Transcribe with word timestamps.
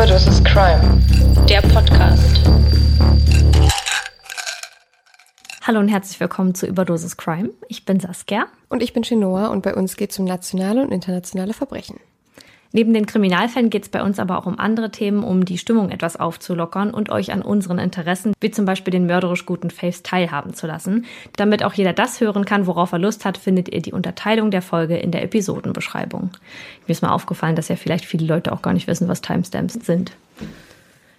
Überdosis 0.00 0.42
Crime. 0.44 0.80
Der 1.46 1.60
Podcast. 1.60 2.40
Hallo 5.60 5.78
und 5.78 5.88
herzlich 5.88 6.18
willkommen 6.18 6.54
zu 6.54 6.66
Überdosis 6.66 7.18
Crime. 7.18 7.50
Ich 7.68 7.84
bin 7.84 8.00
Saskia. 8.00 8.46
Und 8.70 8.82
ich 8.82 8.94
bin 8.94 9.02
Chinoa 9.02 9.48
und 9.48 9.60
bei 9.60 9.74
uns 9.74 9.98
geht 9.98 10.12
es 10.12 10.18
um 10.18 10.24
nationale 10.24 10.80
und 10.80 10.90
internationale 10.90 11.52
Verbrechen. 11.52 12.00
Neben 12.72 12.94
den 12.94 13.06
Kriminalfällen 13.06 13.68
geht 13.68 13.84
es 13.84 13.88
bei 13.88 14.02
uns 14.02 14.20
aber 14.20 14.38
auch 14.38 14.46
um 14.46 14.58
andere 14.58 14.90
Themen, 14.90 15.24
um 15.24 15.44
die 15.44 15.58
Stimmung 15.58 15.90
etwas 15.90 16.16
aufzulockern 16.16 16.92
und 16.92 17.10
euch 17.10 17.32
an 17.32 17.42
unseren 17.42 17.78
Interessen, 17.78 18.32
wie 18.40 18.52
zum 18.52 18.64
Beispiel 18.64 18.92
den 18.92 19.06
mörderisch 19.06 19.44
guten 19.44 19.70
Faves, 19.70 20.04
teilhaben 20.04 20.54
zu 20.54 20.68
lassen. 20.68 21.06
Damit 21.36 21.64
auch 21.64 21.72
jeder 21.72 21.92
das 21.92 22.20
hören 22.20 22.44
kann, 22.44 22.68
worauf 22.68 22.92
er 22.92 23.00
Lust 23.00 23.24
hat, 23.24 23.38
findet 23.38 23.72
ihr 23.72 23.82
die 23.82 23.92
Unterteilung 23.92 24.52
der 24.52 24.62
Folge 24.62 24.96
in 24.96 25.10
der 25.10 25.24
Episodenbeschreibung. 25.24 26.30
Mir 26.86 26.92
ist 26.92 27.02
mal 27.02 27.10
aufgefallen, 27.10 27.56
dass 27.56 27.68
ja 27.68 27.76
vielleicht 27.76 28.04
viele 28.04 28.26
Leute 28.26 28.52
auch 28.52 28.62
gar 28.62 28.72
nicht 28.72 28.86
wissen, 28.86 29.08
was 29.08 29.20
Timestamps 29.20 29.74
sind. 29.74 30.12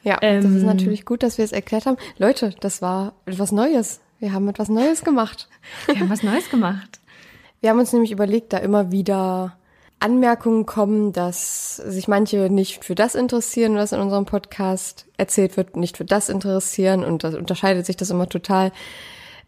Ja, 0.03 0.17
ähm, 0.21 0.43
das 0.43 0.51
ist 0.53 0.63
natürlich 0.63 1.05
gut, 1.05 1.21
dass 1.21 1.37
wir 1.37 1.45
es 1.45 1.51
erklärt 1.51 1.85
haben. 1.85 1.97
Leute, 2.17 2.55
das 2.61 2.81
war 2.81 3.13
etwas 3.25 3.51
Neues. 3.51 3.99
Wir 4.19 4.31
haben 4.33 4.47
etwas 4.47 4.69
Neues 4.69 5.03
gemacht. 5.03 5.49
Wir 5.85 5.99
haben 5.99 6.09
was 6.09 6.23
Neues 6.23 6.49
gemacht. 6.49 6.99
Wir 7.59 7.69
haben 7.69 7.79
uns 7.79 7.93
nämlich 7.93 8.11
überlegt, 8.11 8.53
da 8.53 8.57
immer 8.57 8.91
wieder 8.91 9.55
Anmerkungen 10.01 10.65
kommen, 10.65 11.13
dass 11.13 11.77
sich 11.77 12.07
manche 12.07 12.49
nicht 12.49 12.83
für 12.83 12.95
das 12.95 13.15
interessieren, 13.15 13.75
was 13.75 13.91
in 13.91 13.99
unserem 13.99 14.25
Podcast 14.25 15.05
erzählt 15.17 15.57
wird, 15.57 15.77
nicht 15.77 15.97
für 15.97 16.05
das 16.05 16.29
interessieren 16.29 17.03
und 17.03 17.23
das 17.23 17.35
unterscheidet 17.35 17.85
sich 17.85 17.97
das 17.97 18.09
immer 18.09 18.27
total 18.27 18.71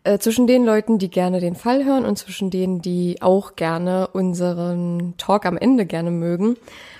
äh, 0.03 0.19
zwischen 0.19 0.47
den 0.47 0.65
Leuten, 0.65 0.99
die 0.99 1.09
gerne 1.09 1.39
den 1.39 1.55
Fall 1.55 1.85
hören 1.85 2.05
und 2.05 2.17
zwischen 2.17 2.49
denen, 2.49 2.81
die 2.81 3.21
auch 3.21 3.55
gerne 3.55 4.07
unseren 4.07 5.13
Talk 5.17 5.45
am 5.45 5.57
Ende 5.57 5.85
gerne 5.85 6.11
mögen. 6.11 6.57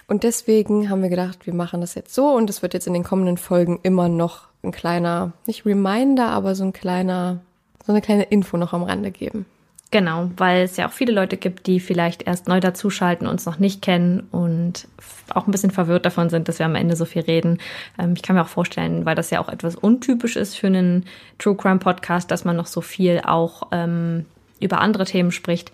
Und 0.07 0.23
deswegen 0.23 0.89
haben 0.89 1.01
wir 1.01 1.09
gedacht, 1.09 1.45
wir 1.45 1.53
machen 1.53 1.81
das 1.81 1.95
jetzt 1.95 2.13
so 2.13 2.29
und 2.29 2.49
es 2.49 2.61
wird 2.61 2.73
jetzt 2.73 2.87
in 2.87 2.93
den 2.93 3.03
kommenden 3.03 3.37
Folgen 3.37 3.79
immer 3.83 4.09
noch 4.09 4.47
ein 4.63 4.71
kleiner, 4.71 5.33
nicht 5.45 5.65
Reminder, 5.65 6.29
aber 6.29 6.55
so 6.55 6.63
ein 6.63 6.73
kleiner, 6.73 7.41
so 7.85 7.91
eine 7.91 8.01
kleine 8.01 8.23
Info 8.23 8.57
noch 8.57 8.73
am 8.73 8.83
Rande 8.83 9.11
geben. 9.11 9.45
Genau, 9.93 10.31
weil 10.37 10.63
es 10.63 10.75
ja 10.75 10.87
auch 10.87 10.91
viele 10.91 11.13
Leute 11.13 11.37
gibt, 11.37 11.67
die 11.67 11.79
vielleicht 11.79 12.23
erst 12.23 12.47
neu 12.47 12.59
dazuschalten, 12.59 13.27
uns 13.27 13.45
noch 13.45 13.59
nicht 13.59 13.83
kennen 13.83 14.21
und 14.31 14.87
auch 15.29 15.45
ein 15.45 15.51
bisschen 15.51 15.69
verwirrt 15.69 16.03
davon 16.03 16.31
sind, 16.31 16.47
dass 16.47 16.57
wir 16.57 16.65
am 16.65 16.73
Ende 16.73 16.95
so 16.95 17.05
viel 17.05 17.21
reden. 17.21 17.59
Ähm, 17.99 18.13
ich 18.15 18.23
kann 18.23 18.35
mir 18.35 18.41
auch 18.41 18.47
vorstellen, 18.47 19.05
weil 19.05 19.13
das 19.13 19.29
ja 19.29 19.39
auch 19.39 19.49
etwas 19.49 19.75
untypisch 19.75 20.35
ist 20.35 20.55
für 20.55 20.65
einen 20.65 21.05
True 21.37 21.55
Crime 21.55 21.77
Podcast, 21.77 22.31
dass 22.31 22.43
man 22.43 22.55
noch 22.55 22.65
so 22.65 22.81
viel 22.81 23.21
auch 23.23 23.67
ähm, 23.71 24.25
über 24.59 24.81
andere 24.81 25.05
Themen 25.05 25.31
spricht. 25.31 25.71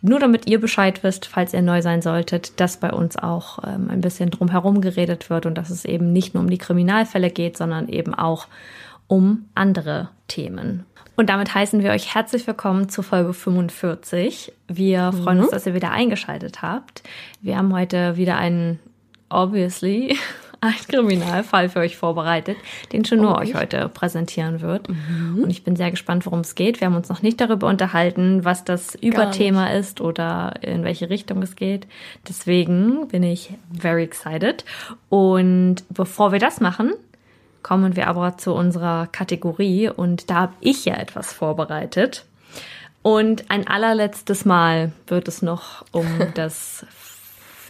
Nur 0.00 0.18
damit 0.18 0.48
ihr 0.48 0.60
Bescheid 0.60 1.04
wisst, 1.04 1.26
falls 1.26 1.54
ihr 1.54 1.62
neu 1.62 1.82
sein 1.82 2.02
solltet, 2.02 2.58
dass 2.58 2.78
bei 2.78 2.90
uns 2.90 3.16
auch 3.16 3.60
ähm, 3.64 3.90
ein 3.90 4.00
bisschen 4.00 4.30
drumherum 4.30 4.80
geredet 4.80 5.30
wird 5.30 5.46
und 5.46 5.54
dass 5.56 5.70
es 5.70 5.84
eben 5.84 6.12
nicht 6.12 6.34
nur 6.34 6.42
um 6.42 6.50
die 6.50 6.58
Kriminalfälle 6.58 7.30
geht, 7.30 7.56
sondern 7.56 7.88
eben 7.88 8.12
auch 8.12 8.48
um 9.12 9.44
andere 9.54 10.08
Themen. 10.26 10.86
Und 11.16 11.28
damit 11.28 11.54
heißen 11.54 11.82
wir 11.82 11.90
euch 11.90 12.14
herzlich 12.14 12.46
willkommen 12.46 12.88
zu 12.88 13.02
Folge 13.02 13.34
45. 13.34 14.54
Wir 14.68 15.12
freuen 15.12 15.40
uns, 15.40 15.48
mhm. 15.48 15.52
dass 15.52 15.66
ihr 15.66 15.74
wieder 15.74 15.90
eingeschaltet 15.90 16.62
habt. 16.62 17.02
Wir 17.42 17.58
haben 17.58 17.74
heute 17.74 18.16
wieder 18.16 18.38
einen, 18.38 18.78
obviously, 19.28 20.16
einen 20.62 20.78
Kriminalfall 20.88 21.68
für 21.68 21.80
euch 21.80 21.98
vorbereitet, 21.98 22.56
den 22.94 23.04
schon 23.04 23.20
nur 23.20 23.36
euch 23.36 23.54
heute 23.54 23.90
präsentieren 23.90 24.62
wird. 24.62 24.88
Mhm. 24.88 25.42
Und 25.42 25.50
ich 25.50 25.62
bin 25.62 25.76
sehr 25.76 25.90
gespannt, 25.90 26.24
worum 26.24 26.40
es 26.40 26.54
geht. 26.54 26.80
Wir 26.80 26.86
haben 26.86 26.96
uns 26.96 27.10
noch 27.10 27.20
nicht 27.20 27.38
darüber 27.38 27.66
unterhalten, 27.66 28.46
was 28.46 28.64
das 28.64 28.94
Überthema 28.94 29.72
ist 29.72 30.00
oder 30.00 30.54
in 30.62 30.84
welche 30.84 31.10
Richtung 31.10 31.42
es 31.42 31.54
geht. 31.54 31.86
Deswegen 32.26 33.08
bin 33.08 33.24
ich 33.24 33.52
very 33.78 34.04
excited. 34.04 34.64
Und 35.10 35.84
bevor 35.90 36.32
wir 36.32 36.38
das 36.38 36.62
machen, 36.62 36.94
kommen 37.62 37.96
wir 37.96 38.08
aber 38.08 38.36
zu 38.38 38.52
unserer 38.54 39.06
Kategorie 39.06 39.88
und 39.88 40.30
da 40.30 40.34
habe 40.34 40.52
ich 40.60 40.84
ja 40.84 40.94
etwas 40.94 41.32
vorbereitet. 41.32 42.24
Und 43.02 43.50
ein 43.50 43.66
allerletztes 43.66 44.44
Mal 44.44 44.92
wird 45.06 45.28
es 45.28 45.42
noch 45.42 45.84
um 45.90 46.06
das, 46.34 46.86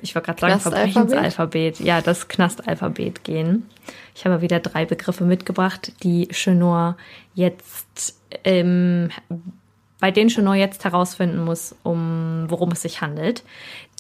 ich 0.01 0.15
wollte 0.15 0.27
gerade 0.27 0.41
sagen, 0.41 0.61
Verbrechensalphabet, 0.61 1.81
ja, 1.81 2.01
das 2.01 2.29
Knastalphabet 2.29 3.25
gehen. 3.25 3.69
Ich 4.15 4.25
habe 4.25 4.43
wieder 4.43 4.61
drei 4.61 4.85
Begriffe 4.85 5.25
mitgebracht, 5.25 5.93
die 6.03 6.29
Chenor 6.29 6.97
jetzt, 7.35 8.19
ähm, 8.45 9.11
bei 10.01 10.11
denen 10.11 10.29
Chenor 10.29 10.55
jetzt 10.55 10.85
herausfinden 10.85 11.45
muss, 11.45 11.75
um 11.83 12.45
worum 12.49 12.73
es 12.73 12.83
sich 12.83 13.01
handelt. 13.01 13.43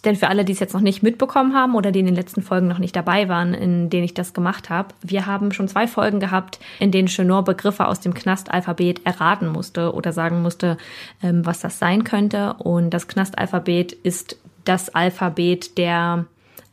Denn 0.04 0.16
für 0.16 0.28
alle, 0.28 0.44
die 0.44 0.52
es 0.52 0.58
jetzt 0.58 0.74
noch 0.74 0.80
nicht 0.80 1.02
mitbekommen 1.02 1.54
haben 1.54 1.76
oder 1.76 1.92
die 1.92 2.00
in 2.00 2.06
den 2.06 2.16
letzten 2.16 2.42
Folgen 2.42 2.66
noch 2.66 2.78
nicht 2.78 2.96
dabei 2.96 3.28
waren, 3.28 3.54
in 3.54 3.88
denen 3.88 4.04
ich 4.04 4.14
das 4.14 4.34
gemacht 4.34 4.68
habe, 4.68 4.94
wir 5.02 5.26
haben 5.26 5.52
schon 5.52 5.68
zwei 5.68 5.86
Folgen 5.86 6.18
gehabt, 6.18 6.58
in 6.80 6.90
denen 6.90 7.08
Chenor 7.08 7.44
Begriffe 7.44 7.86
aus 7.86 8.00
dem 8.00 8.12
Knastalphabet 8.12 9.06
erraten 9.06 9.48
musste 9.48 9.94
oder 9.94 10.12
sagen 10.12 10.42
musste, 10.42 10.76
ähm, 11.22 11.46
was 11.46 11.60
das 11.60 11.78
sein 11.78 12.02
könnte. 12.02 12.54
Und 12.54 12.90
das 12.90 13.06
Knastalphabet 13.06 13.92
ist 13.92 14.36
das 14.64 14.88
Alphabet 14.94 15.78
der 15.78 16.26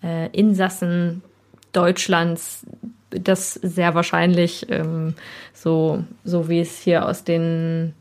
äh, 0.04 0.30
Insassen 0.32 1.22
Deutschlands, 1.72 2.66
das 3.12 3.54
sehr 3.54 3.94
wahrscheinlich 3.94 4.66
ähm, 4.70 5.14
so, 5.54 6.04
so 6.24 6.50
wie 6.50 6.60
es 6.60 6.80
hier 6.80 7.06
aus 7.06 7.24
den, 7.24 7.94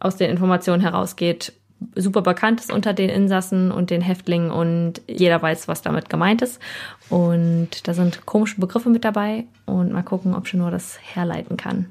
aus 0.00 0.16
den 0.16 0.30
Informationen 0.30 0.82
herausgeht, 0.82 1.52
super 1.94 2.22
bekannt 2.22 2.60
ist 2.60 2.72
unter 2.72 2.92
den 2.92 3.10
Insassen 3.10 3.70
und 3.70 3.90
den 3.90 4.00
Häftlingen 4.00 4.50
und 4.50 5.02
jeder 5.06 5.40
weiß, 5.40 5.68
was 5.68 5.82
damit 5.82 6.08
gemeint 6.10 6.42
ist. 6.42 6.60
Und 7.08 7.86
da 7.86 7.94
sind 7.94 8.26
komische 8.26 8.60
Begriffe 8.60 8.90
mit 8.90 9.04
dabei 9.04 9.44
und 9.66 9.92
mal 9.92 10.02
gucken, 10.02 10.34
ob 10.34 10.52
nur 10.54 10.70
das 10.70 10.98
herleiten 11.02 11.56
kann. 11.56 11.90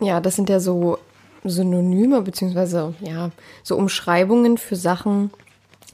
Ja, 0.00 0.20
das 0.20 0.36
sind 0.36 0.48
ja 0.48 0.60
so 0.60 0.98
Synonyme 1.44 2.22
beziehungsweise 2.22 2.94
ja 3.00 3.30
so 3.62 3.76
Umschreibungen 3.76 4.58
für 4.58 4.76
Sachen, 4.76 5.30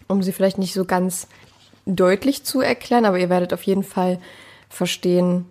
um 0.09 0.23
sie 0.23 0.33
vielleicht 0.33 0.59
nicht 0.59 0.75
so 0.75 0.84
ganz 0.84 1.28
deutlich 1.87 2.44
zu 2.44 2.61
erklären, 2.61 3.05
aber 3.05 3.19
ihr 3.19 3.31
werdet 3.31 3.53
auf 3.53 3.62
jeden 3.62 3.83
Fall 3.83 4.19
verstehen, 4.69 5.47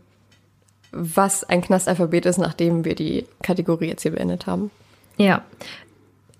was 0.91 1.43
ein 1.43 1.61
Knastalphabet 1.61 2.25
ist, 2.25 2.37
nachdem 2.37 2.85
wir 2.85 2.95
die 2.95 3.25
Kategorie 3.41 3.87
jetzt 3.87 4.03
hier 4.03 4.11
beendet 4.11 4.45
haben. 4.45 4.69
Ja, 5.17 5.43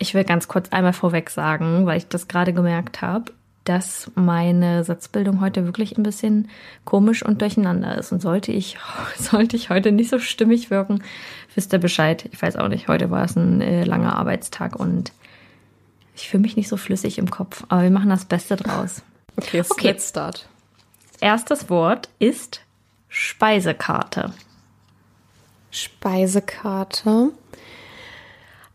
ich 0.04 0.14
will 0.14 0.26
ganz 0.26 0.50
kurz 0.50 0.70
einmal 0.70 0.94
vorweg 0.94 1.30
sagen, 1.30 1.86
weil 1.86 1.98
ich 1.98 2.08
das 2.08 2.28
gerade 2.28 2.52
gemerkt 2.52 3.02
habe, 3.02 3.32
dass 3.64 4.12
meine 4.16 4.84
Satzbildung 4.84 5.40
heute 5.40 5.66
wirklich 5.66 5.98
ein 5.98 6.04
bisschen 6.04 6.50
komisch 6.84 7.24
und 7.24 7.42
durcheinander 7.42 7.98
ist. 7.98 8.12
Und 8.12 8.22
sollte 8.22 8.52
ich, 8.52 8.78
sollte 9.18 9.56
ich 9.56 9.70
heute 9.70 9.94
nicht 9.94 10.10
so 10.10 10.20
stimmig 10.20 10.70
wirken, 10.70 11.02
wisst 11.56 11.72
ihr 11.72 11.80
Bescheid. 11.80 12.30
Ich 12.34 12.42
weiß 12.42 12.58
auch 12.58 12.68
nicht, 12.68 12.90
heute 12.90 13.10
war 13.12 13.24
es 13.24 13.38
ein 13.38 13.62
äh, 13.62 13.86
langer 13.86 14.18
Arbeitstag 14.18 14.76
und 14.76 15.14
ich 16.16 16.28
fühle 16.28 16.42
mich 16.42 16.58
nicht 16.58 16.68
so 16.68 16.76
flüssig 16.76 17.18
im 17.18 17.32
Kopf. 17.32 17.64
Aber 17.70 17.84
wir 17.84 17.90
machen 17.90 18.10
das 18.10 18.26
Beste 18.26 18.56
draus. 18.56 19.02
Okay, 19.36 19.64
okay. 19.68 19.88
let's 19.88 20.10
start. 20.10 20.48
Erstes 21.20 21.68
Wort 21.72 22.08
ist 22.20 22.62
Speisekarte. 23.10 24.32
Speisekarte. 25.72 27.32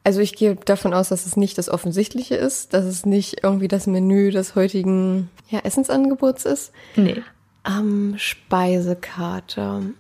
Also 0.09 0.21
ich 0.21 0.35
gehe 0.35 0.55
davon 0.55 0.95
aus, 0.95 1.11
dass 1.11 1.27
es 1.27 1.37
nicht 1.37 1.59
das 1.59 1.69
Offensichtliche 1.69 2.35
ist, 2.35 2.73
dass 2.73 2.87
es 2.87 3.05
nicht 3.05 3.45
irgendwie 3.45 3.69
das 3.69 3.87
Menü 3.87 4.31
des 4.31 4.55
heutigen 4.55 5.29
ja, 5.51 5.59
Essensangebots 5.59 6.47
ist. 6.47 6.73
Nee. 6.97 7.23
Ähm, 7.67 8.15
Speisekarte. 8.17 9.93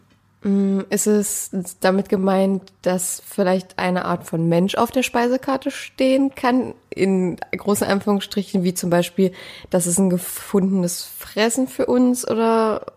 Mm, 0.45 0.81
ist 0.89 1.07
es 1.07 1.51
damit 1.81 2.09
gemeint, 2.09 2.73
dass 2.81 3.23
vielleicht 3.27 3.79
eine 3.79 4.07
Art 4.07 4.25
von 4.25 4.49
Mensch 4.49 4.77
auf 4.77 4.91
der 4.91 5.03
Speisekarte 5.03 5.71
stehen 5.71 6.35
kann? 6.35 6.73
In 6.89 7.37
großen 7.55 7.87
Anführungsstrichen, 7.87 8.65
wie 8.65 8.73
zum 8.73 8.89
Beispiel, 8.89 9.33
das 9.69 9.87
ist 9.87 9.99
ein 9.99 10.09
gefundenes 10.09 11.05
Fressen 11.05 11.69
für 11.69 11.85
uns 11.85 12.27
oder 12.27 12.95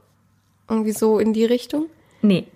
irgendwie 0.69 0.93
so 0.93 1.19
in 1.19 1.33
die 1.33 1.43
Richtung? 1.43 1.87
Nee. 2.21 2.47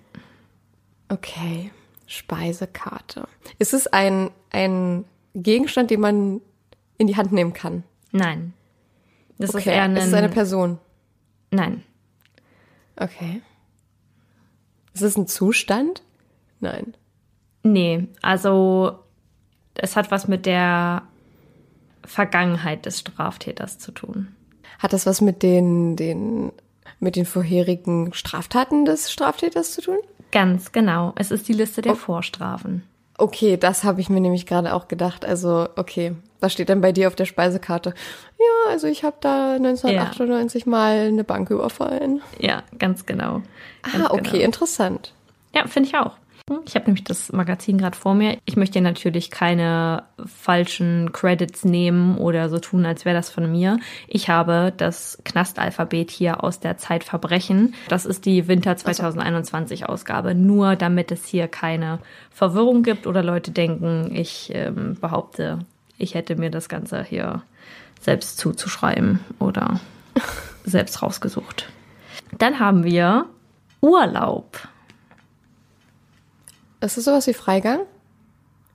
Okay. 1.10 1.72
Speisekarte. 2.06 3.26
Ist 3.58 3.74
es 3.74 3.86
ein, 3.86 4.30
ein 4.50 5.04
Gegenstand, 5.34 5.90
den 5.90 6.00
man 6.00 6.40
in 6.98 7.06
die 7.06 7.16
Hand 7.16 7.32
nehmen 7.32 7.52
kann. 7.52 7.84
Nein. 8.12 8.54
Das 9.38 9.50
okay. 9.50 9.58
ist 9.58 9.66
eher 9.66 9.82
ein, 9.82 9.96
es 9.96 10.06
ist 10.06 10.14
eine 10.14 10.28
Person. 10.28 10.78
Nein. 11.50 11.82
Okay. 12.96 13.42
Ist 14.94 15.02
es 15.02 15.16
ein 15.16 15.26
Zustand? 15.26 16.02
Nein. 16.60 16.94
Nee, 17.62 18.08
also 18.22 18.98
es 19.74 19.96
hat 19.96 20.10
was 20.10 20.26
mit 20.28 20.46
der 20.46 21.02
Vergangenheit 22.04 22.86
des 22.86 23.00
Straftäters 23.00 23.78
zu 23.78 23.92
tun. 23.92 24.34
Hat 24.78 24.92
das 24.92 25.04
was 25.04 25.20
mit 25.20 25.42
den, 25.42 25.96
den, 25.96 26.52
mit 26.98 27.16
den 27.16 27.26
vorherigen 27.26 28.14
Straftaten 28.14 28.84
des 28.84 29.12
Straftäters 29.12 29.72
zu 29.72 29.82
tun? 29.82 29.98
Ganz 30.32 30.72
genau. 30.72 31.12
Es 31.16 31.30
ist 31.30 31.48
die 31.48 31.52
Liste 31.52 31.82
der 31.82 31.92
oh. 31.92 31.96
Vorstrafen. 31.96 32.82
Okay, 33.18 33.56
das 33.56 33.84
habe 33.84 34.00
ich 34.00 34.10
mir 34.10 34.20
nämlich 34.20 34.44
gerade 34.44 34.74
auch 34.74 34.88
gedacht. 34.88 35.24
Also, 35.24 35.68
okay, 35.76 36.14
was 36.40 36.52
steht 36.52 36.68
denn 36.68 36.82
bei 36.82 36.92
dir 36.92 37.08
auf 37.08 37.14
der 37.14 37.24
Speisekarte? 37.24 37.94
Ja, 38.38 38.70
also 38.70 38.86
ich 38.86 39.04
habe 39.04 39.16
da 39.20 39.54
1998 39.54 40.64
ja. 40.64 40.70
mal 40.70 40.98
eine 41.06 41.24
Bank 41.24 41.50
überfallen. 41.50 42.20
Ja, 42.38 42.62
ganz 42.78 43.06
genau. 43.06 43.42
Ganz 43.82 44.04
ah, 44.04 44.10
okay, 44.10 44.32
genau. 44.32 44.44
interessant. 44.44 45.14
Ja, 45.54 45.66
finde 45.66 45.88
ich 45.88 45.96
auch. 45.96 46.12
Ich 46.64 46.76
habe 46.76 46.86
nämlich 46.86 47.02
das 47.02 47.32
Magazin 47.32 47.76
gerade 47.76 47.96
vor 47.96 48.14
mir. 48.14 48.38
Ich 48.44 48.56
möchte 48.56 48.80
natürlich 48.80 49.32
keine 49.32 50.04
falschen 50.24 51.10
Credits 51.12 51.64
nehmen 51.64 52.18
oder 52.18 52.48
so 52.48 52.60
tun, 52.60 52.86
als 52.86 53.04
wäre 53.04 53.16
das 53.16 53.30
von 53.30 53.50
mir. 53.50 53.80
Ich 54.06 54.28
habe 54.28 54.72
das 54.76 55.18
Knastalphabet 55.24 56.12
hier 56.12 56.44
aus 56.44 56.60
der 56.60 56.78
Zeit 56.78 57.02
Verbrechen. 57.02 57.74
Das 57.88 58.06
ist 58.06 58.26
die 58.26 58.46
Winter 58.46 58.76
2021 58.76 59.88
Ausgabe. 59.88 60.36
Nur 60.36 60.76
damit 60.76 61.10
es 61.10 61.26
hier 61.26 61.48
keine 61.48 61.98
Verwirrung 62.30 62.84
gibt 62.84 63.08
oder 63.08 63.24
Leute 63.24 63.50
denken, 63.50 64.14
ich 64.14 64.52
ähm, 64.54 64.96
behaupte, 65.00 65.58
ich 65.98 66.14
hätte 66.14 66.36
mir 66.36 66.50
das 66.50 66.68
Ganze 66.68 67.02
hier 67.02 67.42
selbst 68.00 68.38
zuzuschreiben 68.38 69.18
oder 69.40 69.80
selbst 70.64 71.02
rausgesucht. 71.02 71.68
Dann 72.38 72.60
haben 72.60 72.84
wir 72.84 73.26
Urlaub. 73.80 74.68
Ist 76.80 76.98
es 76.98 77.04
sowas 77.04 77.26
wie 77.26 77.34
Freigang? 77.34 77.80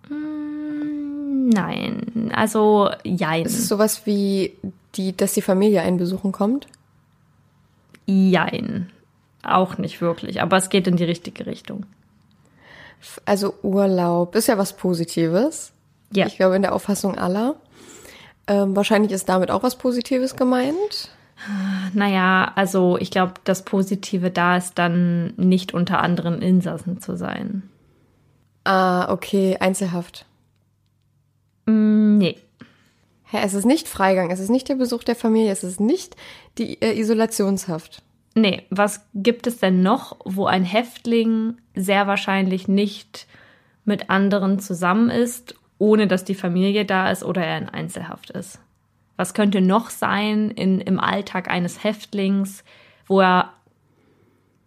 Mm, 0.10 1.50
nein, 1.50 2.32
also 2.34 2.90
jein. 3.04 3.46
Ist 3.46 3.58
es 3.58 3.68
sowas 3.68 4.06
wie, 4.06 4.56
die, 4.96 5.16
dass 5.16 5.34
die 5.34 5.42
Familie 5.42 5.82
einen 5.82 5.98
besuchen 5.98 6.32
kommt? 6.32 6.68
Jein. 8.06 8.90
Auch 9.44 9.78
nicht 9.78 10.02
wirklich, 10.02 10.42
aber 10.42 10.58
es 10.58 10.70
geht 10.70 10.88
in 10.88 10.98
die 10.98 11.04
richtige 11.04 11.46
Richtung. 11.46 11.86
Also 13.26 13.56
Urlaub 13.64 14.36
ist 14.36 14.48
ja 14.48 14.58
was 14.58 14.74
Positives. 14.74 15.72
Ja. 16.14 16.28
Ich 16.28 16.36
glaube, 16.36 16.56
in 16.56 16.62
der 16.62 16.74
Auffassung 16.74 17.18
aller. 17.18 17.56
Ähm, 18.48 18.76
wahrscheinlich 18.76 19.12
ist 19.12 19.30
damit 19.30 19.50
auch 19.50 19.64
was 19.64 19.78
Positives 19.78 20.36
gemeint. 20.36 21.10
Naja, 21.94 22.52
also 22.56 22.98
ich 23.00 23.10
glaube, 23.10 23.34
das 23.46 23.64
Positive 23.64 24.30
da 24.30 24.58
ist 24.58 24.78
dann 24.78 25.34
nicht 25.38 25.74
unter 25.74 26.00
anderen 26.00 26.42
Insassen 26.42 27.02
zu 27.02 27.18
sein. 27.18 27.64
Ah, 28.64 29.12
okay, 29.12 29.58
Einzelhaft. 29.60 30.26
Mm, 31.66 32.18
nee. 32.18 32.38
Hä, 33.26 33.40
es 33.44 33.54
ist 33.54 33.66
nicht 33.66 33.88
Freigang, 33.88 34.30
es 34.30 34.40
ist 34.40 34.50
nicht 34.50 34.68
der 34.68 34.76
Besuch 34.76 35.04
der 35.04 35.16
Familie, 35.16 35.52
es 35.52 35.64
ist 35.64 35.80
nicht 35.80 36.16
die 36.58 36.82
äh, 36.82 37.00
Isolationshaft. 37.00 38.02
Nee, 38.36 38.64
was 38.70 39.06
gibt 39.14 39.48
es 39.48 39.58
denn 39.58 39.82
noch, 39.82 40.18
wo 40.26 40.46
ein 40.46 40.64
Häftling 40.64 41.58
sehr 41.76 42.08
wahrscheinlich 42.08 42.68
nicht 42.68 43.28
mit 43.84 44.10
anderen 44.10 44.60
zusammen 44.60 45.10
ist, 45.10 45.56
ohne 45.80 46.08
dass 46.08 46.24
die 46.24 46.36
Familie 46.36 46.86
da 46.86 47.10
ist 47.10 47.24
oder 47.24 47.44
er 47.44 47.58
in 47.58 47.70
Einzelhaft 47.70 48.30
ist? 48.30 48.60
Was 49.18 49.34
könnte 49.34 49.62
noch 49.62 49.90
sein 49.90 50.52
in, 50.52 50.80
im 50.80 51.00
Alltag 51.00 51.50
eines 51.50 51.84
Häftlings, 51.84 52.64
wo 53.08 53.22
er 53.22 53.54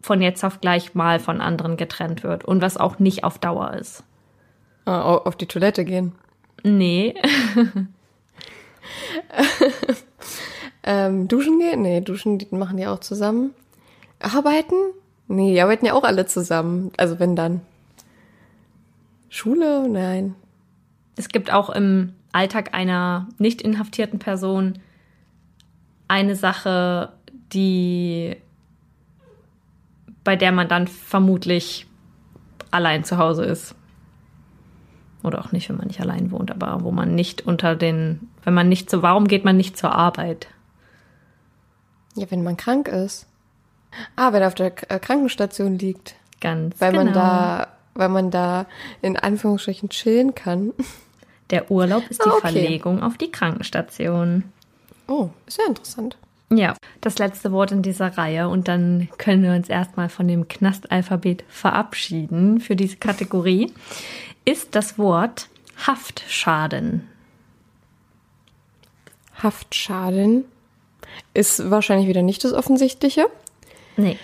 von 0.05 0.21
jetzt 0.21 0.45
auf 0.45 0.61
gleich 0.61 0.95
mal 0.95 1.19
von 1.19 1.41
anderen 1.41 1.79
getrennt 1.79 2.23
wird 2.23 2.45
und 2.45 2.61
was 2.61 2.77
auch 2.77 2.99
nicht 2.99 3.25
auf 3.25 3.39
Dauer 3.39 3.73
ist. 3.73 4.05
Ah, 4.85 5.01
auf 5.01 5.35
die 5.35 5.47
Toilette 5.47 5.87
gehen? 5.87 6.13
Nee. 6.63 7.15
ähm, 10.83 11.27
duschen 11.27 11.59
gehen? 11.59 11.81
Nee, 11.81 12.03
duschen 12.03 12.37
die 12.39 12.55
machen 12.55 12.77
die 12.77 12.87
auch 12.87 13.01
zusammen. 13.01 13.55
Arbeiten? 14.21 14.75
Nee, 15.27 15.55
die 15.55 15.61
arbeiten 15.63 15.87
ja 15.87 15.95
auch 15.95 16.05
alle 16.05 16.27
zusammen. 16.27 16.93
Also 16.99 17.19
wenn 17.19 17.35
dann. 17.35 17.63
Schule? 19.31 19.89
Nein. 19.89 20.35
Es 21.17 21.29
gibt 21.29 21.51
auch 21.51 21.71
im 21.71 22.13
Alltag 22.33 22.75
einer 22.75 23.29
nicht 23.39 23.63
inhaftierten 23.63 24.19
Person 24.19 24.81
eine 26.09 26.37
Sache, 26.37 27.15
die 27.55 28.37
bei 30.25 30.37
der 30.37 30.53
man 30.53 30.69
dann 30.69 30.89
vermutlich 30.89 31.87
allein 32.71 33.05
zu 33.05 33.19
Hause 33.19 33.45
ist. 33.45 33.75
Oder 35.23 35.41
auch 35.41 35.53
nicht, 35.53 35.69
wenn 35.69 35.77
man 35.77 35.87
nicht 35.87 36.01
allein 36.01 36.31
wohnt, 36.31 36.51
aber 36.51 36.83
wo 36.83 36.91
man 36.91 37.15
nicht 37.15 37.47
unter 37.47 37.77
den, 37.77 38.29
wenn 38.43 38.53
man 38.53 38.69
nicht 38.69 38.91
so, 38.91 39.03
warum 39.03 39.29
geht 39.29 39.45
man 39.45 39.57
nicht 39.57 39.77
zur 39.77 39.95
Arbeit? 39.95 40.49
Ja, 42.15 42.31
wenn 42.31 42.43
man 42.43 42.57
krank 42.57 42.89
ist. 42.89 43.27
Ah, 44.17 44.33
wenn 44.33 44.43
er 44.43 44.49
auf 44.49 44.55
der 44.55 44.73
äh, 44.91 44.99
Krankenstation 44.99 45.79
liegt. 45.79 46.17
Ganz 46.41 46.81
weil 46.81 46.93
genau. 46.93 47.05
man 47.05 47.15
da, 47.15 47.69
weil 47.95 48.09
man 48.09 48.31
da 48.31 48.67
in 49.03 49.17
Anführungsstrichen 49.17 49.89
chillen 49.89 50.35
kann. 50.35 50.73
Der 51.51 51.71
Urlaub 51.71 52.11
ist 52.11 52.25
die 52.25 52.29
ah, 52.29 52.35
okay. 52.35 52.53
Verlegung 52.53 53.03
auf 53.03 53.17
die 53.17 53.31
Krankenstation. 53.31 54.45
Oh, 55.07 55.31
sehr 55.47 55.67
interessant. 55.67 56.17
Ja, 56.57 56.75
das 57.01 57.19
letzte 57.19 57.53
Wort 57.53 57.73
in 57.73 57.83
dieser 57.83 58.17
Reihe 58.17 58.49
und 58.49 58.69
dann 58.69 59.09
können 59.19 59.43
wir 59.43 59.53
uns 59.53 59.69
erstmal 59.69 60.09
von 60.09 60.29
dem 60.29 60.49
Knastalphabet 60.49 61.45
verabschieden 61.49 62.61
für 62.61 62.77
diese 62.77 62.97
Kategorie, 62.97 63.73
ist 64.45 64.75
das 64.75 64.99
Wort 64.99 65.49
Haftschaden. 65.87 67.09
Haftschaden 69.43 70.45
ist 71.33 71.71
wahrscheinlich 71.71 72.09
wieder 72.09 72.23
nicht 72.23 72.45
das 72.45 72.53
Offensichtliche. 72.53 73.27
Nee. 73.97 74.19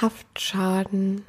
Haftschaden. 0.00 1.24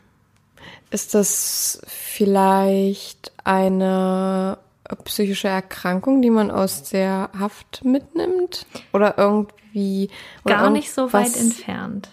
Ist 0.89 1.13
das 1.13 1.81
vielleicht 1.85 3.31
eine 3.43 4.57
psychische 5.03 5.47
Erkrankung, 5.47 6.21
die 6.21 6.29
man 6.29 6.51
aus 6.51 6.83
der 6.83 7.29
Haft 7.37 7.83
mitnimmt? 7.83 8.65
Oder 8.93 9.17
irgendwie. 9.17 10.09
Oder 10.45 10.55
Gar 10.55 10.69
nicht 10.69 10.91
so 10.91 11.11
weit 11.13 11.35
entfernt. 11.35 12.09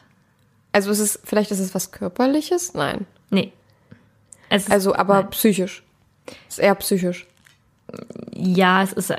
Also 0.72 0.90
ist 0.90 0.98
es, 0.98 1.20
vielleicht 1.24 1.50
ist 1.50 1.60
es 1.60 1.74
was 1.74 1.92
Körperliches? 1.92 2.74
Nein. 2.74 3.06
Nee. 3.30 3.52
Ist, 4.50 4.70
also, 4.70 4.94
aber 4.94 5.22
nein. 5.22 5.30
psychisch. 5.30 5.82
Ist 6.48 6.58
eher 6.58 6.74
psychisch. 6.74 7.26
Ja, 8.32 8.82
es 8.82 8.92
ist, 8.92 9.14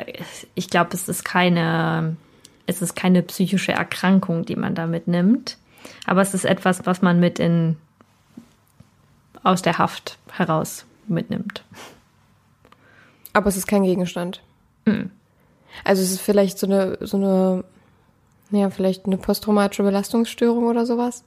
ich 0.53 0.69
glaube, 0.69 0.89
es 0.93 1.07
ist 1.07 1.23
keine, 1.23 2.17
es 2.65 2.81
ist 2.81 2.95
keine 2.95 3.21
psychische 3.23 3.71
Erkrankung, 3.71 4.45
die 4.45 4.55
man 4.55 4.75
da 4.75 4.85
mitnimmt. 4.85 5.57
Aber 6.05 6.21
es 6.21 6.33
ist 6.33 6.45
etwas, 6.45 6.85
was 6.85 7.01
man 7.01 7.19
mit 7.19 7.39
in, 7.39 7.77
aus 9.43 9.61
der 9.61 9.77
Haft 9.77 10.17
heraus 10.31 10.85
mitnimmt. 11.07 11.63
Aber 13.35 13.47
es 13.47 13.57
ist 13.57 13.67
kein 13.67 13.83
Gegenstand. 13.83 14.41
Mhm. 14.85 15.11
Also 15.83 16.01
es 16.01 16.11
ist 16.11 16.21
vielleicht 16.21 16.57
so 16.57 16.67
eine, 16.67 16.97
so 17.01 17.17
eine, 17.17 17.65
ja, 18.51 18.69
vielleicht 18.69 19.05
eine 19.05 19.17
posttraumatische 19.17 19.83
Belastungsstörung 19.83 20.65
oder 20.67 20.85
sowas? 20.85 21.25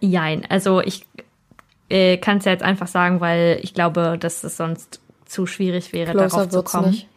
Jein, 0.00 0.46
also 0.48 0.80
ich 0.80 1.04
äh, 1.88 2.16
kann 2.18 2.38
es 2.38 2.44
ja 2.44 2.52
jetzt 2.52 2.62
einfach 2.62 2.86
sagen, 2.86 3.20
weil 3.20 3.58
ich 3.62 3.74
glaube, 3.74 4.18
dass 4.20 4.44
es 4.44 4.56
sonst 4.56 5.00
zu 5.26 5.46
schwierig 5.46 5.92
wäre, 5.92 6.12
Closer 6.12 6.46
darauf 6.46 6.50
zu 6.50 6.62
kommen. 6.62 6.90
Nicht. 6.90 7.08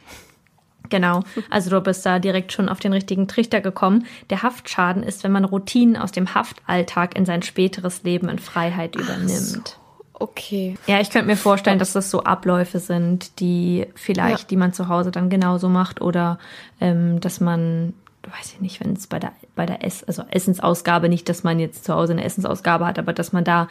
Genau, 0.89 1.21
also 1.51 1.69
du 1.69 1.79
bist 1.79 2.03
da 2.03 2.17
direkt 2.17 2.51
schon 2.51 2.67
auf 2.67 2.79
den 2.79 2.91
richtigen 2.93 3.27
Trichter 3.27 3.61
gekommen. 3.61 4.07
Der 4.31 4.41
Haftschaden 4.41 5.03
ist, 5.03 5.23
wenn 5.23 5.31
man 5.31 5.45
Routinen 5.45 5.95
aus 5.95 6.11
dem 6.11 6.33
Haftalltag 6.33 7.15
in 7.15 7.25
sein 7.25 7.43
späteres 7.43 8.01
Leben 8.01 8.27
in 8.27 8.39
Freiheit 8.39 8.95
übernimmt. 8.95 9.29
So. 9.29 9.80
Okay. 10.21 10.75
Ja, 10.85 10.99
ich 10.99 11.09
könnte 11.09 11.27
mir 11.27 11.35
vorstellen, 11.35 11.79
dass 11.79 11.93
das 11.93 12.11
so 12.11 12.23
Abläufe 12.23 12.77
sind, 12.77 13.39
die 13.39 13.87
vielleicht, 13.95 14.43
ja. 14.43 14.47
die 14.49 14.55
man 14.55 14.71
zu 14.71 14.87
Hause 14.87 15.09
dann 15.09 15.31
genauso 15.31 15.67
macht 15.67 15.99
oder 15.99 16.37
ähm, 16.79 17.19
dass 17.19 17.39
man, 17.39 17.93
weiß 18.23 18.53
ich 18.53 18.61
nicht, 18.61 18.79
wenn 18.81 18.93
es 18.93 19.07
bei 19.07 19.17
der 19.17 19.31
bei 19.55 19.65
der 19.65 19.83
Ess, 19.83 20.03
also 20.03 20.23
Essensausgabe 20.29 21.09
nicht, 21.09 21.27
dass 21.27 21.43
man 21.43 21.59
jetzt 21.59 21.85
zu 21.85 21.95
Hause 21.95 22.13
eine 22.13 22.23
Essensausgabe 22.23 22.85
hat, 22.85 22.99
aber 22.99 23.13
dass 23.13 23.33
man 23.33 23.43
da 23.43 23.67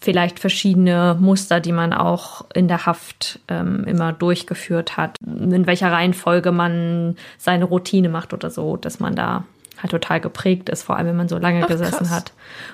vielleicht 0.00 0.40
verschiedene 0.40 1.16
Muster, 1.18 1.60
die 1.60 1.72
man 1.72 1.92
auch 1.92 2.44
in 2.54 2.66
der 2.66 2.86
Haft 2.86 3.38
ähm, 3.48 3.84
immer 3.84 4.12
durchgeführt 4.12 4.96
hat, 4.96 5.16
in 5.24 5.66
welcher 5.66 5.92
Reihenfolge 5.92 6.50
man 6.50 7.16
seine 7.36 7.66
Routine 7.66 8.08
macht 8.08 8.32
oder 8.32 8.50
so, 8.50 8.76
dass 8.76 8.98
man 8.98 9.14
da 9.14 9.44
halt 9.80 9.92
total 9.92 10.20
geprägt 10.20 10.68
ist, 10.68 10.82
vor 10.82 10.96
allem 10.96 11.06
wenn 11.06 11.16
man 11.16 11.28
so 11.28 11.38
lange 11.38 11.62
Ach, 11.62 11.68
gesessen 11.68 11.98
krass. 11.98 12.10
hat 12.10 12.32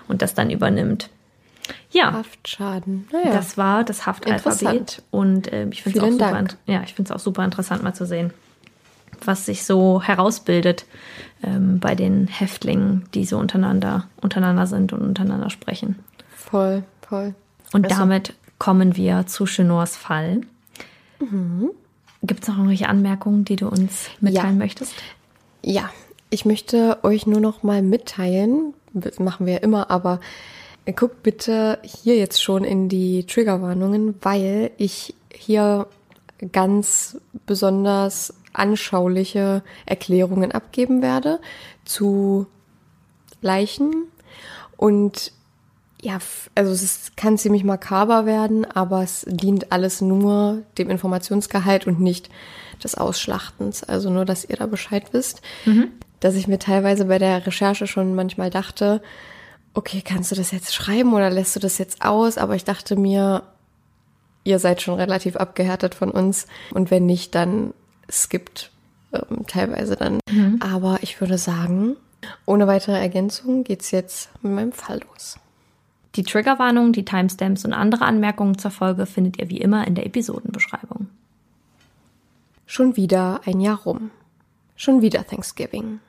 und 0.08 0.22
das 0.22 0.32
dann 0.32 0.48
übernimmt. 0.48 1.10
Ja. 1.90 2.12
Haftschaden. 2.12 3.08
Naja. 3.12 3.32
Das 3.32 3.56
war 3.56 3.84
das 3.84 4.06
Haftalphabet. 4.06 5.02
Und 5.10 5.52
äh, 5.52 5.66
ich 5.70 5.82
finde 5.82 5.98
es 5.98 6.04
auch, 6.04 6.10
super, 6.10 6.44
ja, 6.66 6.82
auch 7.10 7.18
super 7.18 7.44
interessant 7.44 7.82
mal 7.82 7.94
zu 7.94 8.06
sehen. 8.06 8.32
was 9.24 9.46
sich 9.46 9.64
so 9.64 10.02
herausbildet 10.02 10.86
ähm, 11.42 11.78
bei 11.78 11.94
den 11.94 12.26
Häftlingen, 12.26 13.04
die 13.14 13.24
so 13.24 13.38
untereinander, 13.38 14.08
untereinander 14.20 14.66
sind 14.66 14.92
und 14.92 15.02
untereinander 15.02 15.50
sprechen. 15.50 15.98
Voll, 16.34 16.82
voll. 17.08 17.34
Und 17.72 17.86
also. 17.86 17.98
damit 17.98 18.34
kommen 18.58 18.96
wir 18.96 19.26
zu 19.26 19.46
Chenors 19.46 19.96
Fall. 19.96 20.42
Mhm. 21.20 21.70
Gibt 22.22 22.42
es 22.42 22.48
noch 22.48 22.56
irgendwelche 22.56 22.88
Anmerkungen, 22.88 23.44
die 23.44 23.56
du 23.56 23.68
uns 23.68 24.08
mitteilen 24.20 24.58
ja. 24.58 24.64
möchtest? 24.64 24.94
Ja, 25.62 25.90
ich 26.30 26.44
möchte 26.44 26.98
euch 27.02 27.26
nur 27.26 27.40
noch 27.40 27.62
mal 27.62 27.82
mitteilen, 27.82 28.74
das 28.92 29.18
machen 29.18 29.46
wir 29.46 29.54
ja 29.54 29.58
immer, 29.60 29.90
aber 29.90 30.20
guckt 30.92 31.22
bitte 31.22 31.78
hier 31.82 32.16
jetzt 32.16 32.42
schon 32.42 32.64
in 32.64 32.88
die 32.88 33.26
Triggerwarnungen, 33.26 34.14
weil 34.20 34.70
ich 34.76 35.14
hier 35.32 35.86
ganz 36.52 37.18
besonders 37.46 38.34
anschauliche 38.52 39.62
Erklärungen 39.86 40.52
abgeben 40.52 41.02
werde 41.02 41.40
zu 41.84 42.46
Leichen 43.40 44.08
und 44.76 45.32
ja, 46.04 46.18
also 46.54 46.70
es 46.70 46.82
ist, 46.82 47.16
kann 47.16 47.38
ziemlich 47.38 47.64
makaber 47.64 48.26
werden, 48.26 48.66
aber 48.66 49.02
es 49.02 49.24
dient 49.26 49.72
alles 49.72 50.02
nur 50.02 50.62
dem 50.76 50.90
Informationsgehalt 50.90 51.86
und 51.86 51.98
nicht 51.98 52.28
des 52.82 52.94
Ausschlachtens. 52.94 53.82
Also 53.82 54.10
nur, 54.10 54.26
dass 54.26 54.44
ihr 54.44 54.56
da 54.56 54.66
Bescheid 54.66 55.04
wisst. 55.12 55.40
Mhm. 55.64 55.88
Dass 56.20 56.34
ich 56.34 56.46
mir 56.46 56.58
teilweise 56.58 57.06
bei 57.06 57.18
der 57.18 57.46
Recherche 57.46 57.86
schon 57.86 58.14
manchmal 58.14 58.50
dachte, 58.50 59.00
okay, 59.74 60.02
kannst 60.02 60.30
du 60.30 60.36
das 60.36 60.52
jetzt 60.52 60.74
schreiben 60.74 61.12
oder 61.12 61.30
lässt 61.30 61.54
du 61.56 61.60
das 61.60 61.78
jetzt 61.78 62.02
aus? 62.02 62.38
Aber 62.38 62.54
ich 62.54 62.64
dachte 62.64 62.96
mir, 62.96 63.42
ihr 64.44 64.58
seid 64.58 64.80
schon 64.80 64.94
relativ 64.94 65.36
abgehärtet 65.36 65.94
von 65.94 66.10
uns. 66.10 66.46
Und 66.72 66.90
wenn 66.90 67.06
nicht, 67.06 67.34
dann 67.34 67.74
skippt 68.10 68.70
ähm, 69.12 69.46
teilweise 69.46 69.96
dann. 69.96 70.20
Mhm. 70.30 70.60
Aber 70.60 70.98
ich 71.02 71.20
würde 71.20 71.38
sagen, 71.38 71.96
ohne 72.46 72.66
weitere 72.66 72.98
Ergänzung 72.98 73.64
geht's 73.64 73.90
jetzt 73.90 74.30
mit 74.42 74.52
meinem 74.52 74.72
Fall 74.72 75.00
los. 75.10 75.38
Die 76.14 76.22
Triggerwarnung, 76.22 76.92
die 76.92 77.04
Timestamps 77.04 77.64
und 77.64 77.72
andere 77.72 78.04
Anmerkungen 78.04 78.56
zur 78.56 78.70
Folge 78.70 79.04
findet 79.04 79.38
ihr 79.38 79.50
wie 79.50 79.58
immer 79.58 79.86
in 79.86 79.96
der 79.96 80.06
Episodenbeschreibung. 80.06 81.08
Schon 82.66 82.96
wieder 82.96 83.40
ein 83.44 83.60
Jahr 83.60 83.78
rum. 83.78 84.10
Schon 84.76 85.02
wieder 85.02 85.26
Thanksgiving. 85.26 86.00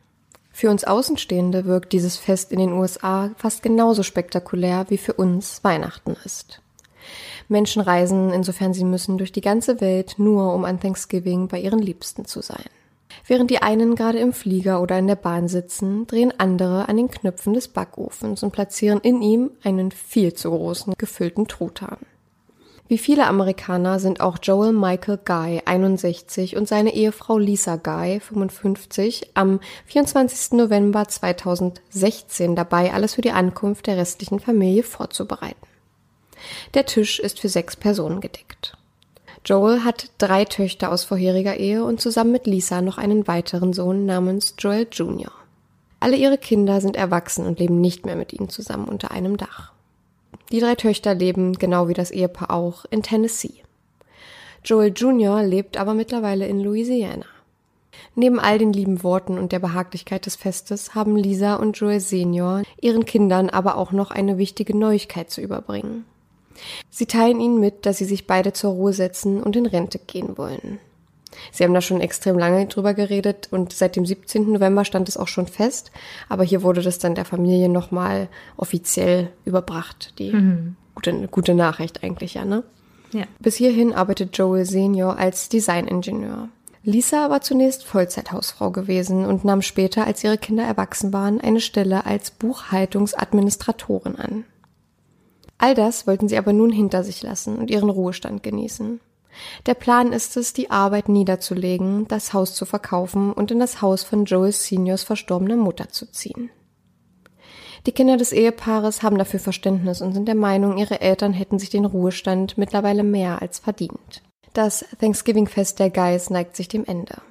Für 0.56 0.70
uns 0.70 0.86
Außenstehende 0.86 1.66
wirkt 1.66 1.92
dieses 1.92 2.16
Fest 2.16 2.54
in 2.54 2.60
den 2.60 2.72
USA 2.72 3.32
fast 3.36 3.62
genauso 3.62 4.04
spektakulär 4.04 4.86
wie 4.88 4.98
für 4.98 5.12
uns 5.12 5.62
Weihnachten 5.66 6.16
ist. 6.24 6.62
Menschen 7.50 7.82
reisen, 7.82 8.32
insofern 8.32 8.74
sie 8.74 8.86
müssen, 8.86 9.18
durch 9.18 9.34
die 9.34 9.42
ganze 9.42 9.82
Welt 9.82 10.16
nur, 10.18 10.54
um 10.54 10.64
an 10.64 10.80
Thanksgiving 10.80 11.50
bei 11.50 11.60
ihren 11.60 11.80
Liebsten 11.80 12.24
zu 12.24 12.42
sein. 12.42 12.64
Während 13.28 13.52
die 13.52 13.62
einen 13.62 13.96
gerade 13.96 14.20
im 14.20 14.32
Flieger 14.32 14.82
oder 14.82 14.98
in 14.98 15.08
der 15.08 15.18
Bahn 15.18 15.50
sitzen, 15.50 16.08
drehen 16.08 16.32
andere 16.38 16.88
an 16.88 16.96
den 16.96 17.12
Knöpfen 17.12 17.54
des 17.54 17.68
Backofens 17.68 18.42
und 18.42 18.52
platzieren 18.52 19.02
in 19.02 19.22
ihm 19.22 19.52
einen 19.62 19.92
viel 19.92 20.36
zu 20.36 20.52
großen 20.52 20.94
gefüllten 20.98 21.50
Truthahn. 21.50 21.98
Wie 22.88 23.00
viele 23.00 23.26
Amerikaner 23.26 23.98
sind 24.00 24.22
auch 24.22 24.38
Joel 24.42 24.72
Michael 24.72 25.20
Guy, 25.26 25.62
61, 25.66 26.56
und 26.56 26.68
seine 26.68 26.94
Ehefrau 26.94 27.40
Lisa 27.40 27.78
Guy, 27.78 28.20
55, 28.20 29.32
am 29.34 29.60
24. 29.88 30.52
November 30.52 31.08
2016 31.08 32.56
dabei, 32.56 32.94
alles 32.94 33.16
für 33.16 33.22
die 33.22 33.32
Ankunft 33.32 33.88
der 33.88 33.98
restlichen 33.98 34.40
Familie 34.40 34.84
vorzubereiten. 34.84 35.66
Der 36.76 36.86
Tisch 36.86 37.20
ist 37.20 37.40
für 37.40 37.50
sechs 37.50 37.76
Personen 37.76 38.22
gedeckt. 38.22 38.78
Joel 39.44 39.84
hat 39.84 40.12
drei 40.20 40.46
Töchter 40.46 40.92
aus 40.92 41.04
vorheriger 41.04 41.58
Ehe 41.58 41.84
und 41.84 42.02
zusammen 42.02 42.32
mit 42.32 42.46
Lisa 42.46 42.82
noch 42.82 43.00
einen 43.00 43.28
weiteren 43.28 43.74
Sohn 43.74 44.06
namens 44.06 44.56
Joel 44.60 44.88
Jr. 44.92 45.32
Alle 46.00 46.18
ihre 46.18 46.38
Kinder 46.38 46.82
sind 46.82 46.96
erwachsen 46.96 47.48
und 47.48 47.60
leben 47.60 47.82
nicht 47.82 48.06
mehr 48.06 48.16
mit 48.16 48.32
ihnen 48.32 48.50
zusammen 48.50 48.88
unter 48.88 49.10
einem 49.10 49.38
Dach. 49.38 49.75
Die 50.56 50.62
drei 50.62 50.76
Töchter 50.76 51.14
leben, 51.14 51.52
genau 51.52 51.90
wie 51.90 51.94
das 51.94 52.12
Ehepaar 52.12 52.50
auch, 52.50 52.86
in 52.90 53.04
Tennessee. 53.04 53.56
Joel 54.64 54.94
Jr. 54.96 55.44
lebt 55.44 55.76
aber 55.76 55.94
mittlerweile 55.94 56.48
in 56.48 56.62
Louisiana. 56.62 57.26
Neben 58.16 58.40
all 58.40 58.58
den 58.58 58.72
lieben 58.72 59.04
Worten 59.04 59.38
und 59.38 59.52
der 59.52 59.60
Behaglichkeit 59.60 60.26
des 60.26 60.38
Festes 60.38 60.96
haben 60.96 61.18
Lisa 61.18 61.56
und 61.56 61.78
Joel 61.78 62.00
Senior 62.00 62.64
ihren 62.80 63.04
Kindern 63.04 63.50
aber 63.50 63.76
auch 63.76 63.92
noch 63.92 64.12
eine 64.12 64.38
wichtige 64.38 64.78
Neuigkeit 64.78 65.30
zu 65.30 65.42
überbringen. 65.42 66.06
Sie 66.90 67.06
teilen 67.06 67.42
ihnen 67.42 67.60
mit, 67.60 67.86
dass 67.86 67.98
sie 67.98 68.06
sich 68.06 68.26
beide 68.26 68.54
zur 68.54 68.72
Ruhe 68.72 68.94
setzen 68.94 69.44
und 69.44 69.58
in 69.58 69.66
Rente 69.66 70.00
gehen 70.00 70.38
wollen. 70.38 70.80
Sie 71.52 71.64
haben 71.64 71.74
da 71.74 71.82
schon 71.82 72.02
extrem 72.02 72.38
lange 72.38 72.66
drüber 72.68 72.94
geredet 72.94 73.50
und 73.52 73.74
seit 73.74 73.96
dem 73.96 74.06
17. 74.06 74.52
November 74.52 74.86
stand 74.86 75.10
es 75.10 75.18
auch 75.18 75.28
schon 75.28 75.48
fest, 75.48 75.92
aber 76.30 76.44
hier 76.44 76.64
wurde 76.64 76.82
das 76.82 77.00
dann 77.00 77.16
der 77.16 77.26
Familie 77.26 77.70
nochmal 77.70 78.30
offiziell 78.58 79.30
überbracht. 79.46 80.14
Die 80.20 80.34
mhm. 80.34 80.76
gute, 80.94 81.28
gute 81.28 81.54
Nachricht 81.54 82.04
eigentlich, 82.04 82.36
ja, 82.36 82.46
ne? 82.46 82.64
Ja. 83.12 83.26
Bis 83.40 83.56
hierhin 83.56 83.94
arbeitet 83.94 84.38
Joel 84.38 84.66
Senior 84.66 85.18
als 85.18 85.48
Designingenieur. 85.50 86.50
Lisa 86.84 87.32
war 87.32 87.42
zunächst 87.42 87.84
Vollzeithausfrau 87.84 88.70
gewesen 88.70 89.26
und 89.26 89.44
nahm 89.44 89.64
später, 89.64 90.06
als 90.06 90.24
ihre 90.24 90.38
Kinder 90.38 90.64
erwachsen 90.64 91.14
waren, 91.14 91.42
eine 91.42 91.60
Stelle 91.60 92.06
als 92.06 92.30
Buchhaltungsadministratorin 92.30 94.18
an. 94.18 94.44
All 95.58 95.74
das 95.74 96.06
wollten 96.06 96.28
sie 96.28 96.38
aber 96.38 96.54
nun 96.54 96.72
hinter 96.72 97.04
sich 97.04 97.24
lassen 97.24 97.58
und 97.58 97.72
ihren 97.72 97.90
Ruhestand 97.90 98.44
genießen. 98.44 99.00
Der 99.66 99.74
Plan 99.74 100.12
ist 100.12 100.38
es, 100.38 100.54
die 100.54 100.72
Arbeit 100.72 101.10
niederzulegen, 101.10 102.08
das 102.08 102.34
Haus 102.34 102.56
zu 102.56 102.66
verkaufen 102.66 103.32
und 103.34 103.52
in 103.52 103.60
das 103.60 103.82
Haus 103.82 104.04
von 104.04 104.26
Joel 104.26 104.52
Seniors 104.52 105.04
verstorbener 105.04 105.58
Mutter 105.58 105.90
zu 105.90 106.12
ziehen. 106.12 106.50
Die 107.86 107.92
Kinder 107.92 108.18
des 108.18 108.32
Ehepaares 108.32 109.04
haben 109.04 109.18
dafür 109.18 109.40
Verständnis 109.40 110.02
und 110.02 110.14
sind 110.14 110.28
der 110.28 110.36
Meinung, 110.36 110.78
ihre 110.78 111.02
Eltern 111.02 111.34
hätten 111.34 111.60
sich 111.60 111.70
den 111.70 111.86
Ruhestand 111.86 112.58
mittlerweile 112.58 113.04
mehr 113.04 113.42
als 113.42 113.60
verdient. 113.60 114.24
Das 114.54 114.86
Thanksgiving-Fest 115.00 115.80
der 115.80 115.92
Guys 115.92 116.30
neigt 116.30 116.56
sich 116.56 116.68
dem 116.68 116.86
Ende. 116.86 117.22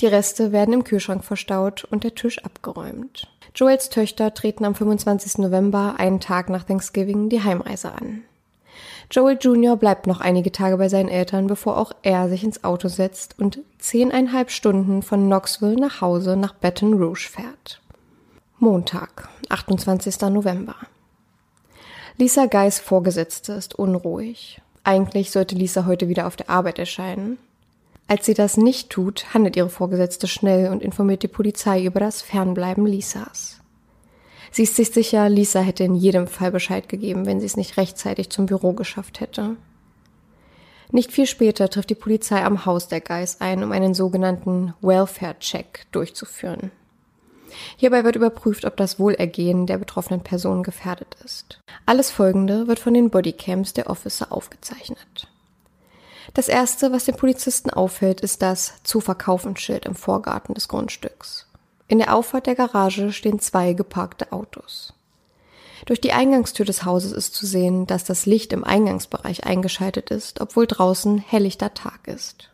Die 0.00 0.06
Reste 0.06 0.52
werden 0.52 0.74
im 0.74 0.84
Kühlschrank 0.84 1.24
verstaut 1.24 1.84
und 1.84 2.04
der 2.04 2.14
Tisch 2.14 2.44
abgeräumt. 2.44 3.26
Joels 3.54 3.88
Töchter 3.88 4.32
treten 4.32 4.64
am 4.64 4.76
25. 4.76 5.38
November, 5.38 5.96
einen 5.98 6.20
Tag 6.20 6.50
nach 6.50 6.62
Thanksgiving, 6.62 7.28
die 7.28 7.42
Heimreise 7.42 7.92
an. 7.92 8.22
Joel 9.10 9.38
Jr. 9.40 9.76
bleibt 9.76 10.06
noch 10.06 10.20
einige 10.20 10.52
Tage 10.52 10.76
bei 10.76 10.90
seinen 10.90 11.08
Eltern, 11.08 11.46
bevor 11.46 11.78
auch 11.78 11.92
er 12.02 12.28
sich 12.28 12.44
ins 12.44 12.62
Auto 12.62 12.88
setzt 12.88 13.38
und 13.38 13.60
zehneinhalb 13.78 14.50
Stunden 14.50 15.02
von 15.02 15.26
Knoxville 15.26 15.76
nach 15.76 16.02
Hause 16.02 16.36
nach 16.36 16.52
Baton 16.52 16.92
Rouge 16.94 17.28
fährt. 17.30 17.80
Montag, 18.58 19.28
28. 19.48 20.20
November. 20.30 20.74
Lisa 22.18 22.46
Guys 22.46 22.80
Vorgesetzte 22.80 23.52
ist 23.52 23.78
unruhig. 23.78 24.60
Eigentlich 24.84 25.30
sollte 25.30 25.54
Lisa 25.54 25.86
heute 25.86 26.08
wieder 26.08 26.26
auf 26.26 26.36
der 26.36 26.50
Arbeit 26.50 26.78
erscheinen. 26.78 27.38
Als 28.08 28.26
sie 28.26 28.34
das 28.34 28.56
nicht 28.56 28.90
tut, 28.90 29.32
handelt 29.32 29.56
ihre 29.56 29.70
Vorgesetzte 29.70 30.26
schnell 30.26 30.70
und 30.70 30.82
informiert 30.82 31.22
die 31.22 31.28
Polizei 31.28 31.84
über 31.84 32.00
das 32.00 32.20
Fernbleiben 32.20 32.84
Lisas. 32.84 33.57
Sie 34.50 34.62
ist 34.62 34.76
sich 34.76 34.90
sicher, 34.90 35.28
Lisa 35.28 35.60
hätte 35.60 35.84
in 35.84 35.94
jedem 35.94 36.26
Fall 36.26 36.50
Bescheid 36.50 36.88
gegeben, 36.88 37.26
wenn 37.26 37.40
sie 37.40 37.46
es 37.46 37.56
nicht 37.56 37.76
rechtzeitig 37.76 38.30
zum 38.30 38.46
Büro 38.46 38.72
geschafft 38.72 39.20
hätte. 39.20 39.56
Nicht 40.90 41.12
viel 41.12 41.26
später 41.26 41.68
trifft 41.68 41.90
die 41.90 41.94
Polizei 41.94 42.42
am 42.42 42.64
Haus 42.64 42.88
der 42.88 43.00
Geis 43.00 43.40
ein, 43.40 43.62
um 43.62 43.72
einen 43.72 43.92
sogenannten 43.92 44.74
Welfare-Check 44.80 45.86
durchzuführen. 45.92 46.70
Hierbei 47.76 48.04
wird 48.04 48.16
überprüft, 48.16 48.64
ob 48.64 48.76
das 48.76 48.98
Wohlergehen 48.98 49.66
der 49.66 49.78
betroffenen 49.78 50.22
Person 50.22 50.62
gefährdet 50.62 51.16
ist. 51.24 51.60
Alles 51.86 52.10
Folgende 52.10 52.66
wird 52.68 52.78
von 52.78 52.94
den 52.94 53.10
Bodycams 53.10 53.72
der 53.72 53.90
Officer 53.90 54.32
aufgezeichnet. 54.32 55.28
Das 56.34 56.48
erste, 56.48 56.92
was 56.92 57.06
den 57.06 57.16
Polizisten 57.16 57.70
auffällt, 57.70 58.20
ist 58.20 58.42
das 58.42 58.82
zu 58.82 59.00
verkaufen 59.00 59.56
Schild 59.56 59.86
im 59.86 59.94
Vorgarten 59.94 60.54
des 60.54 60.68
Grundstücks. 60.68 61.47
In 61.88 61.98
der 61.98 62.14
Auffahrt 62.14 62.46
der 62.46 62.54
Garage 62.54 63.12
stehen 63.12 63.38
zwei 63.38 63.72
geparkte 63.72 64.30
Autos. 64.32 64.92
Durch 65.86 66.00
die 66.00 66.12
Eingangstür 66.12 66.66
des 66.66 66.84
Hauses 66.84 67.12
ist 67.12 67.34
zu 67.34 67.46
sehen, 67.46 67.86
dass 67.86 68.04
das 68.04 68.26
Licht 68.26 68.52
im 68.52 68.62
Eingangsbereich 68.62 69.44
eingeschaltet 69.44 70.10
ist, 70.10 70.42
obwohl 70.42 70.66
draußen 70.66 71.16
helllichter 71.16 71.72
Tag 71.72 72.06
ist. 72.06 72.50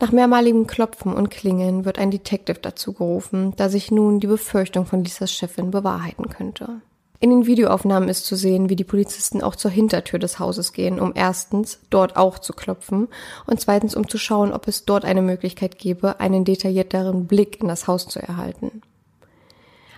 Nach 0.00 0.10
mehrmaligem 0.10 0.66
Klopfen 0.66 1.14
und 1.14 1.30
Klingeln 1.30 1.84
wird 1.84 2.00
ein 2.00 2.10
Detective 2.10 2.58
dazu 2.58 2.94
gerufen, 2.94 3.54
da 3.56 3.68
sich 3.68 3.92
nun 3.92 4.18
die 4.18 4.26
Befürchtung 4.26 4.86
von 4.86 5.04
Lisas 5.04 5.30
Chefin 5.32 5.70
bewahrheiten 5.70 6.28
könnte. 6.28 6.80
In 7.24 7.30
den 7.30 7.46
Videoaufnahmen 7.46 8.10
ist 8.10 8.26
zu 8.26 8.36
sehen, 8.36 8.68
wie 8.68 8.76
die 8.76 8.84
Polizisten 8.84 9.40
auch 9.40 9.56
zur 9.56 9.70
Hintertür 9.70 10.18
des 10.18 10.38
Hauses 10.38 10.74
gehen, 10.74 11.00
um 11.00 11.12
erstens 11.14 11.78
dort 11.88 12.18
auch 12.18 12.38
zu 12.38 12.52
klopfen 12.52 13.08
und 13.46 13.58
zweitens 13.58 13.96
um 13.96 14.06
zu 14.06 14.18
schauen, 14.18 14.52
ob 14.52 14.68
es 14.68 14.84
dort 14.84 15.06
eine 15.06 15.22
Möglichkeit 15.22 15.78
gäbe, 15.78 16.20
einen 16.20 16.44
detaillierteren 16.44 17.26
Blick 17.26 17.62
in 17.62 17.68
das 17.68 17.88
Haus 17.88 18.08
zu 18.08 18.20
erhalten. 18.20 18.82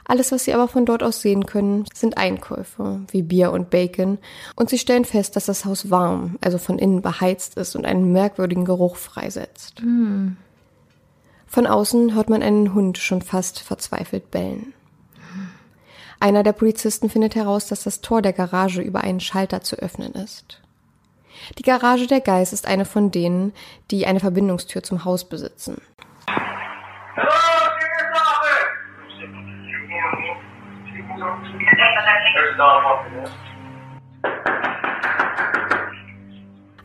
Alles, 0.05 0.31
was 0.31 0.45
sie 0.45 0.55
aber 0.55 0.69
von 0.69 0.87
dort 0.87 1.03
aus 1.03 1.21
sehen 1.21 1.47
können, 1.47 1.87
sind 1.93 2.17
Einkäufe, 2.17 3.01
wie 3.11 3.23
Bier 3.23 3.51
und 3.51 3.71
Bacon, 3.71 4.19
und 4.55 4.71
sie 4.71 4.79
stellen 4.79 5.05
fest, 5.05 5.35
dass 5.35 5.47
das 5.47 5.65
Haus 5.65 5.91
warm, 5.91 6.37
also 6.41 6.59
von 6.59 6.79
innen 6.79 7.03
beheizt 7.03 7.57
ist 7.57 7.75
und 7.75 7.87
einen 7.87 8.13
merkwürdigen 8.13 8.65
Geruch 8.65 8.95
freisetzt. 8.95 9.83
Mm. 9.83 10.37
Von 11.49 11.67
außen 11.67 12.15
hört 12.15 12.31
man 12.31 12.45
einen 12.45 12.73
Hund 12.73 12.99
schon 12.99 13.21
fast 13.21 13.59
verzweifelt 13.59 14.31
bellen. 14.31 14.75
Einer 16.19 16.43
der 16.43 16.53
Polizisten 16.53 17.11
findet 17.11 17.35
heraus, 17.35 17.67
dass 17.69 17.83
das 17.83 18.01
Tor 18.01 18.23
der 18.23 18.33
Garage 18.33 18.81
über 18.81 19.03
einen 19.03 19.21
Schalter 19.21 19.61
zu 19.61 19.77
öffnen 19.77 20.13
ist. 20.15 20.63
Die 21.59 21.63
Garage 21.63 22.07
der 22.07 22.21
Geist 22.21 22.53
ist 22.53 22.67
eine 22.67 22.87
von 22.87 23.11
denen, 23.11 23.53
die 23.91 24.07
eine 24.07 24.21
Verbindungstür 24.21 24.83
zum 24.83 25.05
Haus 25.05 25.29
besitzen. 25.29 25.81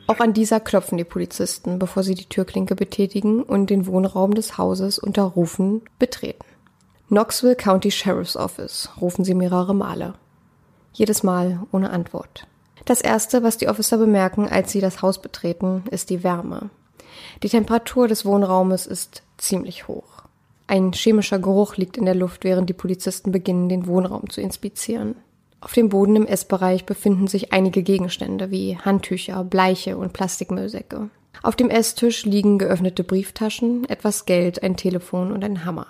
Auch 0.08 0.20
an 0.20 0.34
dieser 0.34 0.60
klopfen 0.60 0.98
die 0.98 1.06
Polizisten, 1.06 1.80
bevor 1.80 2.04
sie 2.04 2.16
die 2.16 2.28
Türklinke 2.28 2.76
betätigen 2.76 3.44
und 3.44 3.70
den 3.70 3.88
Wohnraum 3.88 4.34
des 4.34 4.58
Hauses 4.58 5.00
unter 5.00 5.24
Rufen 5.24 5.84
betreten. 6.00 6.51
Knoxville 7.12 7.58
County 7.58 7.92
Sheriff's 7.92 8.38
Office 8.38 8.88
rufen 9.02 9.26
sie 9.26 9.34
mehrere 9.34 9.76
Male. 9.76 10.14
Jedes 10.94 11.24
Mal 11.24 11.60
ohne 11.74 11.90
Antwort. 11.90 12.48
Das 12.86 13.02
erste, 13.02 13.44
was 13.44 13.58
die 13.58 13.68
Officer 13.68 13.98
bemerken, 13.98 14.48
als 14.48 14.72
sie 14.72 14.80
das 14.80 15.02
Haus 15.02 15.22
betreten, 15.22 15.84
ist 15.92 16.10
die 16.10 16.24
Wärme. 16.24 16.70
Die 17.44 17.50
Temperatur 17.50 18.08
des 18.08 18.24
Wohnraumes 18.24 18.88
ist 18.88 19.24
ziemlich 19.38 19.90
hoch. 19.90 20.24
Ein 20.68 20.94
chemischer 20.94 21.38
Geruch 21.38 21.76
liegt 21.76 21.98
in 21.98 22.06
der 22.06 22.16
Luft, 22.16 22.46
während 22.46 22.70
die 22.70 22.74
Polizisten 22.74 23.34
beginnen, 23.34 23.68
den 23.68 23.88
Wohnraum 23.88 24.30
zu 24.30 24.40
inspizieren. 24.40 25.16
Auf 25.60 25.74
dem 25.74 25.90
Boden 25.90 26.16
im 26.16 26.26
Essbereich 26.26 26.86
befinden 26.86 27.28
sich 27.28 27.52
einige 27.52 27.84
Gegenstände 27.84 28.52
wie 28.52 28.78
Handtücher, 28.78 29.44
Bleiche 29.44 29.98
und 29.98 30.14
Plastikmüllsäcke. 30.14 31.10
Auf 31.44 31.58
dem 31.58 31.70
Esstisch 31.70 32.24
liegen 32.24 32.58
geöffnete 32.58 33.04
Brieftaschen, 33.04 33.84
etwas 33.90 34.24
Geld, 34.24 34.64
ein 34.64 34.78
Telefon 34.78 35.34
und 35.34 35.44
ein 35.44 35.66
Hammer. 35.66 35.88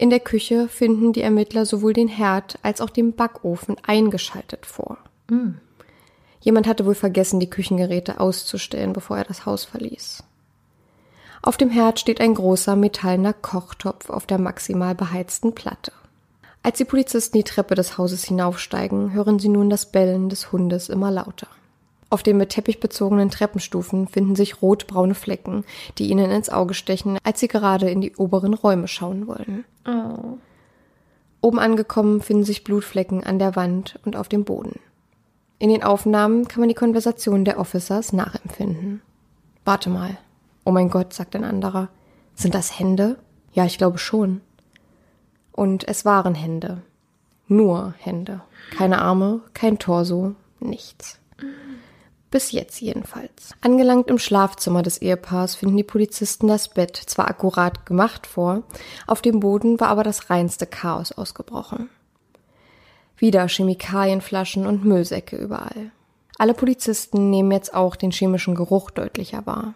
In 0.00 0.08
der 0.08 0.20
Küche 0.20 0.66
finden 0.66 1.12
die 1.12 1.20
Ermittler 1.20 1.66
sowohl 1.66 1.92
den 1.92 2.08
Herd 2.08 2.58
als 2.62 2.80
auch 2.80 2.88
den 2.88 3.12
Backofen 3.12 3.76
eingeschaltet 3.86 4.64
vor. 4.64 4.96
Mm. 5.28 5.58
Jemand 6.40 6.66
hatte 6.66 6.86
wohl 6.86 6.94
vergessen, 6.94 7.38
die 7.38 7.50
Küchengeräte 7.50 8.18
auszustellen, 8.18 8.94
bevor 8.94 9.18
er 9.18 9.24
das 9.24 9.44
Haus 9.44 9.66
verließ. 9.66 10.24
Auf 11.42 11.58
dem 11.58 11.68
Herd 11.68 12.00
steht 12.00 12.18
ein 12.18 12.32
großer 12.32 12.76
metallener 12.76 13.34
Kochtopf 13.34 14.08
auf 14.08 14.24
der 14.24 14.38
maximal 14.38 14.94
beheizten 14.94 15.54
Platte. 15.54 15.92
Als 16.62 16.78
die 16.78 16.86
Polizisten 16.86 17.36
die 17.36 17.44
Treppe 17.44 17.74
des 17.74 17.98
Hauses 17.98 18.24
hinaufsteigen, 18.24 19.12
hören 19.12 19.38
sie 19.38 19.50
nun 19.50 19.68
das 19.68 19.92
Bellen 19.92 20.30
des 20.30 20.50
Hundes 20.50 20.88
immer 20.88 21.10
lauter. 21.10 21.48
Auf 22.10 22.24
den 22.24 22.36
mit 22.36 22.50
Teppich 22.50 22.80
bezogenen 22.80 23.30
Treppenstufen 23.30 24.08
finden 24.08 24.34
sich 24.34 24.60
rotbraune 24.60 25.14
Flecken, 25.14 25.64
die 25.96 26.10
ihnen 26.10 26.32
ins 26.32 26.50
Auge 26.50 26.74
stechen, 26.74 27.18
als 27.22 27.38
sie 27.38 27.46
gerade 27.46 27.88
in 27.88 28.00
die 28.00 28.16
oberen 28.16 28.52
Räume 28.52 28.88
schauen 28.88 29.28
wollen. 29.28 29.64
Oh. 29.86 30.38
Oben 31.40 31.60
angekommen 31.60 32.20
finden 32.20 32.44
sich 32.44 32.64
Blutflecken 32.64 33.22
an 33.22 33.38
der 33.38 33.54
Wand 33.54 34.00
und 34.04 34.16
auf 34.16 34.28
dem 34.28 34.44
Boden. 34.44 34.80
In 35.60 35.70
den 35.70 35.84
Aufnahmen 35.84 36.48
kann 36.48 36.60
man 36.60 36.68
die 36.68 36.74
Konversation 36.74 37.44
der 37.44 37.60
Officers 37.60 38.12
nachempfinden. 38.12 39.02
Warte 39.64 39.88
mal. 39.88 40.18
Oh 40.64 40.72
mein 40.72 40.90
Gott, 40.90 41.14
sagt 41.14 41.36
ein 41.36 41.44
anderer. 41.44 41.88
Sind 42.34 42.54
das 42.54 42.78
Hände? 42.78 43.18
Ja, 43.52 43.64
ich 43.64 43.78
glaube 43.78 43.98
schon. 43.98 44.40
Und 45.52 45.86
es 45.86 46.04
waren 46.04 46.34
Hände. 46.34 46.82
Nur 47.46 47.94
Hände. 47.98 48.40
Keine 48.76 49.00
Arme, 49.00 49.42
kein 49.54 49.78
Torso, 49.78 50.34
nichts. 50.58 51.19
Bis 52.30 52.52
jetzt 52.52 52.80
jedenfalls. 52.80 53.54
Angelangt 53.60 54.08
im 54.08 54.18
Schlafzimmer 54.18 54.82
des 54.82 54.98
Ehepaars 54.98 55.56
finden 55.56 55.76
die 55.76 55.82
Polizisten 55.82 56.46
das 56.46 56.68
Bett 56.68 56.96
zwar 56.96 57.28
akkurat 57.28 57.86
gemacht 57.86 58.26
vor, 58.26 58.62
auf 59.08 59.20
dem 59.20 59.40
Boden 59.40 59.80
war 59.80 59.88
aber 59.88 60.04
das 60.04 60.30
reinste 60.30 60.66
Chaos 60.66 61.10
ausgebrochen. 61.10 61.90
Wieder 63.16 63.48
Chemikalienflaschen 63.48 64.66
und 64.66 64.84
Müllsäcke 64.84 65.36
überall. 65.36 65.90
Alle 66.38 66.54
Polizisten 66.54 67.30
nehmen 67.30 67.50
jetzt 67.50 67.74
auch 67.74 67.96
den 67.96 68.12
chemischen 68.12 68.54
Geruch 68.54 68.90
deutlicher 68.90 69.44
wahr. 69.44 69.74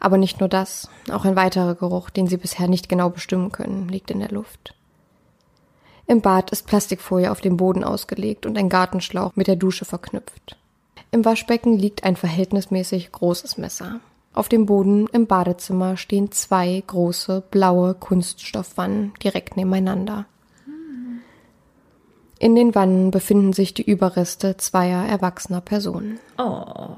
Aber 0.00 0.18
nicht 0.18 0.40
nur 0.40 0.48
das, 0.48 0.88
auch 1.12 1.24
ein 1.24 1.36
weiterer 1.36 1.74
Geruch, 1.74 2.10
den 2.10 2.26
sie 2.26 2.36
bisher 2.36 2.66
nicht 2.66 2.88
genau 2.88 3.10
bestimmen 3.10 3.52
können, 3.52 3.88
liegt 3.88 4.10
in 4.10 4.20
der 4.20 4.30
Luft. 4.30 4.74
Im 6.06 6.20
Bad 6.20 6.50
ist 6.50 6.66
Plastikfolie 6.66 7.30
auf 7.30 7.40
dem 7.40 7.56
Boden 7.56 7.84
ausgelegt 7.84 8.46
und 8.46 8.56
ein 8.56 8.68
Gartenschlauch 8.68 9.36
mit 9.36 9.46
der 9.46 9.56
Dusche 9.56 9.84
verknüpft. 9.84 10.56
Im 11.10 11.24
Waschbecken 11.24 11.78
liegt 11.78 12.04
ein 12.04 12.16
verhältnismäßig 12.16 13.12
großes 13.12 13.58
Messer. 13.58 14.00
Auf 14.32 14.48
dem 14.48 14.66
Boden 14.66 15.06
im 15.12 15.26
Badezimmer 15.26 15.96
stehen 15.96 16.30
zwei 16.30 16.82
große 16.86 17.42
blaue 17.50 17.94
Kunststoffwannen 17.94 19.14
direkt 19.22 19.56
nebeneinander. 19.56 20.26
In 22.38 22.54
den 22.54 22.74
Wannen 22.74 23.10
befinden 23.10 23.54
sich 23.54 23.72
die 23.72 23.90
Überreste 23.90 24.58
zweier 24.58 25.06
erwachsener 25.06 25.62
Personen. 25.62 26.20
Oh. 26.36 26.96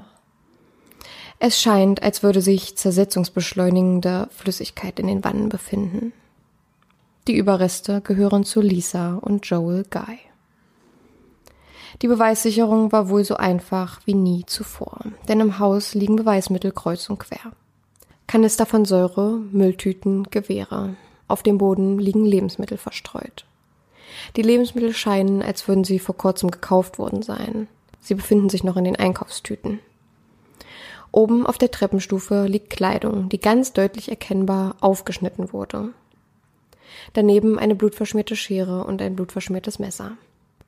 Es 1.39 1.61
scheint, 1.61 2.03
als 2.03 2.25
würde 2.25 2.43
sich 2.43 2.77
zersetzungsbeschleunigende 2.77 4.29
Flüssigkeit 4.33 4.99
in 4.99 5.07
den 5.07 5.23
Wannen 5.23 5.49
befinden. 5.49 6.13
Die 7.29 7.37
Überreste 7.37 8.01
gehören 8.01 8.43
zu 8.43 8.61
Lisa 8.61 9.15
und 9.15 9.47
Joel 9.47 9.85
Guy. 9.89 10.19
Die 12.01 12.09
Beweissicherung 12.09 12.93
war 12.93 13.09
wohl 13.09 13.25
so 13.25 13.37
einfach 13.37 14.01
wie 14.05 14.15
nie 14.15 14.45
zuvor, 14.47 15.01
denn 15.27 15.41
im 15.41 15.59
Haus 15.59 15.95
liegen 15.95 16.17
Beweismittel 16.17 16.71
kreuz 16.71 17.11
und 17.11 17.19
quer. 17.19 17.53
Kanister 18.29 18.67
von 18.67 18.85
Säure, 18.85 19.39
Mülltüten, 19.51 20.25
Gewehre. 20.25 20.95
Auf 21.27 21.43
dem 21.43 21.59
Boden 21.59 21.99
liegen 21.99 22.25
Lebensmittel 22.25 22.79
verstreut. 22.79 23.47
Die 24.37 24.43
Lebensmittel 24.43 24.93
scheinen, 24.95 25.43
als 25.43 25.67
würden 25.67 25.85
sie 25.85 25.99
vor 25.99 26.17
kurzem 26.17 26.51
gekauft 26.51 26.99
worden 26.99 27.23
sein. 27.23 27.69
Sie 28.01 28.15
befinden 28.15 28.49
sich 28.49 28.65
noch 28.65 28.77
in 28.77 28.85
den 28.85 28.97
Einkaufstüten. 28.97 29.81
Oben 31.11 31.47
auf 31.47 31.59
der 31.59 31.71
Treppenstufe 31.71 32.47
liegt 32.47 32.71
Kleidung, 32.71 33.29
die 33.29 33.41
ganz 33.41 33.73
deutlich 33.73 34.11
erkennbar 34.11 34.77
aufgeschnitten 34.81 35.53
wurde. 35.53 35.91
Daneben 37.15 37.59
eine 37.59 37.75
blutverschmierte 37.75 38.37
Schere 38.37 38.85
und 38.85 39.01
ein 39.03 39.17
blutverschmiertes 39.17 39.79
Messer. 39.79 40.13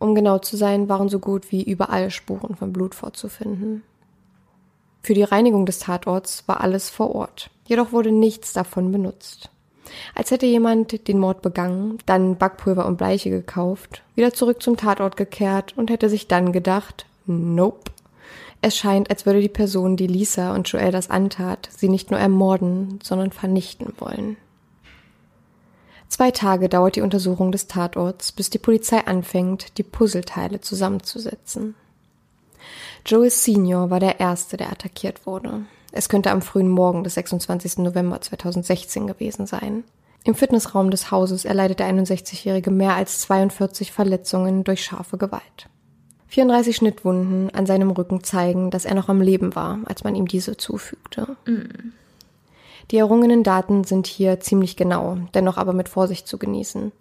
Um 0.01 0.15
genau 0.15 0.39
zu 0.39 0.57
sein, 0.57 0.89
waren 0.89 1.09
so 1.09 1.21
gut 1.21 1.53
wie 1.53 1.63
überall 1.63 2.11
Spuren 2.11 2.57
von 2.57 2.73
Blut 2.73 2.97
vorzufinden. 2.97 3.83
Für 5.03 5.15
die 5.15 5.23
Reinigung 5.23 5.67
des 5.67 5.79
Tatorts 5.79 6.43
war 6.49 6.63
alles 6.63 6.91
vor 6.91 7.15
Ort, 7.15 7.51
jedoch 7.67 7.93
wurde 7.93 8.11
nichts 8.11 8.53
davon 8.53 8.91
benutzt. 8.91 9.51
Als 10.15 10.31
hätte 10.31 10.47
jemand 10.47 11.07
den 11.07 11.19
Mord 11.19 11.43
begangen, 11.43 11.99
dann 12.07 12.37
Backpulver 12.37 12.87
und 12.87 12.97
Bleiche 12.97 13.29
gekauft, 13.29 14.03
wieder 14.15 14.33
zurück 14.33 14.63
zum 14.63 14.77
Tatort 14.77 15.17
gekehrt 15.17 15.75
und 15.77 15.91
hätte 15.91 16.09
sich 16.09 16.27
dann 16.29 16.53
gedacht, 16.53 17.07
nope. 17.27 17.91
Es 18.63 18.77
scheint, 18.77 19.11
als 19.11 19.27
würde 19.27 19.41
die 19.41 19.49
Person, 19.49 19.97
die 19.97 20.07
Lisa 20.07 20.55
und 20.55 20.69
Joel 20.69 20.93
das 20.93 21.11
antat, 21.11 21.69
sie 21.77 21.89
nicht 21.89 22.11
nur 22.11 22.21
ermorden, 22.21 23.01
sondern 23.03 23.33
vernichten 23.33 23.93
wollen. 23.99 24.37
Zwei 26.11 26.33
Tage 26.33 26.68
dauert 26.68 26.96
die 26.96 27.03
Untersuchung 27.03 27.53
des 27.53 27.68
Tatorts, 27.68 28.33
bis 28.33 28.51
die 28.51 28.59
Polizei 28.59 29.07
anfängt, 29.07 29.79
die 29.79 29.85
Puzzleteile 29.85 30.61
zusammenzusetzen. 30.61 31.77
Joel 33.07 33.31
Senior 33.31 33.90
war 33.90 34.01
der 34.01 34.18
Erste, 34.18 34.57
der 34.57 34.73
attackiert 34.73 35.25
wurde. 35.25 35.62
Es 35.92 36.09
könnte 36.09 36.33
am 36.33 36.42
frühen 36.42 36.68
Morgen 36.68 37.05
des 37.05 37.14
26. 37.14 37.79
November 37.79 38.20
2016 38.20 39.07
gewesen 39.07 39.46
sein. 39.46 39.85
Im 40.25 40.35
Fitnessraum 40.35 40.90
des 40.90 41.12
Hauses 41.12 41.44
erleidet 41.44 41.79
der 41.79 41.88
61-Jährige 41.88 42.73
mehr 42.73 42.96
als 42.96 43.20
42 43.20 43.92
Verletzungen 43.92 44.64
durch 44.64 44.85
scharfe 44.85 45.16
Gewalt. 45.16 45.68
34 46.27 46.77
Schnittwunden 46.77 47.51
an 47.55 47.66
seinem 47.66 47.90
Rücken 47.90 48.23
zeigen, 48.25 48.70
dass 48.70 48.85
er 48.85 48.94
noch 48.94 49.09
am 49.09 49.20
Leben 49.20 49.55
war, 49.55 49.79
als 49.85 50.05
man 50.05 50.16
ihm 50.16 50.27
diese 50.27 50.57
zufügte. 50.57 51.37
Mm. 51.46 51.92
Die 52.90 52.99
errungenen 52.99 53.43
Daten 53.43 53.85
sind 53.85 54.07
hier 54.07 54.40
ziemlich 54.40 54.77
genau, 54.77 55.19
dennoch 55.35 55.57
aber 55.57 55.73
mit 55.73 55.88
Vorsicht 55.88 56.27
zu 56.27 56.38
genießen. 56.38 56.93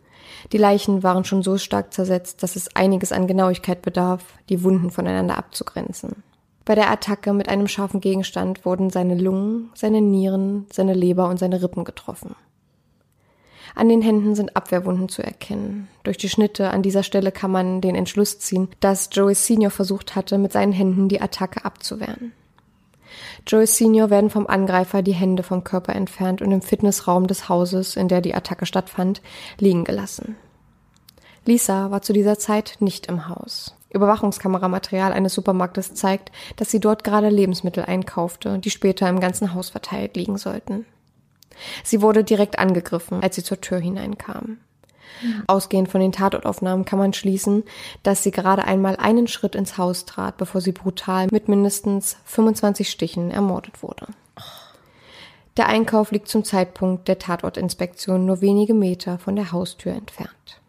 Die 0.51 0.57
Leichen 0.57 1.03
waren 1.03 1.25
schon 1.25 1.43
so 1.43 1.57
stark 1.57 1.93
zersetzt, 1.93 2.43
dass 2.43 2.55
es 2.55 2.75
einiges 2.75 3.11
an 3.11 3.27
Genauigkeit 3.27 3.81
bedarf, 3.81 4.23
die 4.49 4.63
Wunden 4.63 4.91
voneinander 4.91 5.37
abzugrenzen. 5.37 6.23
Bei 6.65 6.75
der 6.75 6.91
Attacke 6.91 7.33
mit 7.33 7.49
einem 7.49 7.67
scharfen 7.67 7.99
Gegenstand 7.99 8.63
wurden 8.65 8.89
seine 8.91 9.15
Lungen, 9.15 9.71
seine 9.73 10.01
Nieren, 10.01 10.67
seine 10.71 10.93
Leber 10.93 11.27
und 11.27 11.39
seine 11.39 11.61
Rippen 11.63 11.83
getroffen. 11.83 12.35
An 13.75 13.89
den 13.89 14.01
Händen 14.01 14.35
sind 14.35 14.55
Abwehrwunden 14.55 15.09
zu 15.09 15.23
erkennen. 15.23 15.87
Durch 16.03 16.17
die 16.17 16.29
Schnitte 16.29 16.69
an 16.71 16.81
dieser 16.81 17.03
Stelle 17.03 17.31
kann 17.31 17.51
man 17.51 17.81
den 17.81 17.95
Entschluss 17.95 18.39
ziehen, 18.39 18.67
dass 18.79 19.09
Joey 19.11 19.35
Senior 19.35 19.71
versucht 19.71 20.15
hatte, 20.15 20.37
mit 20.37 20.51
seinen 20.51 20.73
Händen 20.73 21.07
die 21.07 21.21
Attacke 21.21 21.65
abzuwehren. 21.65 22.33
Joey 23.47 23.67
Senior 23.67 24.09
werden 24.09 24.29
vom 24.29 24.47
Angreifer 24.47 25.01
die 25.01 25.13
Hände 25.13 25.43
vom 25.43 25.63
Körper 25.63 25.95
entfernt 25.95 26.41
und 26.41 26.51
im 26.51 26.61
Fitnessraum 26.61 27.27
des 27.27 27.49
Hauses, 27.49 27.95
in 27.95 28.07
der 28.07 28.21
die 28.21 28.35
Attacke 28.35 28.65
stattfand, 28.65 29.21
liegen 29.57 29.83
gelassen. 29.83 30.35
Lisa 31.45 31.91
war 31.91 32.01
zu 32.01 32.13
dieser 32.13 32.37
Zeit 32.37 32.77
nicht 32.79 33.07
im 33.07 33.27
Haus. 33.27 33.75
Überwachungskameramaterial 33.91 35.13
eines 35.13 35.33
Supermarktes 35.33 35.95
zeigt, 35.95 36.31
dass 36.57 36.69
sie 36.69 36.79
dort 36.79 37.03
gerade 37.03 37.29
Lebensmittel 37.29 37.83
einkaufte, 37.85 38.59
die 38.59 38.69
später 38.69 39.09
im 39.09 39.19
ganzen 39.19 39.53
Haus 39.53 39.69
verteilt 39.69 40.15
liegen 40.15 40.37
sollten. 40.37 40.85
Sie 41.83 42.01
wurde 42.01 42.23
direkt 42.23 42.59
angegriffen, 42.59 43.23
als 43.23 43.35
sie 43.35 43.43
zur 43.43 43.59
Tür 43.61 43.79
hineinkam. 43.79 44.57
Ausgehend 45.47 45.89
von 45.89 46.01
den 46.01 46.11
Tatortaufnahmen 46.11 46.85
kann 46.85 46.99
man 46.99 47.13
schließen, 47.13 47.63
dass 48.03 48.23
sie 48.23 48.31
gerade 48.31 48.63
einmal 48.63 48.95
einen 48.95 49.27
Schritt 49.27 49.55
ins 49.55 49.77
Haus 49.77 50.05
trat, 50.05 50.37
bevor 50.37 50.61
sie 50.61 50.71
brutal 50.71 51.27
mit 51.31 51.47
mindestens 51.47 52.17
25 52.25 52.89
Stichen 52.89 53.31
ermordet 53.31 53.83
wurde. 53.83 54.07
Der 55.57 55.67
Einkauf 55.67 56.11
liegt 56.11 56.29
zum 56.29 56.45
Zeitpunkt 56.45 57.07
der 57.07 57.19
Tatortinspektion 57.19 58.25
nur 58.25 58.41
wenige 58.41 58.73
Meter 58.73 59.17
von 59.17 59.35
der 59.35 59.51
Haustür 59.51 59.93
entfernt. 59.93 60.61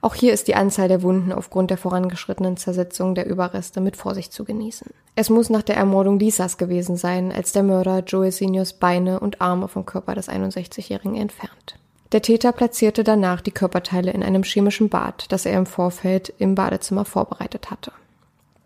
Auch 0.00 0.14
hier 0.14 0.32
ist 0.32 0.46
die 0.46 0.54
Anzahl 0.54 0.88
der 0.88 1.02
Wunden 1.02 1.32
aufgrund 1.32 1.70
der 1.70 1.78
vorangeschrittenen 1.78 2.56
Zersetzung 2.56 3.14
der 3.14 3.26
Überreste 3.26 3.80
mit 3.80 3.96
Vorsicht 3.96 4.32
zu 4.32 4.44
genießen. 4.44 4.88
Es 5.16 5.30
muss 5.30 5.50
nach 5.50 5.62
der 5.62 5.76
Ermordung 5.76 6.18
Lisas 6.18 6.58
gewesen 6.58 6.96
sein, 6.96 7.32
als 7.32 7.52
der 7.52 7.62
Mörder 7.62 8.04
Joel 8.06 8.30
Seniors 8.30 8.74
Beine 8.74 9.18
und 9.18 9.40
Arme 9.40 9.66
vom 9.66 9.86
Körper 9.86 10.14
des 10.14 10.28
61-Jährigen 10.28 11.16
entfernt. 11.16 11.78
Der 12.12 12.22
Täter 12.22 12.52
platzierte 12.52 13.02
danach 13.02 13.40
die 13.40 13.50
Körperteile 13.50 14.12
in 14.12 14.22
einem 14.22 14.44
chemischen 14.44 14.88
Bad, 14.88 15.26
das 15.30 15.44
er 15.44 15.58
im 15.58 15.66
Vorfeld 15.66 16.32
im 16.38 16.54
Badezimmer 16.54 17.04
vorbereitet 17.04 17.70
hatte. 17.70 17.92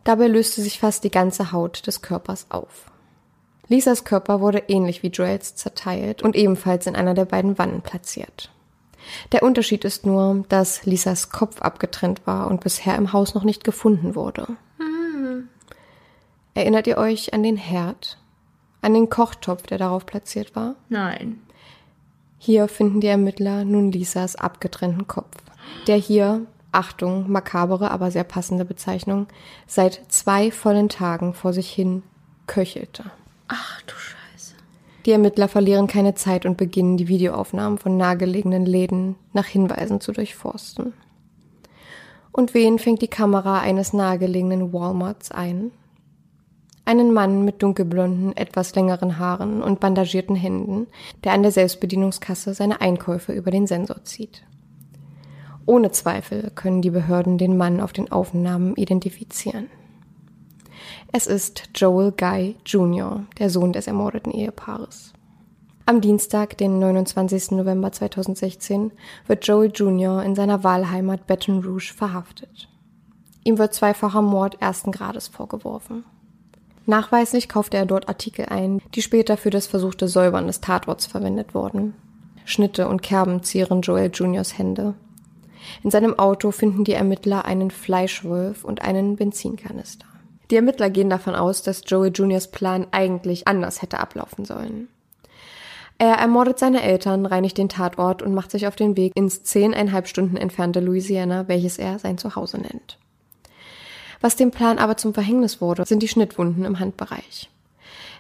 Dabei 0.04 0.26
löste 0.28 0.60
sich 0.62 0.78
fast 0.78 1.04
die 1.04 1.10
ganze 1.10 1.52
Haut 1.52 1.86
des 1.86 2.02
Körpers 2.02 2.46
auf. 2.50 2.90
Lisas 3.68 4.04
Körper 4.04 4.40
wurde 4.40 4.64
ähnlich 4.68 5.02
wie 5.02 5.08
Joels 5.08 5.54
zerteilt 5.54 6.22
und 6.22 6.36
ebenfalls 6.36 6.86
in 6.86 6.96
einer 6.96 7.14
der 7.14 7.24
beiden 7.24 7.58
Wannen 7.58 7.82
platziert. 7.82 8.50
Der 9.32 9.42
Unterschied 9.42 9.84
ist 9.84 10.04
nur, 10.04 10.44
dass 10.48 10.84
Lisas 10.84 11.30
Kopf 11.30 11.62
abgetrennt 11.62 12.26
war 12.26 12.48
und 12.48 12.62
bisher 12.62 12.96
im 12.96 13.12
Haus 13.12 13.34
noch 13.34 13.44
nicht 13.44 13.64
gefunden 13.64 14.14
wurde. 14.14 14.46
Hm. 14.78 15.48
Erinnert 16.54 16.86
ihr 16.86 16.98
euch 16.98 17.32
an 17.32 17.42
den 17.42 17.56
Herd? 17.56 18.18
An 18.82 18.94
den 18.94 19.08
Kochtopf, 19.08 19.62
der 19.62 19.78
darauf 19.78 20.04
platziert 20.04 20.56
war? 20.56 20.74
Nein. 20.88 21.40
Hier 22.42 22.68
finden 22.68 23.02
die 23.02 23.06
Ermittler 23.06 23.66
nun 23.66 23.92
Lisas 23.92 24.34
abgetrennten 24.34 25.06
Kopf, 25.06 25.36
der 25.86 25.96
hier, 25.96 26.46
Achtung, 26.72 27.30
makabere, 27.30 27.90
aber 27.90 28.10
sehr 28.10 28.24
passende 28.24 28.64
Bezeichnung, 28.64 29.26
seit 29.66 30.00
zwei 30.08 30.50
vollen 30.50 30.88
Tagen 30.88 31.34
vor 31.34 31.52
sich 31.52 31.70
hin 31.70 32.02
köchelte. 32.46 33.04
Ach 33.48 33.82
du 33.82 33.92
Scheiße. 33.92 34.54
Die 35.04 35.10
Ermittler 35.10 35.48
verlieren 35.48 35.86
keine 35.86 36.14
Zeit 36.14 36.46
und 36.46 36.56
beginnen 36.56 36.96
die 36.96 37.08
Videoaufnahmen 37.08 37.76
von 37.76 37.98
nahegelegenen 37.98 38.64
Läden 38.64 39.16
nach 39.34 39.46
Hinweisen 39.46 40.00
zu 40.00 40.12
durchforsten. 40.12 40.94
Und 42.32 42.54
wen 42.54 42.78
fängt 42.78 43.02
die 43.02 43.08
Kamera 43.08 43.60
eines 43.60 43.92
nahegelegenen 43.92 44.72
Walmarts 44.72 45.30
ein? 45.30 45.72
Einen 46.90 47.12
Mann 47.12 47.44
mit 47.44 47.62
dunkelblonden, 47.62 48.36
etwas 48.36 48.74
längeren 48.74 49.20
Haaren 49.20 49.62
und 49.62 49.78
bandagierten 49.78 50.34
Händen, 50.34 50.88
der 51.22 51.34
an 51.34 51.42
der 51.42 51.52
Selbstbedienungskasse 51.52 52.52
seine 52.52 52.80
Einkäufe 52.80 53.32
über 53.32 53.52
den 53.52 53.68
Sensor 53.68 54.02
zieht. 54.02 54.42
Ohne 55.66 55.92
Zweifel 55.92 56.50
können 56.56 56.82
die 56.82 56.90
Behörden 56.90 57.38
den 57.38 57.56
Mann 57.56 57.80
auf 57.80 57.92
den 57.92 58.10
Aufnahmen 58.10 58.74
identifizieren. 58.74 59.70
Es 61.12 61.28
ist 61.28 61.70
Joel 61.76 62.10
Guy 62.10 62.56
Jr., 62.66 63.24
der 63.38 63.50
Sohn 63.50 63.72
des 63.72 63.86
ermordeten 63.86 64.32
Ehepaares. 64.32 65.12
Am 65.86 66.00
Dienstag, 66.00 66.58
den 66.58 66.80
29. 66.80 67.52
November 67.52 67.92
2016, 67.92 68.90
wird 69.28 69.46
Joel 69.46 69.70
Jr. 69.72 70.24
in 70.24 70.34
seiner 70.34 70.64
Wahlheimat 70.64 71.28
Baton 71.28 71.64
Rouge 71.64 71.94
verhaftet. 71.96 72.68
Ihm 73.44 73.58
wird 73.58 73.74
zweifacher 73.74 74.22
Mord 74.22 74.60
ersten 74.60 74.90
Grades 74.90 75.28
vorgeworfen. 75.28 76.02
Nachweislich 76.86 77.48
kaufte 77.48 77.76
er 77.76 77.86
dort 77.86 78.08
Artikel 78.08 78.46
ein, 78.46 78.80
die 78.94 79.02
später 79.02 79.36
für 79.36 79.50
das 79.50 79.66
versuchte 79.66 80.08
Säubern 80.08 80.46
des 80.46 80.60
Tatorts 80.60 81.06
verwendet 81.06 81.54
wurden. 81.54 81.94
Schnitte 82.44 82.88
und 82.88 83.02
Kerben 83.02 83.42
zieren 83.42 83.82
Joel 83.82 84.10
Juniors 84.12 84.58
Hände. 84.58 84.94
In 85.82 85.90
seinem 85.90 86.18
Auto 86.18 86.50
finden 86.50 86.84
die 86.84 86.94
Ermittler 86.94 87.44
einen 87.44 87.70
Fleischwolf 87.70 88.64
und 88.64 88.82
einen 88.82 89.16
Benzinkanister. 89.16 90.06
Die 90.50 90.56
Ermittler 90.56 90.90
gehen 90.90 91.10
davon 91.10 91.34
aus, 91.34 91.62
dass 91.62 91.82
Joey 91.86 92.10
Juniors 92.10 92.50
Plan 92.50 92.86
eigentlich 92.90 93.46
anders 93.46 93.82
hätte 93.82 94.00
ablaufen 94.00 94.44
sollen. 94.44 94.88
Er 95.98 96.14
ermordet 96.14 96.58
seine 96.58 96.82
Eltern, 96.82 97.26
reinigt 97.26 97.58
den 97.58 97.68
Tatort 97.68 98.22
und 98.22 98.34
macht 98.34 98.50
sich 98.50 98.66
auf 98.66 98.74
den 98.74 98.96
Weg 98.96 99.12
ins 99.14 99.42
zehneinhalb 99.42 100.08
Stunden 100.08 100.38
entfernte 100.38 100.80
Louisiana, 100.80 101.46
welches 101.46 101.78
er 101.78 101.98
sein 101.98 102.16
Zuhause 102.16 102.58
nennt. 102.58 102.98
Was 104.20 104.36
dem 104.36 104.50
Plan 104.50 104.78
aber 104.78 104.96
zum 104.96 105.14
Verhängnis 105.14 105.60
wurde, 105.60 105.84
sind 105.86 106.02
die 106.02 106.08
Schnittwunden 106.08 106.64
im 106.64 106.78
Handbereich. 106.78 107.50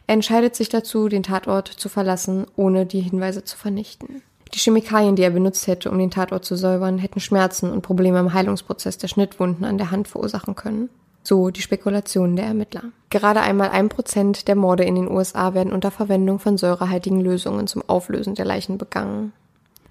Er 0.06 0.14
entscheidet 0.14 0.56
sich 0.56 0.68
dazu, 0.68 1.08
den 1.08 1.22
Tatort 1.22 1.68
zu 1.68 1.88
verlassen, 1.88 2.46
ohne 2.56 2.86
die 2.86 3.00
Hinweise 3.00 3.44
zu 3.44 3.56
vernichten. 3.56 4.22
Die 4.54 4.58
Chemikalien, 4.58 5.14
die 5.14 5.22
er 5.22 5.30
benutzt 5.30 5.66
hätte, 5.66 5.90
um 5.90 5.98
den 5.98 6.10
Tatort 6.10 6.44
zu 6.44 6.56
säubern, 6.56 6.98
hätten 6.98 7.20
Schmerzen 7.20 7.70
und 7.70 7.82
Probleme 7.82 8.18
im 8.18 8.34
Heilungsprozess 8.34 8.98
der 8.98 9.08
Schnittwunden 9.08 9.64
an 9.64 9.78
der 9.78 9.90
Hand 9.90 10.08
verursachen 10.08 10.56
können. 10.56 10.88
So 11.22 11.50
die 11.50 11.62
Spekulationen 11.62 12.34
der 12.34 12.46
Ermittler. 12.46 12.84
Gerade 13.10 13.42
einmal 13.42 13.68
ein 13.68 13.88
Prozent 13.88 14.48
der 14.48 14.56
Morde 14.56 14.84
in 14.84 14.94
den 14.94 15.08
USA 15.08 15.54
werden 15.54 15.72
unter 15.72 15.90
Verwendung 15.90 16.38
von 16.38 16.56
säurehaltigen 16.56 17.20
Lösungen 17.20 17.66
zum 17.66 17.82
Auflösen 17.88 18.34
der 18.34 18.46
Leichen 18.46 18.78
begangen. 18.78 19.32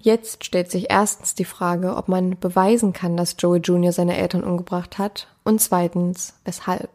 Jetzt 0.00 0.44
stellt 0.44 0.70
sich 0.70 0.90
erstens 0.90 1.34
die 1.34 1.44
Frage, 1.44 1.94
ob 1.96 2.08
man 2.08 2.38
beweisen 2.38 2.92
kann, 2.92 3.16
dass 3.16 3.36
Joey 3.38 3.60
Jr. 3.60 3.92
seine 3.92 4.16
Eltern 4.16 4.42
umgebracht 4.42 4.98
hat 4.98 5.28
und 5.50 5.60
zweitens, 5.60 6.34
weshalb. 6.44 6.90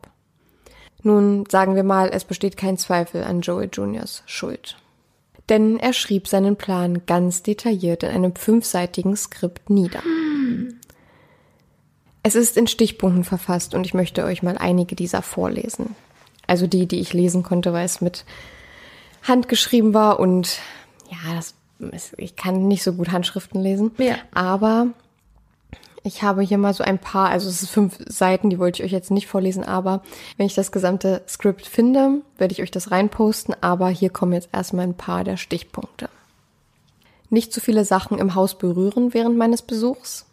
Nun 1.03 1.45
sagen 1.49 1.75
wir 1.75 1.83
mal, 1.83 2.09
es 2.09 2.23
besteht 2.23 2.57
kein 2.57 2.77
Zweifel 2.77 3.23
an 3.23 3.41
Joey 3.41 3.67
Jr.'s 3.71 4.23
Schuld. 4.25 4.77
Denn 5.49 5.77
er 5.77 5.93
schrieb 5.93 6.27
seinen 6.27 6.55
Plan 6.55 7.05
ganz 7.05 7.43
detailliert 7.43 8.01
in 8.01 8.09
einem 8.09 8.35
fünfseitigen 8.35 9.15
Skript 9.15 9.69
nieder. 9.69 10.01
Es 12.23 12.33
ist 12.33 12.57
in 12.57 12.65
Stichpunkten 12.65 13.23
verfasst 13.23 13.75
und 13.75 13.85
ich 13.85 13.93
möchte 13.93 14.23
euch 14.23 14.41
mal 14.41 14.57
einige 14.57 14.95
dieser 14.95 15.21
vorlesen. 15.21 15.95
Also 16.47 16.65
die, 16.65 16.87
die 16.87 16.99
ich 16.99 17.13
lesen 17.13 17.43
konnte, 17.43 17.71
weil 17.73 17.85
es 17.85 18.01
mit 18.01 18.25
Hand 19.21 19.47
geschrieben 19.47 19.93
war 19.93 20.19
und 20.19 20.59
ja, 21.11 21.35
das, 21.35 21.53
ich 22.17 22.35
kann 22.35 22.67
nicht 22.67 22.83
so 22.83 22.93
gut 22.93 23.11
Handschriften 23.11 23.61
lesen. 23.61 23.91
Ja. 23.99 24.15
Aber 24.33 24.87
ich 26.05 26.21
habe 26.21 26.43
hier 26.43 26.59
mal 26.59 26.73
so 26.75 26.83
ein 26.83 26.99
paar, 26.99 27.29
also 27.29 27.49
es 27.49 27.63
ist 27.63 27.71
fünf 27.71 27.97
Seiten, 28.05 28.51
die 28.51 28.59
wollte 28.59 28.79
ich 28.79 28.85
euch 28.85 28.91
jetzt 28.91 29.09
nicht 29.09 29.25
vorlesen, 29.25 29.63
aber 29.63 30.03
wenn 30.37 30.45
ich 30.45 30.53
das 30.53 30.71
gesamte 30.71 31.23
Skript 31.27 31.65
finde, 31.65 32.21
werde 32.37 32.51
ich 32.51 32.61
euch 32.61 32.69
das 32.69 32.91
reinposten, 32.91 33.55
aber 33.61 33.89
hier 33.89 34.11
kommen 34.11 34.33
jetzt 34.33 34.49
erstmal 34.51 34.85
ein 34.85 34.95
paar 34.95 35.23
der 35.23 35.37
Stichpunkte. 35.37 36.09
Nicht 37.31 37.51
zu 37.51 37.59
viele 37.59 37.85
Sachen 37.85 38.19
im 38.19 38.35
Haus 38.35 38.55
berühren 38.55 39.15
während 39.15 39.35
meines 39.35 39.63
Besuchs. 39.63 40.27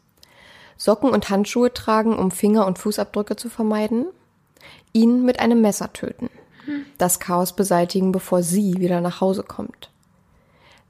Socken 0.76 1.08
und 1.08 1.30
Handschuhe 1.30 1.72
tragen, 1.72 2.18
um 2.18 2.30
Finger- 2.30 2.66
und 2.66 2.78
Fußabdrücke 2.78 3.37
zu 3.37 3.48
vermeiden, 3.48 4.04
ihn 4.92 5.24
mit 5.24 5.40
einem 5.40 5.62
Messer 5.62 5.90
töten, 5.94 6.28
das 6.98 7.18
Chaos 7.18 7.56
beseitigen, 7.56 8.12
bevor 8.12 8.42
sie 8.42 8.74
wieder 8.78 9.00
nach 9.00 9.22
Hause 9.22 9.42
kommt, 9.42 9.90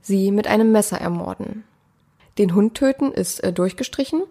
sie 0.01 0.33
mit 0.33 0.49
einem 0.49 0.73
Messer 0.73 1.01
ermorden. 1.01 1.63
Den 2.39 2.55
Hund 2.55 2.75
töten 2.75 3.13
ist 3.13 3.41
äh, 3.45 3.53
durchgestrichen 3.53 4.23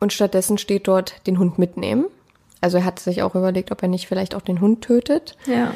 und 0.00 0.12
stattdessen 0.12 0.58
steht 0.58 0.88
dort 0.88 1.26
den 1.26 1.38
Hund 1.38 1.58
mitnehmen. 1.58 2.06
Also 2.60 2.78
er 2.78 2.84
hat 2.84 2.98
sich 2.98 3.22
auch 3.22 3.34
überlegt, 3.34 3.72
ob 3.72 3.82
er 3.82 3.88
nicht 3.88 4.06
vielleicht 4.06 4.34
auch 4.34 4.42
den 4.42 4.60
Hund 4.60 4.82
tötet. 4.82 5.36
Ja. 5.46 5.72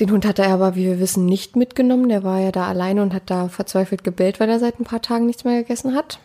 Den 0.00 0.10
Hund 0.10 0.26
hat 0.26 0.38
er 0.38 0.48
aber, 0.48 0.74
wie 0.74 0.86
wir 0.86 1.00
wissen, 1.00 1.26
nicht 1.26 1.54
mitgenommen. 1.54 2.08
Der 2.08 2.24
war 2.24 2.40
ja 2.40 2.50
da 2.50 2.66
alleine 2.66 3.02
und 3.02 3.14
hat 3.14 3.30
da 3.30 3.48
verzweifelt 3.48 4.04
gebellt, 4.04 4.40
weil 4.40 4.48
er 4.48 4.58
seit 4.58 4.80
ein 4.80 4.84
paar 4.84 5.02
Tagen 5.02 5.26
nichts 5.26 5.44
mehr 5.44 5.62
gegessen 5.62 5.94
hat. 5.94 6.18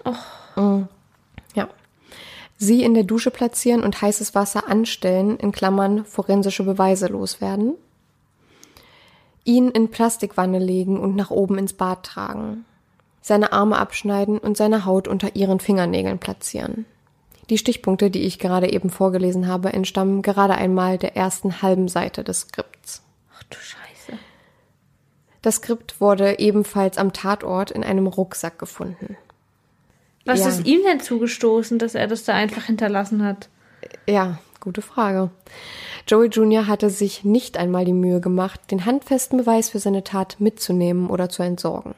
Oh. 0.56 0.84
Ja 1.54 1.68
sie 2.58 2.84
in 2.84 2.94
der 2.94 3.04
Dusche 3.04 3.32
platzieren 3.32 3.84
und 3.84 4.02
heißes 4.02 4.36
Wasser 4.36 4.68
anstellen, 4.68 5.38
in 5.38 5.52
Klammern 5.52 6.06
forensische 6.06 6.64
Beweise 6.64 7.08
loswerden, 7.08 7.76
ihn 9.44 9.70
in 9.70 9.90
Plastikwanne 9.90 10.60
legen 10.60 11.00
und 11.00 11.16
nach 11.16 11.30
oben 11.30 11.58
ins 11.58 11.74
Bad 11.74 12.04
tragen, 12.04 12.66
seine 13.28 13.52
Arme 13.52 13.78
abschneiden 13.78 14.38
und 14.38 14.58
seine 14.58 14.86
Haut 14.86 15.08
unter 15.08 15.36
ihren 15.36 15.60
Fingernägeln 15.60 16.18
platzieren. 16.20 16.86
Die 17.50 17.58
Stichpunkte, 17.58 18.10
die 18.10 18.24
ich 18.24 18.40
gerade 18.40 18.72
eben 18.72 18.90
vorgelesen 18.90 19.48
habe, 19.48 19.72
entstammen 19.74 20.22
gerade 20.22 20.56
einmal 20.56 20.98
der 20.98 21.16
ersten 21.16 21.62
halben 21.62 21.88
Seite 21.88 22.24
des 22.24 22.42
Skripts. 22.42 23.04
Ach 23.38 23.44
du 23.44 23.58
Scheiße. 23.58 24.20
Das 25.42 25.56
Skript 25.58 26.02
wurde 26.02 26.40
ebenfalls 26.40 26.98
am 26.98 27.14
Tatort 27.14 27.72
in 27.72 27.84
einem 27.84 28.08
Rucksack 28.08 28.60
gefunden. 28.60 29.16
Was 30.26 30.42
Ja. 30.42 30.50
ist 30.50 30.66
ihm 30.66 30.82
denn 30.84 31.00
zugestoßen, 31.00 31.80
dass 31.80 31.96
er 31.96 32.08
das 32.08 32.26
da 32.26 32.34
einfach 32.34 32.64
hinterlassen 32.66 33.24
hat? 33.24 33.48
Ja, 34.08 34.40
gute 34.60 34.82
Frage. 34.82 35.30
Joey 36.06 36.28
Jr. 36.28 36.68
hatte 36.68 36.90
sich 36.90 37.24
nicht 37.24 37.58
einmal 37.58 37.86
die 37.86 37.94
Mühe 37.94 38.20
gemacht, 38.20 38.60
den 38.72 38.86
handfesten 38.86 39.38
Beweis 39.38 39.70
für 39.70 39.80
seine 39.80 40.04
Tat 40.04 40.38
mitzunehmen 40.40 41.10
oder 41.10 41.30
zu 41.30 41.44
entsorgen. 41.44 41.96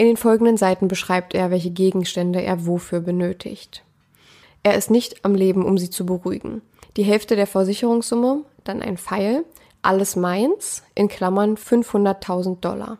In 0.00 0.06
den 0.06 0.16
folgenden 0.16 0.56
Seiten 0.56 0.88
beschreibt 0.88 1.34
er, 1.34 1.50
welche 1.50 1.68
Gegenstände 1.68 2.40
er 2.40 2.64
wofür 2.64 3.00
benötigt. 3.00 3.84
Er 4.62 4.74
ist 4.74 4.90
nicht 4.90 5.26
am 5.26 5.34
Leben, 5.34 5.62
um 5.62 5.76
sie 5.76 5.90
zu 5.90 6.06
beruhigen. 6.06 6.62
Die 6.96 7.02
Hälfte 7.02 7.36
der 7.36 7.46
Versicherungssumme, 7.46 8.46
dann 8.64 8.80
ein 8.80 8.96
Pfeil, 8.96 9.44
alles 9.82 10.16
meins, 10.16 10.84
in 10.94 11.08
Klammern 11.08 11.56
500.000 11.56 12.60
Dollar. 12.60 12.96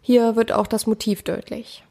Hier 0.00 0.36
wird 0.36 0.52
auch 0.52 0.68
das 0.68 0.86
Motiv 0.86 1.24
deutlich. 1.24 1.82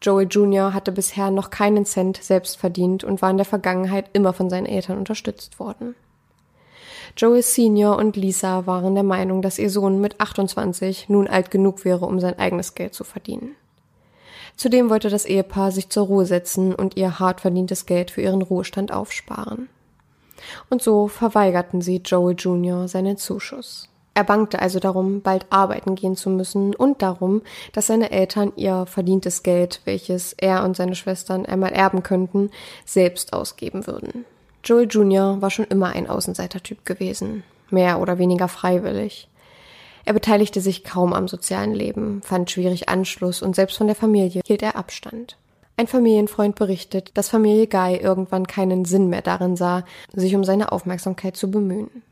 Joey 0.00 0.26
Jr. 0.26 0.72
hatte 0.72 0.92
bisher 0.92 1.32
noch 1.32 1.50
keinen 1.50 1.84
Cent 1.84 2.22
selbst 2.22 2.58
verdient 2.58 3.02
und 3.02 3.22
war 3.22 3.30
in 3.30 3.38
der 3.38 3.44
Vergangenheit 3.44 4.08
immer 4.12 4.32
von 4.34 4.50
seinen 4.50 4.66
Eltern 4.66 4.98
unterstützt 4.98 5.58
worden. 5.58 5.96
Joey 7.16 7.42
Senior 7.42 7.98
und 7.98 8.16
Lisa 8.16 8.66
waren 8.66 8.94
der 8.94 9.04
Meinung, 9.04 9.42
dass 9.42 9.58
ihr 9.58 9.70
Sohn 9.70 10.00
mit 10.00 10.20
28 10.20 11.08
nun 11.08 11.28
alt 11.28 11.50
genug 11.50 11.84
wäre, 11.84 12.06
um 12.06 12.20
sein 12.20 12.38
eigenes 12.38 12.74
Geld 12.74 12.94
zu 12.94 13.04
verdienen. 13.04 13.54
Zudem 14.56 14.90
wollte 14.90 15.10
das 15.10 15.24
Ehepaar 15.24 15.72
sich 15.72 15.88
zur 15.88 16.06
Ruhe 16.06 16.26
setzen 16.26 16.74
und 16.74 16.96
ihr 16.96 17.18
hart 17.18 17.40
verdientes 17.40 17.86
Geld 17.86 18.10
für 18.10 18.22
ihren 18.22 18.42
Ruhestand 18.42 18.92
aufsparen. 18.92 19.68
Und 20.70 20.82
so 20.82 21.08
verweigerten 21.08 21.82
sie 21.82 21.98
Joey 21.98 22.34
Jr. 22.34 22.88
seinen 22.88 23.16
Zuschuss. 23.16 23.88
Er 24.14 24.24
bangte 24.24 24.60
also 24.60 24.78
darum, 24.78 25.22
bald 25.22 25.46
arbeiten 25.50 25.94
gehen 25.94 26.16
zu 26.16 26.28
müssen 26.28 26.74
und 26.74 27.00
darum, 27.00 27.42
dass 27.72 27.86
seine 27.86 28.10
Eltern 28.10 28.52
ihr 28.56 28.84
verdientes 28.84 29.42
Geld, 29.42 29.80
welches 29.84 30.34
er 30.34 30.64
und 30.64 30.76
seine 30.76 30.94
Schwestern 30.94 31.46
einmal 31.46 31.72
erben 31.72 32.02
könnten, 32.02 32.50
selbst 32.84 33.32
ausgeben 33.32 33.86
würden. 33.86 34.26
Joel 34.64 34.86
Jr. 34.88 35.40
war 35.42 35.50
schon 35.50 35.66
immer 35.66 35.90
ein 35.90 36.08
Außenseitertyp 36.08 36.84
gewesen, 36.84 37.42
mehr 37.70 38.00
oder 38.00 38.18
weniger 38.18 38.48
freiwillig. 38.48 39.28
Er 40.04 40.12
beteiligte 40.12 40.60
sich 40.60 40.84
kaum 40.84 41.12
am 41.12 41.28
sozialen 41.28 41.74
Leben, 41.74 42.22
fand 42.22 42.50
schwierig 42.50 42.88
Anschluss 42.88 43.42
und 43.42 43.54
selbst 43.54 43.78
von 43.78 43.86
der 43.86 43.96
Familie 43.96 44.42
hielt 44.44 44.62
er 44.62 44.76
Abstand. 44.76 45.36
Ein 45.76 45.86
Familienfreund 45.86 46.54
berichtet, 46.54 47.10
dass 47.14 47.28
Familie 47.28 47.66
Guy 47.66 47.96
irgendwann 47.96 48.46
keinen 48.46 48.84
Sinn 48.84 49.08
mehr 49.08 49.22
darin 49.22 49.56
sah, 49.56 49.84
sich 50.12 50.34
um 50.34 50.44
seine 50.44 50.70
Aufmerksamkeit 50.70 51.36
zu 51.36 51.50
bemühen. 51.50 52.02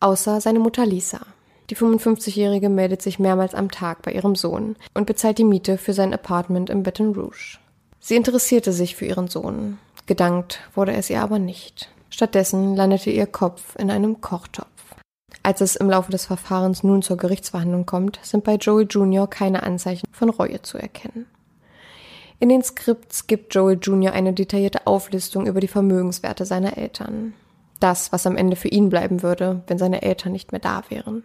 Außer 0.00 0.40
seine 0.40 0.58
Mutter 0.58 0.84
Lisa. 0.84 1.20
Die 1.70 1.76
55-Jährige 1.76 2.68
meldet 2.68 3.00
sich 3.00 3.18
mehrmals 3.18 3.54
am 3.54 3.70
Tag 3.70 4.02
bei 4.02 4.12
ihrem 4.12 4.36
Sohn 4.36 4.76
und 4.92 5.06
bezahlt 5.06 5.38
die 5.38 5.44
Miete 5.44 5.78
für 5.78 5.94
sein 5.94 6.12
Apartment 6.12 6.68
in 6.68 6.82
Baton 6.82 7.14
Rouge. 7.14 7.58
Sie 8.00 8.16
interessierte 8.16 8.72
sich 8.72 8.96
für 8.96 9.06
ihren 9.06 9.28
Sohn. 9.28 9.78
Gedankt 10.06 10.60
wurde 10.74 10.92
es 10.92 11.08
ihr 11.08 11.22
aber 11.22 11.38
nicht. 11.38 11.90
Stattdessen 12.10 12.76
landete 12.76 13.10
ihr 13.10 13.26
Kopf 13.26 13.74
in 13.76 13.90
einem 13.90 14.20
Kochtopf. 14.20 14.68
Als 15.42 15.60
es 15.60 15.76
im 15.76 15.90
Laufe 15.90 16.12
des 16.12 16.26
Verfahrens 16.26 16.82
nun 16.82 17.02
zur 17.02 17.16
Gerichtsverhandlung 17.16 17.86
kommt, 17.86 18.18
sind 18.22 18.44
bei 18.44 18.54
Joey 18.54 18.84
Jr. 18.84 19.28
keine 19.28 19.62
Anzeichen 19.62 20.06
von 20.12 20.30
Reue 20.30 20.62
zu 20.62 20.78
erkennen. 20.78 21.26
In 22.38 22.48
den 22.48 22.62
Skripts 22.62 23.26
gibt 23.26 23.54
Joel 23.54 23.78
Jr. 23.80 24.12
eine 24.12 24.32
detaillierte 24.32 24.86
Auflistung 24.86 25.46
über 25.46 25.60
die 25.60 25.68
Vermögenswerte 25.68 26.44
seiner 26.44 26.76
Eltern. 26.76 27.34
Das, 27.80 28.12
was 28.12 28.26
am 28.26 28.36
Ende 28.36 28.56
für 28.56 28.68
ihn 28.68 28.90
bleiben 28.90 29.22
würde, 29.22 29.62
wenn 29.66 29.78
seine 29.78 30.02
Eltern 30.02 30.32
nicht 30.32 30.52
mehr 30.52 30.60
da 30.60 30.82
wären. 30.88 31.24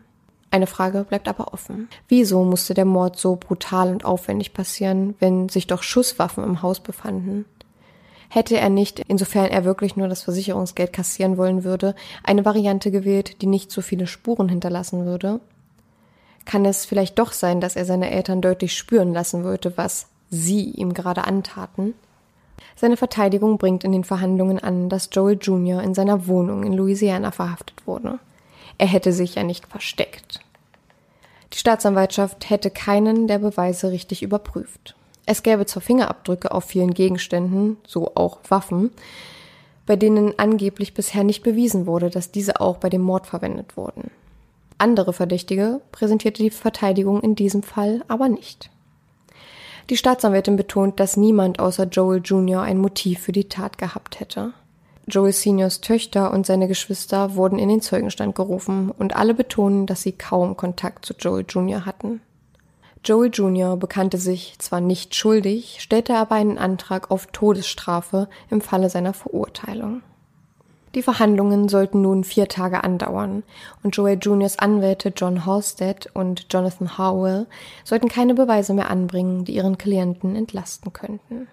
Eine 0.51 0.67
Frage 0.67 1.03
bleibt 1.03 1.27
aber 1.27 1.53
offen. 1.53 1.89
Wieso 2.07 2.43
musste 2.43 2.73
der 2.73 2.85
Mord 2.85 3.17
so 3.17 3.35
brutal 3.35 3.91
und 3.91 4.03
aufwendig 4.03 4.53
passieren, 4.53 5.15
wenn 5.19 5.49
sich 5.49 5.67
doch 5.67 5.83
Schusswaffen 5.83 6.43
im 6.43 6.61
Haus 6.61 6.79
befanden? 6.79 7.45
Hätte 8.29 8.57
er 8.57 8.69
nicht, 8.69 8.99
insofern 8.99 9.47
er 9.47 9.65
wirklich 9.65 9.95
nur 9.95 10.07
das 10.07 10.23
Versicherungsgeld 10.23 10.93
kassieren 10.93 11.37
wollen 11.37 11.63
würde, 11.63 11.95
eine 12.23 12.45
Variante 12.45 12.91
gewählt, 12.91 13.41
die 13.41 13.47
nicht 13.47 13.71
so 13.71 13.81
viele 13.81 14.07
Spuren 14.07 14.47
hinterlassen 14.47 15.05
würde? 15.05 15.41
Kann 16.45 16.65
es 16.65 16.85
vielleicht 16.85 17.19
doch 17.19 17.33
sein, 17.33 17.59
dass 17.59 17.75
er 17.75 17.85
seine 17.85 18.09
Eltern 18.11 18.41
deutlich 18.41 18.77
spüren 18.77 19.13
lassen 19.13 19.43
wollte, 19.43 19.77
was 19.77 20.07
sie 20.29 20.71
ihm 20.71 20.93
gerade 20.93 21.25
antaten? 21.25 21.93
Seine 22.75 22.97
Verteidigung 22.97 23.57
bringt 23.57 23.83
in 23.83 23.91
den 23.91 24.03
Verhandlungen 24.03 24.59
an, 24.59 24.89
dass 24.89 25.09
Joel 25.11 25.37
Jr. 25.39 25.81
in 25.81 25.93
seiner 25.93 26.27
Wohnung 26.27 26.63
in 26.63 26.73
Louisiana 26.73 27.31
verhaftet 27.31 27.85
wurde. 27.85 28.19
Er 28.77 28.87
hätte 28.87 29.11
sich 29.11 29.35
ja 29.35 29.43
nicht 29.43 29.67
versteckt. 29.67 30.39
Die 31.53 31.57
Staatsanwaltschaft 31.57 32.49
hätte 32.49 32.69
keinen 32.69 33.27
der 33.27 33.39
Beweise 33.39 33.91
richtig 33.91 34.21
überprüft. 34.21 34.95
Es 35.31 35.43
gäbe 35.43 35.67
zwar 35.67 35.83
Fingerabdrücke 35.83 36.51
auf 36.51 36.63
vielen 36.63 36.95
Gegenständen, 36.95 37.77
so 37.85 38.13
auch 38.15 38.39
Waffen, 38.49 38.89
bei 39.85 39.95
denen 39.95 40.33
angeblich 40.39 40.95
bisher 40.95 41.23
nicht 41.23 41.43
bewiesen 41.43 41.85
wurde, 41.85 42.09
dass 42.09 42.31
diese 42.31 42.59
auch 42.59 42.77
bei 42.77 42.89
dem 42.89 43.01
Mord 43.03 43.27
verwendet 43.27 43.77
wurden. 43.77 44.09
Andere 44.79 45.13
Verdächtige 45.13 45.81
präsentierte 45.91 46.41
die 46.41 46.49
Verteidigung 46.49 47.21
in 47.21 47.35
diesem 47.35 47.61
Fall 47.61 48.03
aber 48.07 48.27
nicht. 48.27 48.71
Die 49.91 49.97
Staatsanwältin 49.97 50.55
betont, 50.55 50.99
dass 50.99 51.15
niemand 51.15 51.59
außer 51.59 51.83
Joel 51.83 52.21
Jr. 52.25 52.63
ein 52.63 52.79
Motiv 52.79 53.19
für 53.19 53.31
die 53.31 53.49
Tat 53.49 53.77
gehabt 53.77 54.19
hätte. 54.19 54.53
Joel 55.07 55.33
Seniors 55.33 55.81
Töchter 55.81 56.33
und 56.33 56.47
seine 56.47 56.67
Geschwister 56.67 57.35
wurden 57.35 57.59
in 57.59 57.69
den 57.69 57.81
Zeugenstand 57.81 58.33
gerufen 58.33 58.89
und 58.89 59.15
alle 59.15 59.35
betonen, 59.35 59.85
dass 59.85 60.01
sie 60.01 60.13
kaum 60.13 60.57
Kontakt 60.57 61.05
zu 61.05 61.13
Joel 61.13 61.45
Jr. 61.47 61.85
hatten. 61.85 62.19
Joey 63.03 63.29
Jr. 63.29 63.77
bekannte 63.77 64.17
sich 64.17 64.55
zwar 64.59 64.81
nicht 64.81 65.15
schuldig, 65.15 65.77
stellte 65.79 66.15
aber 66.15 66.35
einen 66.35 66.57
Antrag 66.57 67.11
auf 67.11 67.27
Todesstrafe 67.27 68.27
im 68.49 68.61
Falle 68.61 68.89
seiner 68.89 69.13
Verurteilung. 69.13 70.01
Die 70.95 71.03
Verhandlungen 71.03 71.69
sollten 71.69 72.01
nun 72.01 72.23
vier 72.23 72.47
Tage 72.47 72.83
andauern 72.83 73.43
und 73.83 73.95
Joey 73.95 74.17
Juniors 74.19 74.57
Anwälte 74.57 75.13
John 75.15 75.45
Halstead 75.45 76.09
und 76.13 76.47
Jonathan 76.51 76.97
Howell 76.97 77.45
sollten 77.83 78.09
keine 78.09 78.33
Beweise 78.33 78.73
mehr 78.73 78.89
anbringen, 78.89 79.45
die 79.45 79.53
ihren 79.53 79.77
Klienten 79.77 80.35
entlasten 80.35 80.91
könnten. 80.91 81.47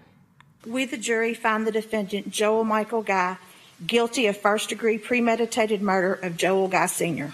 We 0.65 0.87
the 0.89 0.97
jury 0.97 1.35
find 1.35 1.67
the 1.67 1.73
defendant 1.73 2.35
Joel 2.35 2.65
Michael 2.65 3.03
Guy 3.03 3.37
guilty 3.87 4.29
of 4.29 4.37
first 4.37 4.71
degree 4.71 4.99
premeditated 4.99 5.83
murder 5.83 6.19
of 6.23 6.37
Joel 6.37 6.69
Guy 6.69 6.89
Sr. 6.89 7.33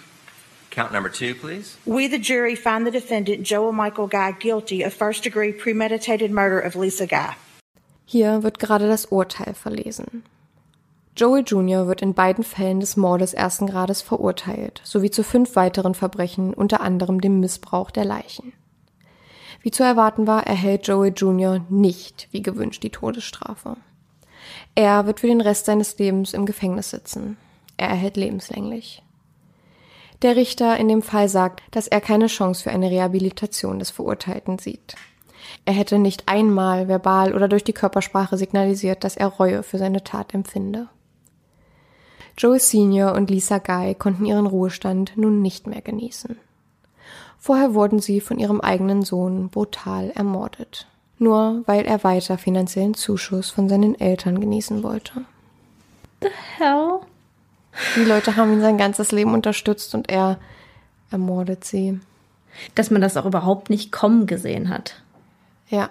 Count 0.73 0.91
number 0.91 1.11
two, 1.11 1.35
please. 1.35 1.77
We, 1.85 2.09
the 2.09 2.19
jury, 2.19 2.57
find 2.57 2.87
the 2.87 2.91
defendant 2.91 3.47
Joel 3.47 3.73
Michael 3.73 4.07
Guy 4.07 4.33
guilty 4.33 4.83
of 4.83 4.95
first 4.95 5.23
degree 5.23 5.53
premeditated 5.53 6.31
murder 6.31 6.61
of 6.61 6.75
Lisa 6.75 7.07
Guy. 7.07 7.37
Hier 8.07 8.43
wird 8.43 8.59
gerade 8.59 8.89
das 8.89 9.05
Urteil 9.05 9.53
verlesen. 9.55 10.25
Joel 11.15 11.45
Jr. 11.47 11.87
wird 11.87 12.01
in 12.01 12.15
beiden 12.15 12.43
Fällen 12.43 12.81
des 12.81 12.97
Mordes 12.97 13.35
ersten 13.35 13.67
Grades 13.67 14.01
verurteilt, 14.01 14.81
sowie 14.83 15.11
zu 15.11 15.23
fünf 15.23 15.57
weiteren 15.57 15.95
Verbrechen, 15.95 16.55
unter 16.55 16.81
anderem 16.81 17.21
dem 17.21 17.41
Missbrauch 17.41 17.91
der 17.91 18.07
Leichen. 18.07 18.55
Wie 19.61 19.71
zu 19.71 19.83
erwarten 19.83 20.27
war, 20.27 20.47
erhält 20.47 20.89
Joel 20.89 21.13
Jr. 21.15 21.67
nicht, 21.69 22.29
wie 22.31 22.41
gewünscht, 22.41 22.83
die 22.83 22.91
Todesstrafe. 22.91 23.77
Er 24.75 25.05
wird 25.07 25.21
für 25.21 25.27
den 25.27 25.43
Rest 25.43 25.67
seines 25.67 25.99
Lebens 25.99 26.33
im 26.33 26.47
Gefängnis 26.47 26.89
sitzen. 26.89 27.37
Er 27.77 27.89
erhält 27.89 28.17
lebenslänglich. 28.17 29.03
Der 30.23 30.37
Richter 30.37 30.77
in 30.77 30.87
dem 30.87 31.03
Fall 31.03 31.29
sagt, 31.29 31.63
dass 31.73 31.89
er 31.89 32.01
keine 32.01 32.29
Chance 32.29 32.63
für 32.63 32.71
eine 32.71 32.91
Rehabilitation 32.91 33.81
des 33.81 33.91
Verurteilten 33.91 34.59
sieht. 34.59 34.95
Er 35.65 35.73
hätte 35.73 35.99
nicht 35.99 36.29
einmal 36.29 36.87
verbal 36.87 37.35
oder 37.35 37.49
durch 37.49 37.65
die 37.65 37.73
Körpersprache 37.73 38.37
signalisiert, 38.37 39.03
dass 39.03 39.17
er 39.17 39.27
Reue 39.27 39.65
für 39.65 39.79
seine 39.79 40.05
Tat 40.05 40.33
empfinde. 40.33 40.89
Joey 42.39 42.61
Senior 42.61 43.15
und 43.15 43.31
Lisa 43.31 43.59
Guy 43.59 43.95
konnten 43.95 44.25
ihren 44.25 44.47
Ruhestand 44.47 45.13
nun 45.17 45.43
nicht 45.43 45.67
mehr 45.67 45.83
genießen. 45.83 46.39
Vorher 47.39 47.75
wurden 47.75 47.99
sie 47.99 48.21
von 48.21 48.39
ihrem 48.39 48.61
eigenen 48.61 49.03
Sohn 49.03 49.49
brutal 49.49 50.11
ermordet, 50.11 50.87
nur 51.19 51.63
weil 51.67 51.85
er 51.85 52.05
weiter 52.05 52.39
finanziellen 52.39 52.95
Zuschuss 52.95 53.51
von 53.51 53.69
seinen 53.69 53.99
Eltern 53.99 54.41
genießen 54.41 54.85
wollte. 54.85 55.25
The 56.23 56.29
hell? 56.59 57.01
Die 57.97 58.05
Leute 58.05 58.37
haben 58.37 58.53
ihn 58.53 58.61
sein 58.61 58.79
ganzes 58.79 59.13
Leben 59.13 59.35
unterstützt 59.35 59.95
und 59.95 60.11
er 60.11 60.39
ermordet 61.11 61.65
sie. 61.65 62.01
Dass 62.75 62.91
man 62.91 63.01
das 63.01 63.17
auch 63.17 63.25
überhaupt 63.25 63.71
nicht 63.71 63.93
kommen 63.93 64.27
gesehen 64.27 64.69
hat. 64.69 65.03
Ja, 65.69 65.89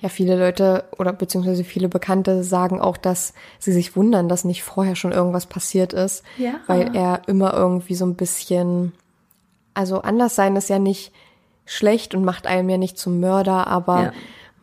ja, 0.00 0.08
viele 0.08 0.38
Leute 0.38 0.84
oder 0.98 1.12
beziehungsweise 1.12 1.62
viele 1.62 1.88
Bekannte 1.88 2.42
sagen 2.42 2.80
auch, 2.80 2.96
dass 2.96 3.34
sie 3.58 3.72
sich 3.72 3.94
wundern, 3.94 4.28
dass 4.30 4.44
nicht 4.44 4.62
vorher 4.62 4.96
schon 4.96 5.12
irgendwas 5.12 5.44
passiert 5.44 5.92
ist, 5.92 6.24
ja. 6.38 6.54
weil 6.66 6.96
er 6.96 7.22
immer 7.26 7.52
irgendwie 7.52 7.94
so 7.94 8.06
ein 8.06 8.14
bisschen, 8.14 8.92
also 9.74 10.00
anders 10.00 10.34
sein 10.34 10.56
ist 10.56 10.70
ja 10.70 10.78
nicht 10.78 11.12
schlecht 11.66 12.14
und 12.14 12.24
macht 12.24 12.46
einem 12.46 12.70
ja 12.70 12.78
nicht 12.78 12.96
zum 12.96 13.20
Mörder, 13.20 13.66
aber 13.66 14.02
ja. 14.04 14.12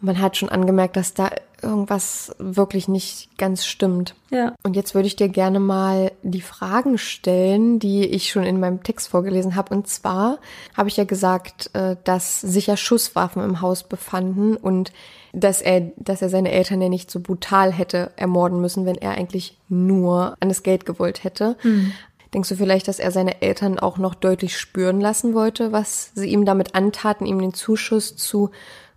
Man 0.05 0.21
hat 0.21 0.37
schon 0.37 0.49
angemerkt, 0.49 0.95
dass 0.95 1.13
da 1.13 1.29
irgendwas 1.61 2.35
wirklich 2.37 2.87
nicht 2.87 3.37
ganz 3.37 3.65
stimmt. 3.65 4.13
Ja. 4.29 4.53
Und 4.63 4.75
jetzt 4.75 4.93
würde 4.93 5.07
ich 5.07 5.15
dir 5.15 5.29
gerne 5.29 5.59
mal 5.59 6.11
die 6.21 6.41
Fragen 6.41 6.97
stellen, 6.97 7.79
die 7.79 8.05
ich 8.05 8.29
schon 8.29 8.43
in 8.43 8.59
meinem 8.59 8.83
Text 8.83 9.07
vorgelesen 9.07 9.55
habe. 9.55 9.73
Und 9.73 9.87
zwar 9.87 10.37
habe 10.75 10.89
ich 10.89 10.97
ja 10.97 11.05
gesagt, 11.05 11.71
äh, 11.73 11.95
dass 12.03 12.39
sicher 12.41 12.77
Schusswaffen 12.77 13.43
im 13.43 13.61
Haus 13.61 13.83
befanden 13.83 14.55
und 14.55 14.91
dass 15.33 15.61
er, 15.61 15.91
dass 15.97 16.21
er 16.21 16.29
seine 16.29 16.51
Eltern 16.51 16.81
ja 16.81 16.89
nicht 16.89 17.09
so 17.11 17.19
brutal 17.19 17.73
hätte 17.73 18.11
ermorden 18.15 18.61
müssen, 18.61 18.85
wenn 18.85 18.95
er 18.95 19.11
eigentlich 19.11 19.57
nur 19.67 20.37
an 20.39 20.49
das 20.49 20.63
Geld 20.63 20.85
gewollt 20.85 21.23
hätte. 21.23 21.57
Mhm. 21.63 21.91
Denkst 22.33 22.49
du 22.49 22.55
vielleicht, 22.55 22.87
dass 22.87 22.99
er 22.99 23.11
seine 23.11 23.41
Eltern 23.41 23.79
auch 23.79 23.97
noch 23.97 24.13
deutlich 24.13 24.57
spüren 24.57 24.99
lassen 24.99 25.33
wollte, 25.33 25.71
was 25.71 26.11
sie 26.15 26.27
ihm 26.27 26.45
damit 26.45 26.75
antaten, 26.75 27.25
ihm 27.25 27.39
den 27.39 27.53
Zuschuss 27.53 28.15
zu 28.17 28.51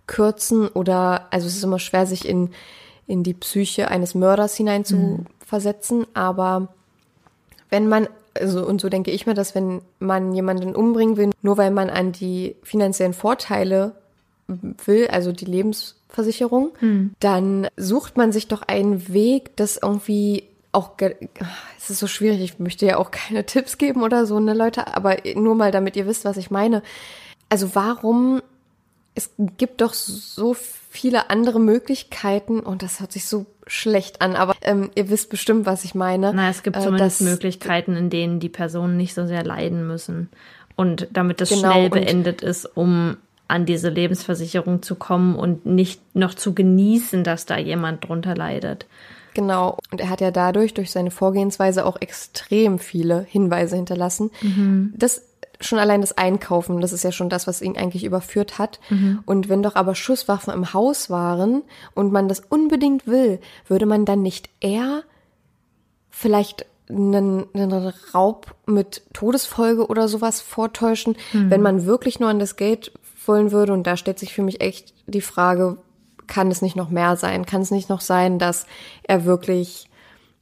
kürzen 0.09 0.67
oder, 0.67 1.27
also 1.29 1.47
es 1.47 1.55
ist 1.55 1.63
immer 1.63 1.79
schwer, 1.79 2.05
sich 2.05 2.27
in, 2.27 2.49
in 3.07 3.23
die 3.23 3.35
Psyche 3.35 3.89
eines 3.89 4.15
Mörders 4.15 4.55
hinein 4.55 4.83
zu 4.83 4.97
mhm. 4.97 5.25
versetzen, 5.45 6.07
aber 6.15 6.73
wenn 7.69 7.87
man, 7.87 8.07
also 8.33 8.65
und 8.65 8.81
so 8.81 8.89
denke 8.89 9.11
ich 9.11 9.27
mir, 9.27 9.35
dass 9.35 9.53
wenn 9.53 9.81
man 9.99 10.33
jemanden 10.33 10.75
umbringen 10.75 11.15
will, 11.15 11.29
nur 11.43 11.57
weil 11.57 11.71
man 11.71 11.89
an 11.89 12.11
die 12.11 12.55
finanziellen 12.63 13.13
Vorteile 13.13 13.93
will, 14.47 15.07
also 15.07 15.31
die 15.31 15.45
Lebensversicherung, 15.45 16.71
dann 17.19 17.67
sucht 17.77 18.17
man 18.17 18.31
sich 18.31 18.47
doch 18.47 18.63
einen 18.63 19.13
Weg, 19.13 19.55
das 19.57 19.77
irgendwie 19.77 20.43
auch, 20.71 20.91
es 21.77 21.89
ist 21.91 21.99
so 21.99 22.07
schwierig, 22.07 22.41
ich 22.41 22.59
möchte 22.59 22.87
ja 22.87 22.97
auch 22.97 23.11
keine 23.11 23.45
Tipps 23.45 23.77
geben 23.77 24.01
oder 24.01 24.25
so, 24.25 24.39
ne 24.39 24.55
Leute, 24.55 24.95
aber 24.95 25.17
nur 25.35 25.53
mal, 25.53 25.71
damit 25.71 25.95
ihr 25.95 26.07
wisst, 26.07 26.25
was 26.25 26.37
ich 26.37 26.49
meine. 26.49 26.81
Also 27.49 27.75
warum, 27.75 28.41
es 29.19 29.31
gibt 29.57 29.81
doch 29.81 29.93
so 29.93 30.53
viele 30.53 31.29
andere 31.29 31.59
Möglichkeiten 31.59 32.61
und 32.61 32.81
das 32.83 33.01
hört 33.01 33.11
sich 33.11 33.25
so 33.25 33.45
schlecht 33.67 34.21
an, 34.21 34.37
aber 34.37 34.55
ähm, 34.61 34.89
ihr 34.95 35.09
wisst 35.09 35.29
bestimmt, 35.29 35.65
was 35.65 35.83
ich 35.83 35.93
meine. 35.93 36.33
Na, 36.33 36.49
es 36.49 36.63
gibt 36.63 36.77
äh, 36.77 36.79
zumindest 36.79 37.21
Möglichkeiten, 37.21 37.97
in 37.97 38.09
denen 38.09 38.39
die 38.39 38.47
Personen 38.47 38.95
nicht 38.95 39.13
so 39.13 39.27
sehr 39.27 39.43
leiden 39.43 39.85
müssen. 39.87 40.29
Und 40.77 41.09
damit 41.11 41.41
das 41.41 41.49
Genau, 41.49 41.73
schnell 41.73 41.89
beendet 41.89 42.41
ist, 42.41 42.65
um 42.65 43.17
an 43.49 43.65
diese 43.65 43.89
Lebensversicherung 43.89 44.81
zu 44.83 44.95
kommen 44.95 45.35
und 45.35 45.65
nicht 45.65 46.15
noch 46.15 46.33
zu 46.33 46.53
genießen, 46.53 47.25
dass 47.25 47.45
da 47.45 47.57
jemand 47.57 48.07
drunter 48.07 48.35
leidet. 48.35 48.85
Genau. 49.33 49.77
Und 49.91 49.99
er 49.99 50.09
hat 50.09 50.21
ja 50.21 50.31
dadurch, 50.31 50.73
durch 50.73 50.91
seine 50.91 51.11
Vorgehensweise 51.11 51.85
auch 51.85 51.99
extrem 51.99 52.79
viele 52.79 53.25
Hinweise 53.27 53.75
hinterlassen. 53.75 54.31
Das 54.95 55.21
schon 55.61 55.79
allein 55.79 56.01
das 56.01 56.17
Einkaufen, 56.17 56.81
das 56.81 56.93
ist 56.93 57.03
ja 57.03 57.11
schon 57.11 57.29
das, 57.29 57.45
was 57.45 57.61
ihn 57.61 57.77
eigentlich 57.77 58.05
überführt 58.05 58.59
hat. 58.59 58.79
Und 59.25 59.49
wenn 59.49 59.61
doch 59.61 59.75
aber 59.75 59.93
Schusswaffen 59.95 60.53
im 60.53 60.73
Haus 60.73 61.09
waren 61.09 61.63
und 61.95 62.11
man 62.11 62.27
das 62.27 62.39
unbedingt 62.39 63.07
will, 63.07 63.39
würde 63.67 63.85
man 63.85 64.05
dann 64.05 64.21
nicht 64.21 64.49
eher 64.61 65.03
vielleicht 66.09 66.65
einen, 66.89 67.45
einen 67.53 67.93
Raub 68.13 68.55
mit 68.65 69.03
Todesfolge 69.13 69.87
oder 69.87 70.07
sowas 70.07 70.41
vortäuschen, 70.41 71.15
wenn 71.33 71.61
man 71.61 71.85
wirklich 71.85 72.19
nur 72.19 72.29
an 72.29 72.39
das 72.39 72.55
Geld 72.55 72.91
wollen 73.25 73.51
würde. 73.51 73.73
Und 73.73 73.85
da 73.85 73.97
stellt 73.97 74.19
sich 74.19 74.33
für 74.33 74.43
mich 74.43 74.61
echt 74.61 74.93
die 75.07 75.21
Frage, 75.21 75.77
kann 76.27 76.51
es 76.51 76.61
nicht 76.61 76.75
noch 76.75 76.89
mehr 76.89 77.17
sein? 77.17 77.45
Kann 77.45 77.61
es 77.61 77.71
nicht 77.71 77.89
noch 77.89 78.01
sein, 78.01 78.39
dass 78.39 78.65
er 79.03 79.25
wirklich 79.25 79.89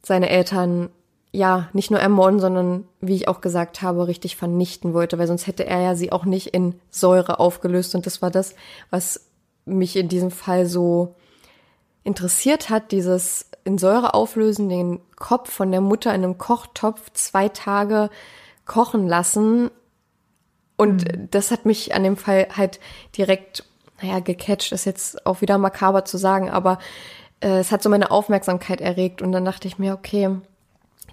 seine 0.03 0.29
Eltern 0.29 0.89
ja 1.31 1.69
nicht 1.73 1.91
nur 1.91 1.99
ermorden, 1.99 2.39
sondern 2.39 2.85
wie 3.01 3.15
ich 3.15 3.27
auch 3.27 3.41
gesagt 3.41 3.81
habe, 3.81 4.07
richtig 4.07 4.35
vernichten 4.35 4.93
wollte, 4.93 5.17
weil 5.17 5.27
sonst 5.27 5.47
hätte 5.47 5.65
er 5.65 5.81
ja 5.81 5.95
sie 5.95 6.11
auch 6.11 6.25
nicht 6.25 6.47
in 6.47 6.79
Säure 6.89 7.39
aufgelöst. 7.39 7.95
Und 7.95 8.05
das 8.05 8.21
war 8.21 8.31
das, 8.31 8.55
was 8.89 9.29
mich 9.65 9.95
in 9.95 10.07
diesem 10.07 10.31
Fall 10.31 10.65
so 10.65 11.15
interessiert 12.03 12.69
hat, 12.69 12.91
dieses 12.91 13.49
in 13.65 13.77
Säure 13.77 14.13
auflösen, 14.13 14.69
den 14.69 15.01
Kopf 15.17 15.51
von 15.51 15.71
der 15.71 15.81
Mutter 15.81 16.15
in 16.15 16.23
einem 16.23 16.37
Kochtopf 16.37 17.11
zwei 17.13 17.49
Tage 17.49 18.09
kochen 18.65 19.07
lassen. 19.07 19.69
Und 20.77 21.05
das 21.31 21.51
hat 21.51 21.65
mich 21.65 21.93
an 21.93 22.03
dem 22.03 22.15
Fall 22.15 22.47
halt 22.55 22.79
direkt, 23.17 23.65
naja, 24.01 24.19
gecatcht, 24.19 24.71
ist 24.71 24.85
jetzt 24.85 25.25
auch 25.25 25.41
wieder 25.41 25.57
makaber 25.57 26.05
zu 26.05 26.17
sagen, 26.17 26.49
aber 26.49 26.79
äh, 27.41 27.59
es 27.59 27.71
hat 27.71 27.83
so 27.83 27.89
meine 27.89 28.11
Aufmerksamkeit 28.11 28.79
erregt 28.79 29.21
und 29.21 29.33
dann 29.33 29.43
dachte 29.43 29.67
ich 29.67 29.77
mir, 29.77 29.93
okay, 29.93 30.29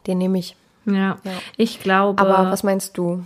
den 0.06 0.18
nehme 0.18 0.38
ich. 0.38 0.56
Ja, 0.86 1.18
ich 1.56 1.80
glaube. 1.80 2.20
Aber 2.20 2.50
was 2.50 2.62
meinst 2.62 2.98
du? 2.98 3.24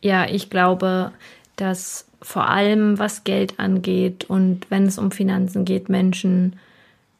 Ja, 0.00 0.26
ich 0.26 0.50
glaube, 0.50 1.12
dass 1.56 2.06
vor 2.22 2.48
allem 2.48 2.98
was 2.98 3.24
Geld 3.24 3.60
angeht 3.60 4.24
und 4.24 4.70
wenn 4.70 4.86
es 4.86 4.98
um 4.98 5.10
Finanzen 5.10 5.64
geht, 5.64 5.88
Menschen 5.88 6.58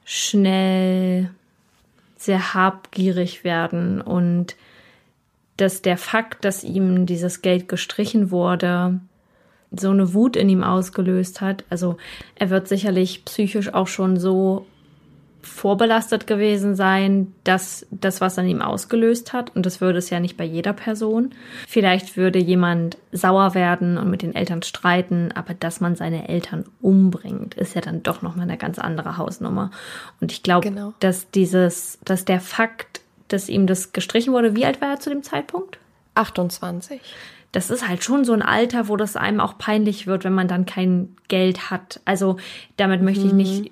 schnell 0.04 1.30
sehr 2.16 2.54
habgierig 2.54 3.44
werden 3.44 4.00
und 4.00 4.56
dass 5.56 5.82
der 5.82 5.98
Fakt, 5.98 6.44
dass 6.44 6.64
ihm 6.64 7.06
dieses 7.06 7.42
Geld 7.42 7.68
gestrichen 7.68 8.30
wurde, 8.30 8.98
so 9.70 9.90
eine 9.90 10.14
Wut 10.14 10.36
in 10.36 10.48
ihm 10.48 10.64
ausgelöst 10.64 11.40
hat. 11.40 11.64
Also 11.70 11.96
er 12.34 12.50
wird 12.50 12.68
sicherlich 12.68 13.24
psychisch 13.24 13.72
auch 13.72 13.88
schon 13.88 14.18
so 14.18 14.66
vorbelastet 15.44 16.26
gewesen 16.26 16.74
sein, 16.74 17.32
dass 17.44 17.86
das, 17.90 18.20
was 18.20 18.38
an 18.38 18.48
ihm 18.48 18.62
ausgelöst 18.62 19.32
hat, 19.32 19.54
und 19.54 19.66
das 19.66 19.80
würde 19.80 19.98
es 19.98 20.10
ja 20.10 20.18
nicht 20.18 20.36
bei 20.36 20.44
jeder 20.44 20.72
Person. 20.72 21.30
Vielleicht 21.68 22.16
würde 22.16 22.38
jemand 22.38 22.96
sauer 23.12 23.54
werden 23.54 23.98
und 23.98 24.10
mit 24.10 24.22
den 24.22 24.34
Eltern 24.34 24.62
streiten, 24.62 25.30
aber 25.32 25.54
dass 25.54 25.80
man 25.80 25.94
seine 25.96 26.28
Eltern 26.28 26.64
umbringt, 26.80 27.54
ist 27.54 27.74
ja 27.74 27.80
dann 27.80 28.02
doch 28.02 28.22
nochmal 28.22 28.48
eine 28.48 28.58
ganz 28.58 28.78
andere 28.78 29.16
Hausnummer. 29.18 29.70
Und 30.20 30.32
ich 30.32 30.42
glaube, 30.42 30.68
Genau. 30.68 30.94
dass 31.00 31.30
dieses, 31.30 31.98
dass 32.04 32.24
der 32.24 32.40
Fakt, 32.40 33.00
dass 33.28 33.48
ihm 33.48 33.66
das 33.66 33.92
gestrichen 33.92 34.32
wurde, 34.32 34.56
wie 34.56 34.64
alt 34.64 34.80
war 34.80 34.88
er 34.90 35.00
zu 35.00 35.10
dem 35.10 35.22
Zeitpunkt? 35.22 35.78
28. 36.14 37.00
das 37.52 37.70
ist 37.70 37.86
halt 37.88 38.02
schon 38.02 38.24
so 38.24 38.32
ein 38.32 38.42
Alter, 38.42 38.88
wo 38.88 38.96
das 38.96 39.14
einem 39.16 39.38
auch 39.38 39.58
peinlich 39.58 40.06
wird, 40.08 40.24
wenn 40.24 40.32
man 40.32 40.48
dann 40.48 40.66
kein 40.66 41.14
Geld 41.28 41.70
hat. 41.70 42.00
Also 42.04 42.36
damit 42.76 43.00
möchte 43.00 43.24
ich 43.26 43.32
nicht. 43.32 43.70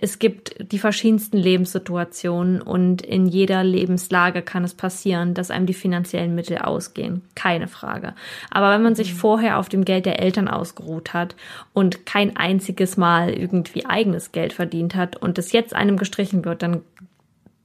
Es 0.00 0.18
gibt 0.18 0.72
die 0.72 0.78
verschiedensten 0.78 1.36
Lebenssituationen 1.36 2.60
und 2.60 3.02
in 3.02 3.26
jeder 3.26 3.62
Lebenslage 3.62 4.42
kann 4.42 4.64
es 4.64 4.74
passieren, 4.74 5.34
dass 5.34 5.50
einem 5.50 5.66
die 5.66 5.74
finanziellen 5.74 6.34
Mittel 6.34 6.58
ausgehen. 6.58 7.22
Keine 7.34 7.68
Frage. 7.68 8.14
Aber 8.50 8.72
wenn 8.72 8.82
man 8.82 8.94
sich 8.94 9.14
vorher 9.14 9.58
auf 9.58 9.68
dem 9.68 9.84
Geld 9.84 10.06
der 10.06 10.20
Eltern 10.20 10.48
ausgeruht 10.48 11.12
hat 11.14 11.36
und 11.72 12.06
kein 12.06 12.36
einziges 12.36 12.96
Mal 12.96 13.30
irgendwie 13.30 13.86
eigenes 13.86 14.32
Geld 14.32 14.52
verdient 14.52 14.94
hat 14.94 15.16
und 15.16 15.38
es 15.38 15.52
jetzt 15.52 15.74
einem 15.74 15.96
gestrichen 15.96 16.44
wird, 16.44 16.62
dann 16.62 16.82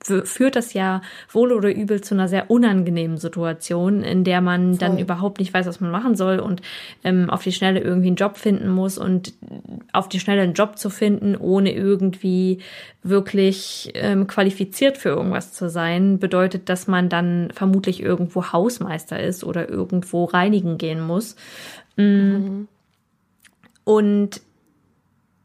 führt 0.03 0.55
das 0.55 0.73
ja 0.73 1.01
wohl 1.31 1.51
oder 1.51 1.73
übel 1.73 2.01
zu 2.01 2.13
einer 2.13 2.27
sehr 2.27 2.51
unangenehmen 2.51 3.17
Situation, 3.17 4.03
in 4.03 4.23
der 4.23 4.41
man 4.41 4.77
dann 4.77 4.93
Voll. 4.93 5.01
überhaupt 5.01 5.39
nicht 5.39 5.53
weiß, 5.53 5.65
was 5.65 5.79
man 5.79 5.91
machen 5.91 6.15
soll 6.15 6.39
und 6.39 6.61
ähm, 7.03 7.29
auf 7.29 7.43
die 7.43 7.51
Schnelle 7.51 7.79
irgendwie 7.79 8.07
einen 8.07 8.17
Job 8.17 8.37
finden 8.37 8.69
muss 8.69 8.97
und 8.97 9.33
auf 9.93 10.09
die 10.09 10.19
Schnelle 10.19 10.41
einen 10.41 10.53
Job 10.53 10.77
zu 10.77 10.89
finden, 10.89 11.35
ohne 11.35 11.73
irgendwie 11.73 12.59
wirklich 13.01 13.91
ähm, 13.95 14.27
qualifiziert 14.27 14.97
für 14.97 15.09
irgendwas 15.09 15.53
zu 15.53 15.69
sein, 15.69 16.19
bedeutet, 16.19 16.69
dass 16.69 16.87
man 16.87 17.09
dann 17.09 17.49
vermutlich 17.53 18.01
irgendwo 18.01 18.51
Hausmeister 18.51 19.21
ist 19.21 19.43
oder 19.43 19.69
irgendwo 19.69 20.25
reinigen 20.25 20.77
gehen 20.77 21.01
muss. 21.01 21.35
Mm. 21.95 22.63
Und 23.83 24.41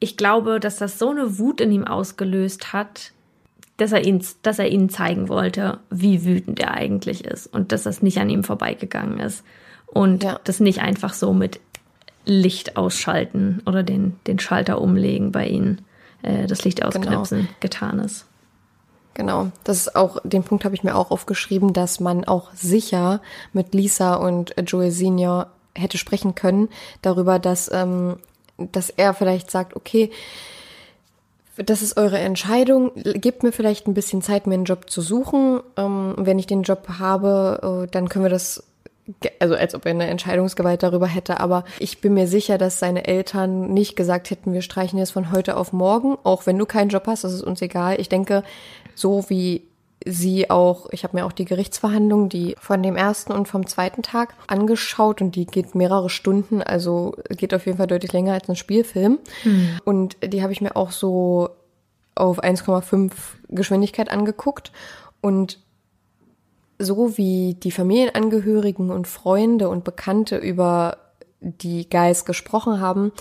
ich 0.00 0.16
glaube, 0.16 0.60
dass 0.60 0.76
das 0.76 0.98
so 0.98 1.10
eine 1.10 1.38
Wut 1.38 1.60
in 1.60 1.72
ihm 1.72 1.84
ausgelöst 1.84 2.72
hat, 2.72 3.12
dass 3.78 3.92
er, 3.92 4.04
ihn, 4.04 4.22
dass 4.42 4.58
er 4.58 4.68
ihnen 4.68 4.90
zeigen 4.90 5.28
wollte, 5.28 5.78
wie 5.88 6.24
wütend 6.24 6.60
er 6.60 6.74
eigentlich 6.74 7.24
ist 7.24 7.46
und 7.46 7.72
dass 7.72 7.84
das 7.84 8.02
nicht 8.02 8.18
an 8.18 8.28
ihm 8.28 8.44
vorbeigegangen 8.44 9.18
ist. 9.20 9.42
Und 9.86 10.22
Ja. 10.22 10.38
das 10.44 10.60
nicht 10.60 10.80
einfach 10.80 11.14
so 11.14 11.32
mit 11.32 11.60
Licht 12.26 12.76
ausschalten 12.76 13.62
oder 13.64 13.82
den, 13.82 14.18
den 14.26 14.38
Schalter 14.38 14.82
umlegen 14.82 15.32
bei 15.32 15.46
ihnen, 15.46 15.80
äh, 16.22 16.46
das 16.46 16.64
Licht 16.64 16.84
ausknipsen, 16.84 17.48
getan 17.60 18.00
ist. 18.00 18.26
Genau, 19.14 19.50
das 19.64 19.78
ist 19.78 19.96
auch, 19.96 20.18
den 20.24 20.44
Punkt 20.44 20.64
habe 20.64 20.74
ich 20.74 20.84
mir 20.84 20.94
auch 20.94 21.10
aufgeschrieben, 21.10 21.72
dass 21.72 21.98
man 22.00 22.24
auch 22.24 22.52
sicher 22.54 23.20
mit 23.52 23.74
Lisa 23.74 24.14
und 24.14 24.54
Joel 24.66 24.90
Senior 24.90 25.48
hätte 25.74 25.98
sprechen 25.98 26.34
können 26.34 26.68
darüber, 27.02 27.38
dass, 27.38 27.70
ähm, 27.72 28.18
dass 28.58 28.90
er 28.90 29.14
vielleicht 29.14 29.50
sagt, 29.50 29.74
okay, 29.74 30.10
das 31.64 31.82
ist 31.82 31.96
eure 31.96 32.18
Entscheidung, 32.18 32.92
gebt 32.94 33.42
mir 33.42 33.52
vielleicht 33.52 33.86
ein 33.86 33.94
bisschen 33.94 34.22
Zeit, 34.22 34.46
mir 34.46 34.54
einen 34.54 34.64
Job 34.64 34.88
zu 34.88 35.00
suchen. 35.00 35.60
Ähm, 35.76 36.14
wenn 36.16 36.38
ich 36.38 36.46
den 36.46 36.62
Job 36.62 36.88
habe, 36.98 37.84
äh, 37.84 37.90
dann 37.90 38.08
können 38.08 38.24
wir 38.24 38.30
das, 38.30 38.64
also 39.40 39.54
als 39.54 39.74
ob 39.74 39.84
er 39.84 39.90
eine 39.90 40.06
Entscheidungsgewalt 40.06 40.82
darüber 40.82 41.06
hätte, 41.06 41.40
aber 41.40 41.64
ich 41.78 42.00
bin 42.00 42.14
mir 42.14 42.28
sicher, 42.28 42.58
dass 42.58 42.78
seine 42.78 43.06
Eltern 43.06 43.72
nicht 43.72 43.96
gesagt 43.96 44.30
hätten, 44.30 44.52
wir 44.52 44.62
streichen 44.62 44.98
jetzt 44.98 45.10
von 45.10 45.32
heute 45.32 45.56
auf 45.56 45.72
morgen, 45.72 46.16
auch 46.24 46.46
wenn 46.46 46.58
du 46.58 46.66
keinen 46.66 46.90
Job 46.90 47.04
hast, 47.06 47.24
das 47.24 47.32
ist 47.32 47.42
uns 47.42 47.60
egal. 47.60 48.00
Ich 48.00 48.08
denke, 48.08 48.44
so 48.94 49.24
wie 49.28 49.67
sie 50.04 50.48
auch, 50.50 50.88
ich 50.90 51.04
habe 51.04 51.16
mir 51.16 51.26
auch 51.26 51.32
die 51.32 51.44
Gerichtsverhandlung, 51.44 52.28
die 52.28 52.54
von 52.60 52.82
dem 52.82 52.96
ersten 52.96 53.32
und 53.32 53.48
vom 53.48 53.66
zweiten 53.66 54.02
Tag 54.02 54.34
angeschaut 54.46 55.20
und 55.20 55.34
die 55.34 55.46
geht 55.46 55.74
mehrere 55.74 56.08
Stunden, 56.08 56.62
also 56.62 57.14
geht 57.30 57.52
auf 57.52 57.66
jeden 57.66 57.78
Fall 57.78 57.88
deutlich 57.88 58.12
länger 58.12 58.32
als 58.32 58.48
ein 58.48 58.56
Spielfilm. 58.56 59.18
Und 59.84 60.16
die 60.24 60.42
habe 60.42 60.52
ich 60.52 60.60
mir 60.60 60.76
auch 60.76 60.92
so 60.92 61.50
auf 62.14 62.42
1,5 62.42 63.12
Geschwindigkeit 63.48 64.10
angeguckt 64.10 64.72
und 65.20 65.58
so 66.78 67.16
wie 67.16 67.54
die 67.54 67.72
Familienangehörigen 67.72 68.90
und 68.90 69.08
Freunde 69.08 69.68
und 69.68 69.84
Bekannte 69.84 70.36
über 70.36 70.98
die 71.40 71.88
Guys 71.88 72.24
gesprochen 72.24 72.80
haben, 72.80 73.12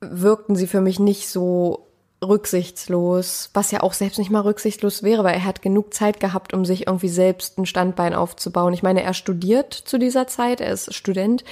wirkten 0.00 0.56
sie 0.56 0.66
für 0.66 0.80
mich 0.80 0.98
nicht 0.98 1.28
so 1.28 1.85
rücksichtslos, 2.28 3.50
was 3.54 3.70
ja 3.70 3.82
auch 3.82 3.92
selbst 3.92 4.18
nicht 4.18 4.30
mal 4.30 4.40
rücksichtslos 4.40 5.02
wäre, 5.02 5.24
weil 5.24 5.34
er 5.34 5.44
hat 5.44 5.62
genug 5.62 5.94
Zeit 5.94 6.20
gehabt, 6.20 6.54
um 6.54 6.64
sich 6.64 6.86
irgendwie 6.86 7.08
selbst 7.08 7.58
ein 7.58 7.66
Standbein 7.66 8.14
aufzubauen. 8.14 8.72
Ich 8.72 8.82
meine, 8.82 9.02
er 9.02 9.14
studiert 9.14 9.72
zu 9.74 9.98
dieser 9.98 10.26
Zeit, 10.26 10.60
er 10.60 10.72
ist 10.72 10.94
Student, 10.94 11.44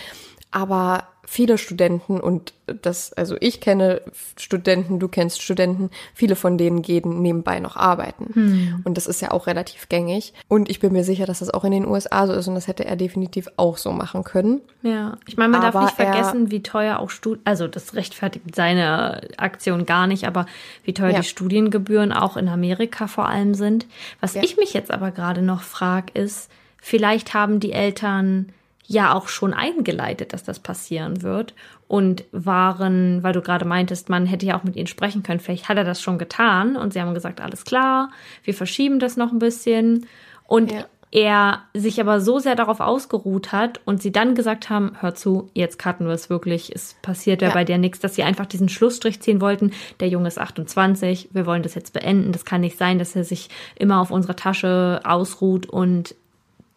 Aber 0.50 1.08
viele 1.26 1.58
Studenten 1.58 2.20
und 2.20 2.54
das, 2.66 3.12
also 3.12 3.36
ich 3.40 3.60
kenne 3.60 4.00
Studenten, 4.38 4.98
du 4.98 5.08
kennst 5.08 5.42
Studenten, 5.42 5.90
viele 6.14 6.36
von 6.36 6.56
denen 6.56 6.82
gehen 6.82 7.20
nebenbei 7.20 7.60
noch 7.60 7.76
arbeiten. 7.76 8.30
Hm. 8.32 8.80
Und 8.84 8.96
das 8.96 9.06
ist 9.06 9.20
ja 9.20 9.30
auch 9.32 9.46
relativ 9.46 9.88
gängig. 9.88 10.32
Und 10.48 10.70
ich 10.70 10.80
bin 10.80 10.92
mir 10.92 11.04
sicher, 11.04 11.26
dass 11.26 11.40
das 11.40 11.52
auch 11.52 11.64
in 11.64 11.72
den 11.72 11.86
USA 11.86 12.26
so 12.26 12.32
ist 12.32 12.48
und 12.48 12.54
das 12.54 12.68
hätte 12.68 12.84
er 12.84 12.96
definitiv 12.96 13.48
auch 13.56 13.76
so 13.76 13.92
machen 13.92 14.24
können. 14.24 14.60
Ja, 14.82 15.18
ich 15.26 15.36
meine, 15.36 15.50
man 15.50 15.62
aber 15.62 15.72
darf 15.72 15.84
nicht 15.84 15.96
vergessen, 15.96 16.50
wie 16.50 16.62
teuer 16.62 16.98
auch 16.98 17.10
Studien, 17.10 17.42
also 17.44 17.68
das 17.68 17.94
rechtfertigt 17.94 18.54
seine 18.54 19.20
Aktion 19.36 19.86
gar 19.86 20.06
nicht, 20.06 20.26
aber 20.26 20.46
wie 20.84 20.94
teuer 20.94 21.10
ja. 21.10 21.20
die 21.20 21.26
Studiengebühren 21.26 22.12
auch 22.12 22.36
in 22.36 22.48
Amerika 22.48 23.06
vor 23.06 23.28
allem 23.28 23.54
sind. 23.54 23.86
Was 24.20 24.34
ja. 24.34 24.42
ich 24.42 24.56
mich 24.56 24.72
jetzt 24.72 24.90
aber 24.90 25.10
gerade 25.10 25.42
noch 25.42 25.62
frage, 25.62 26.12
ist, 26.14 26.50
vielleicht 26.80 27.34
haben 27.34 27.60
die 27.60 27.72
Eltern 27.72 28.52
ja 28.87 29.14
auch 29.14 29.28
schon 29.28 29.55
eingeleitet, 29.55 30.32
dass 30.32 30.45
das 30.45 30.59
passieren 30.59 31.22
wird 31.22 31.55
und 31.89 32.24
waren, 32.32 33.22
weil 33.22 33.32
du 33.32 33.41
gerade 33.41 33.64
meintest, 33.64 34.09
man 34.09 34.26
hätte 34.26 34.47
ja 34.47 34.59
auch 34.59 34.64
mit 34.64 34.76
ihnen 34.76 34.87
sprechen 34.87 35.22
können. 35.22 35.41
Vielleicht 35.41 35.68
hat 35.68 35.76
er 35.76 35.85
das 35.85 36.03
schon 36.03 36.18
getan 36.18 36.76
und 36.76 36.93
sie 36.93 37.01
haben 37.01 37.14
gesagt, 37.14 37.41
alles 37.41 37.64
klar, 37.64 38.11
wir 38.43 38.55
verschieben 38.55 38.99
das 38.99 39.16
noch 39.16 39.32
ein 39.32 39.39
bisschen 39.39 40.07
und 40.47 40.72
ja. 40.72 40.85
er 41.11 41.62
sich 41.72 42.01
aber 42.01 42.20
so 42.20 42.39
sehr 42.39 42.57
darauf 42.57 42.80
ausgeruht 42.80 43.53
hat 43.53 43.80
und 43.87 44.03
sie 44.03 44.12
dann 44.12 44.35
gesagt 44.35 44.68
haben, 44.68 44.93
hör 45.01 45.14
zu, 45.14 45.51
jetzt 45.55 45.78
cutten 45.78 46.07
wir 46.07 46.14
es 46.14 46.28
wirklich, 46.28 46.74
es 46.74 46.95
passiert 47.01 47.41
ja, 47.41 47.49
ja 47.49 47.55
bei 47.55 47.64
dir 47.64 47.78
nichts, 47.78 48.01
dass 48.01 48.14
sie 48.14 48.22
einfach 48.22 48.47
diesen 48.47 48.68
Schlussstrich 48.68 49.20
ziehen 49.20 49.41
wollten. 49.41 49.72
Der 50.01 50.09
Junge 50.09 50.28
ist 50.28 50.39
28, 50.39 51.30
wir 51.32 51.47
wollen 51.47 51.62
das 51.62 51.74
jetzt 51.74 51.95
beenden. 51.95 52.32
Das 52.32 52.45
kann 52.45 52.61
nicht 52.61 52.76
sein, 52.76 52.99
dass 52.99 53.16
er 53.16 53.24
sich 53.24 53.49
immer 53.76 54.01
auf 54.01 54.11
unserer 54.11 54.37
Tasche 54.37 55.01
ausruht 55.05 55.66
und 55.66 56.14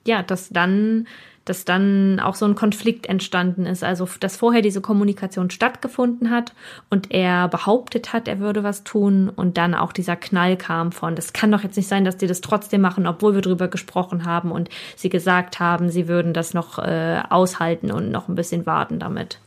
ja, 0.06 0.24
dass 0.24 0.50
dann 0.50 1.06
dass 1.50 1.66
dann 1.66 2.20
auch 2.20 2.36
so 2.36 2.46
ein 2.46 2.56
Konflikt 2.56 3.08
entstanden 3.08 3.66
ist. 3.66 3.84
Also, 3.84 4.08
dass 4.20 4.38
vorher 4.38 4.62
diese 4.62 4.82
Kommunikation 4.82 5.50
stattgefunden 5.50 6.30
hat 6.30 6.54
und 6.90 7.12
er 7.12 7.48
behauptet 7.48 8.14
hat, 8.14 8.28
er 8.28 8.40
würde 8.40 8.64
was 8.64 8.84
tun 8.84 9.30
und 9.30 9.58
dann 9.58 9.74
auch 9.74 9.92
dieser 9.92 10.16
Knall 10.16 10.58
kam 10.58 10.92
von, 10.92 11.16
das 11.16 11.34
kann 11.34 11.52
doch 11.52 11.64
jetzt 11.64 11.78
nicht 11.78 11.88
sein, 11.88 12.06
dass 12.06 12.18
die 12.18 12.28
das 12.28 12.42
trotzdem 12.42 12.82
machen, 12.82 13.08
obwohl 13.08 13.36
wir 13.36 13.42
drüber 13.42 13.68
gesprochen 13.68 14.26
haben 14.26 14.52
und 14.52 14.70
sie 14.96 15.10
gesagt 15.10 15.60
haben, 15.60 15.90
sie 15.90 16.08
würden 16.08 16.34
das 16.34 16.54
noch 16.54 16.80
äh, 16.80 17.22
aushalten 17.30 17.92
und 17.92 18.12
noch 18.12 18.28
ein 18.28 18.36
bisschen 18.36 18.66
warten 18.66 19.00
damit. 19.00 19.40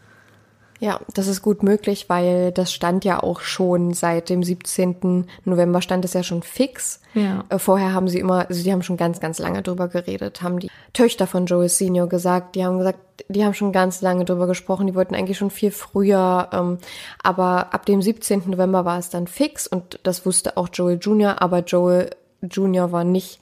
Ja, 0.80 0.98
das 1.12 1.26
ist 1.26 1.42
gut 1.42 1.62
möglich, 1.62 2.08
weil 2.08 2.52
das 2.52 2.72
stand 2.72 3.04
ja 3.04 3.22
auch 3.22 3.40
schon 3.40 3.92
seit 3.92 4.30
dem 4.30 4.42
17. 4.42 5.26
November 5.44 5.82
stand 5.82 6.06
es 6.06 6.14
ja 6.14 6.22
schon 6.22 6.42
fix. 6.42 7.02
Ja. 7.12 7.44
Äh, 7.50 7.58
vorher 7.58 7.92
haben 7.92 8.08
sie 8.08 8.18
immer, 8.18 8.48
also 8.48 8.64
die 8.64 8.72
haben 8.72 8.82
schon 8.82 8.96
ganz, 8.96 9.20
ganz 9.20 9.38
lange 9.38 9.62
drüber 9.62 9.88
geredet, 9.88 10.40
haben 10.40 10.58
die 10.58 10.70
Töchter 10.94 11.26
von 11.26 11.44
Joel 11.44 11.68
Senior 11.68 12.08
gesagt, 12.08 12.54
die 12.54 12.64
haben 12.64 12.78
gesagt, 12.78 12.98
die 13.28 13.44
haben 13.44 13.52
schon 13.52 13.72
ganz 13.72 14.00
lange 14.00 14.24
drüber 14.24 14.46
gesprochen, 14.46 14.86
die 14.86 14.94
wollten 14.94 15.14
eigentlich 15.14 15.36
schon 15.36 15.50
viel 15.50 15.70
früher, 15.70 16.48
ähm, 16.50 16.78
aber 17.22 17.74
ab 17.74 17.84
dem 17.84 18.00
17. 18.00 18.44
November 18.46 18.86
war 18.86 18.98
es 18.98 19.10
dann 19.10 19.26
fix 19.26 19.66
und 19.66 20.00
das 20.02 20.24
wusste 20.24 20.56
auch 20.56 20.70
Joel 20.72 20.98
Junior, 20.98 21.42
aber 21.42 21.58
Joel 21.58 22.08
Junior 22.40 22.90
war 22.90 23.04
nicht 23.04 23.38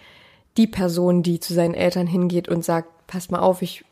die 0.56 0.66
Person, 0.66 1.22
die 1.22 1.38
zu 1.38 1.54
seinen 1.54 1.74
Eltern 1.74 2.08
hingeht 2.08 2.48
und 2.48 2.64
sagt, 2.64 3.06
passt 3.06 3.30
mal 3.30 3.38
auf, 3.38 3.62
ich 3.62 3.84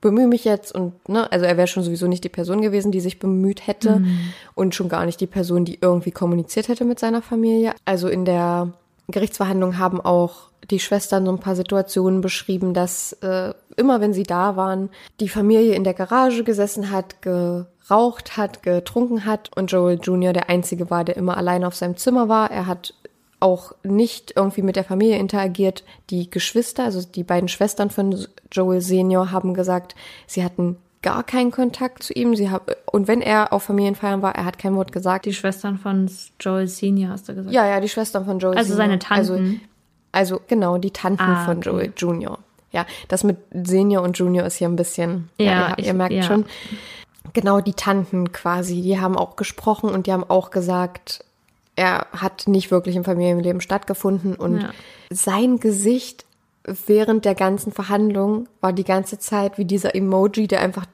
bemühe 0.00 0.26
mich 0.26 0.44
jetzt 0.44 0.74
und 0.74 1.08
ne, 1.08 1.30
also 1.30 1.44
er 1.46 1.56
wäre 1.56 1.66
schon 1.66 1.82
sowieso 1.82 2.06
nicht 2.06 2.24
die 2.24 2.28
Person 2.28 2.60
gewesen, 2.60 2.92
die 2.92 3.00
sich 3.00 3.18
bemüht 3.18 3.66
hätte 3.66 4.00
mhm. 4.00 4.18
und 4.54 4.74
schon 4.74 4.88
gar 4.88 5.06
nicht 5.06 5.20
die 5.20 5.26
Person, 5.26 5.64
die 5.64 5.78
irgendwie 5.80 6.10
kommuniziert 6.10 6.68
hätte 6.68 6.84
mit 6.84 6.98
seiner 6.98 7.22
Familie. 7.22 7.74
Also 7.84 8.08
in 8.08 8.24
der 8.24 8.72
Gerichtsverhandlung 9.08 9.78
haben 9.78 10.00
auch 10.00 10.50
die 10.70 10.80
Schwestern 10.80 11.24
so 11.24 11.32
ein 11.32 11.38
paar 11.38 11.56
Situationen 11.56 12.20
beschrieben, 12.20 12.74
dass 12.74 13.12
äh, 13.14 13.54
immer 13.76 14.00
wenn 14.00 14.12
sie 14.12 14.24
da 14.24 14.56
waren, 14.56 14.90
die 15.20 15.28
Familie 15.28 15.74
in 15.74 15.84
der 15.84 15.94
Garage 15.94 16.44
gesessen 16.44 16.90
hat, 16.90 17.22
geraucht 17.22 18.36
hat, 18.36 18.62
getrunken 18.62 19.24
hat 19.24 19.56
und 19.56 19.70
Joel 19.70 20.00
Jr. 20.02 20.32
der 20.32 20.50
einzige 20.50 20.90
war, 20.90 21.04
der 21.04 21.16
immer 21.16 21.36
allein 21.36 21.64
auf 21.64 21.74
seinem 21.74 21.96
Zimmer 21.96 22.28
war. 22.28 22.50
Er 22.50 22.66
hat 22.66 22.94
auch 23.40 23.72
nicht 23.82 24.32
irgendwie 24.36 24.62
mit 24.62 24.76
der 24.76 24.84
Familie 24.84 25.18
interagiert. 25.18 25.84
Die 26.10 26.30
Geschwister, 26.30 26.84
also 26.84 27.02
die 27.02 27.24
beiden 27.24 27.48
Schwestern 27.48 27.90
von 27.90 28.26
Joel 28.50 28.80
Senior, 28.80 29.30
haben 29.30 29.54
gesagt, 29.54 29.94
sie 30.26 30.42
hatten 30.42 30.76
gar 31.02 31.22
keinen 31.22 31.50
Kontakt 31.50 32.02
zu 32.02 32.12
ihm. 32.14 32.34
Sie 32.34 32.50
haben, 32.50 32.64
und 32.86 33.06
wenn 33.08 33.20
er 33.20 33.52
auf 33.52 33.64
Familienfeiern 33.64 34.22
war, 34.22 34.34
er 34.34 34.44
hat 34.44 34.58
kein 34.58 34.74
Wort 34.74 34.90
gesagt. 34.90 35.26
Die 35.26 35.34
Schwestern 35.34 35.78
von 35.78 36.10
Joel 36.40 36.66
Senior, 36.66 37.10
hast 37.10 37.28
du 37.28 37.34
gesagt? 37.34 37.54
Ja, 37.54 37.66
ja, 37.66 37.80
die 37.80 37.88
Schwestern 37.88 38.24
von 38.24 38.38
Joel 38.38 38.56
also 38.56 38.74
Senior. 38.74 38.90
Also 38.92 39.04
seine 39.04 39.26
Tanten. 39.26 39.60
Also, 40.12 40.36
also 40.36 40.40
genau, 40.48 40.78
die 40.78 40.90
Tanten 40.90 41.22
ah, 41.22 41.44
von 41.44 41.58
okay. 41.58 41.68
Joel 41.68 41.92
Junior. 41.96 42.38
Ja, 42.72 42.86
das 43.08 43.22
mit 43.22 43.36
Senior 43.52 44.02
und 44.02 44.18
Junior 44.18 44.46
ist 44.46 44.56
hier 44.56 44.68
ein 44.68 44.76
bisschen, 44.76 45.28
ja, 45.38 45.46
ja 45.46 45.68
ihr, 45.68 45.74
ich, 45.78 45.86
ihr 45.86 45.94
merkt 45.94 46.14
ja. 46.14 46.22
schon. 46.22 46.44
Genau, 47.32 47.60
die 47.60 47.74
Tanten 47.74 48.32
quasi, 48.32 48.82
die 48.82 48.98
haben 48.98 49.16
auch 49.16 49.36
gesprochen 49.36 49.90
und 49.90 50.06
die 50.06 50.12
haben 50.12 50.24
auch 50.24 50.50
gesagt, 50.50 51.24
er 51.76 52.06
hat 52.12 52.48
nicht 52.48 52.70
wirklich 52.70 52.96
im 52.96 53.04
Familienleben 53.04 53.60
stattgefunden 53.60 54.34
und 54.34 54.62
ja. 54.62 54.70
sein 55.10 55.60
Gesicht 55.60 56.24
während 56.86 57.24
der 57.24 57.34
ganzen 57.34 57.72
Verhandlung 57.72 58.48
war 58.60 58.72
die 58.72 58.84
ganze 58.84 59.18
Zeit 59.18 59.56
wie 59.58 59.64
dieser 59.64 59.94
Emoji, 59.94 60.48
der 60.48 60.60
einfach 60.60 60.86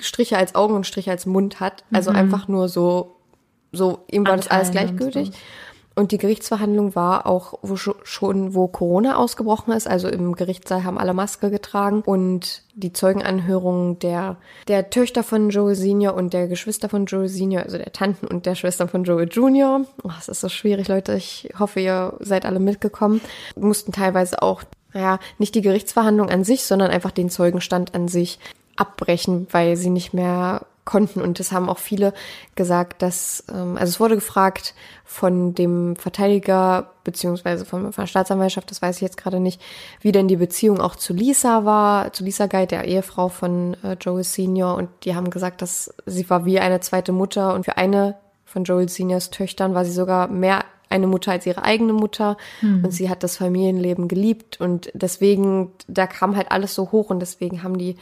Striche 0.00 0.38
als 0.38 0.54
Augen 0.54 0.74
und 0.74 0.86
Striche 0.86 1.10
als 1.10 1.26
Mund 1.26 1.60
hat. 1.60 1.84
Also 1.92 2.10
mhm. 2.10 2.16
einfach 2.16 2.48
nur 2.48 2.68
so, 2.68 3.16
so, 3.72 4.04
ihm 4.10 4.26
war 4.26 4.36
das 4.36 4.48
alles 4.48 4.70
gleichgültig. 4.70 5.30
Und 5.96 6.10
die 6.10 6.18
Gerichtsverhandlung 6.18 6.96
war 6.96 7.26
auch 7.26 7.58
wo 7.62 7.76
schon, 7.76 8.54
wo 8.54 8.66
Corona 8.66 9.16
ausgebrochen 9.16 9.72
ist. 9.72 9.86
Also 9.86 10.08
im 10.08 10.34
Gerichtssaal 10.34 10.82
haben 10.82 10.98
alle 10.98 11.14
Maske 11.14 11.50
getragen 11.50 12.02
und 12.04 12.62
die 12.74 12.92
Zeugenanhörungen 12.92 14.00
der, 14.00 14.36
der 14.66 14.90
Töchter 14.90 15.22
von 15.22 15.50
Joel 15.50 15.76
Senior 15.76 16.14
und 16.14 16.32
der 16.32 16.48
Geschwister 16.48 16.88
von 16.88 17.06
Joel 17.06 17.28
Senior, 17.28 17.62
also 17.62 17.78
der 17.78 17.92
Tanten 17.92 18.26
und 18.26 18.46
der 18.46 18.56
Schwestern 18.56 18.88
von 18.88 19.04
Joel 19.04 19.28
Junior. 19.30 19.82
Oh, 20.02 20.10
das 20.16 20.28
ist 20.28 20.40
so 20.40 20.48
schwierig, 20.48 20.88
Leute. 20.88 21.14
Ich 21.14 21.50
hoffe, 21.58 21.78
ihr 21.78 22.14
seid 22.18 22.44
alle 22.44 22.58
mitgekommen. 22.58 23.20
Mussten 23.54 23.92
teilweise 23.92 24.42
auch, 24.42 24.64
naja, 24.92 25.20
nicht 25.38 25.54
die 25.54 25.62
Gerichtsverhandlung 25.62 26.28
an 26.28 26.42
sich, 26.42 26.64
sondern 26.64 26.90
einfach 26.90 27.12
den 27.12 27.30
Zeugenstand 27.30 27.94
an 27.94 28.08
sich 28.08 28.40
abbrechen, 28.74 29.46
weil 29.52 29.76
sie 29.76 29.90
nicht 29.90 30.12
mehr 30.12 30.66
konnten. 30.84 31.20
Und 31.20 31.40
es 31.40 31.52
haben 31.52 31.68
auch 31.68 31.78
viele 31.78 32.12
gesagt, 32.54 33.02
dass, 33.02 33.44
ähm, 33.50 33.76
also 33.76 33.90
es 33.90 34.00
wurde 34.00 34.14
gefragt 34.16 34.74
von 35.04 35.54
dem 35.54 35.96
Verteidiger 35.96 36.90
beziehungsweise 37.04 37.64
von, 37.64 37.92
von 37.92 38.02
der 38.02 38.06
Staatsanwaltschaft, 38.06 38.70
das 38.70 38.80
weiß 38.80 38.96
ich 38.96 39.02
jetzt 39.02 39.16
gerade 39.16 39.40
nicht, 39.40 39.60
wie 40.00 40.12
denn 40.12 40.28
die 40.28 40.36
Beziehung 40.36 40.80
auch 40.80 40.96
zu 40.96 41.12
Lisa 41.12 41.64
war, 41.64 42.12
zu 42.12 42.24
Lisa 42.24 42.46
Guy, 42.46 42.66
der 42.66 42.84
Ehefrau 42.84 43.28
von 43.28 43.76
äh, 43.82 43.96
Joel 44.00 44.24
Senior. 44.24 44.76
Und 44.76 44.88
die 45.04 45.14
haben 45.14 45.30
gesagt, 45.30 45.62
dass 45.62 45.94
sie 46.06 46.28
war 46.30 46.44
wie 46.44 46.60
eine 46.60 46.80
zweite 46.80 47.12
Mutter 47.12 47.54
und 47.54 47.64
für 47.64 47.76
eine 47.76 48.16
von 48.44 48.64
Joel 48.64 48.88
Seniors 48.88 49.30
Töchtern 49.30 49.74
war 49.74 49.84
sie 49.84 49.92
sogar 49.92 50.28
mehr 50.28 50.64
eine 50.88 51.06
Mutter 51.08 51.32
als 51.32 51.44
ihre 51.44 51.64
eigene 51.64 51.92
Mutter 51.92 52.36
hm. 52.60 52.84
und 52.84 52.92
sie 52.92 53.10
hat 53.10 53.22
das 53.24 53.36
Familienleben 53.36 54.06
geliebt 54.06 54.60
und 54.60 54.90
deswegen, 54.94 55.72
da 55.88 56.06
kam 56.06 56.36
halt 56.36 56.52
alles 56.52 56.74
so 56.74 56.92
hoch 56.92 57.10
und 57.10 57.20
deswegen 57.20 57.62
haben 57.62 57.78
die 57.78 57.96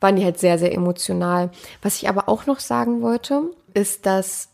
waren 0.00 0.16
die 0.16 0.24
halt 0.24 0.38
sehr, 0.38 0.58
sehr 0.58 0.72
emotional. 0.72 1.50
Was 1.82 1.96
ich 1.96 2.08
aber 2.08 2.28
auch 2.28 2.46
noch 2.46 2.60
sagen 2.60 3.02
wollte, 3.02 3.42
ist, 3.74 4.06
dass, 4.06 4.48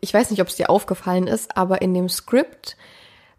ich 0.00 0.12
weiß 0.12 0.30
nicht, 0.30 0.40
ob 0.40 0.48
es 0.48 0.56
dir 0.56 0.70
aufgefallen 0.70 1.26
ist, 1.26 1.56
aber 1.56 1.82
in 1.82 1.94
dem 1.94 2.08
Skript 2.08 2.76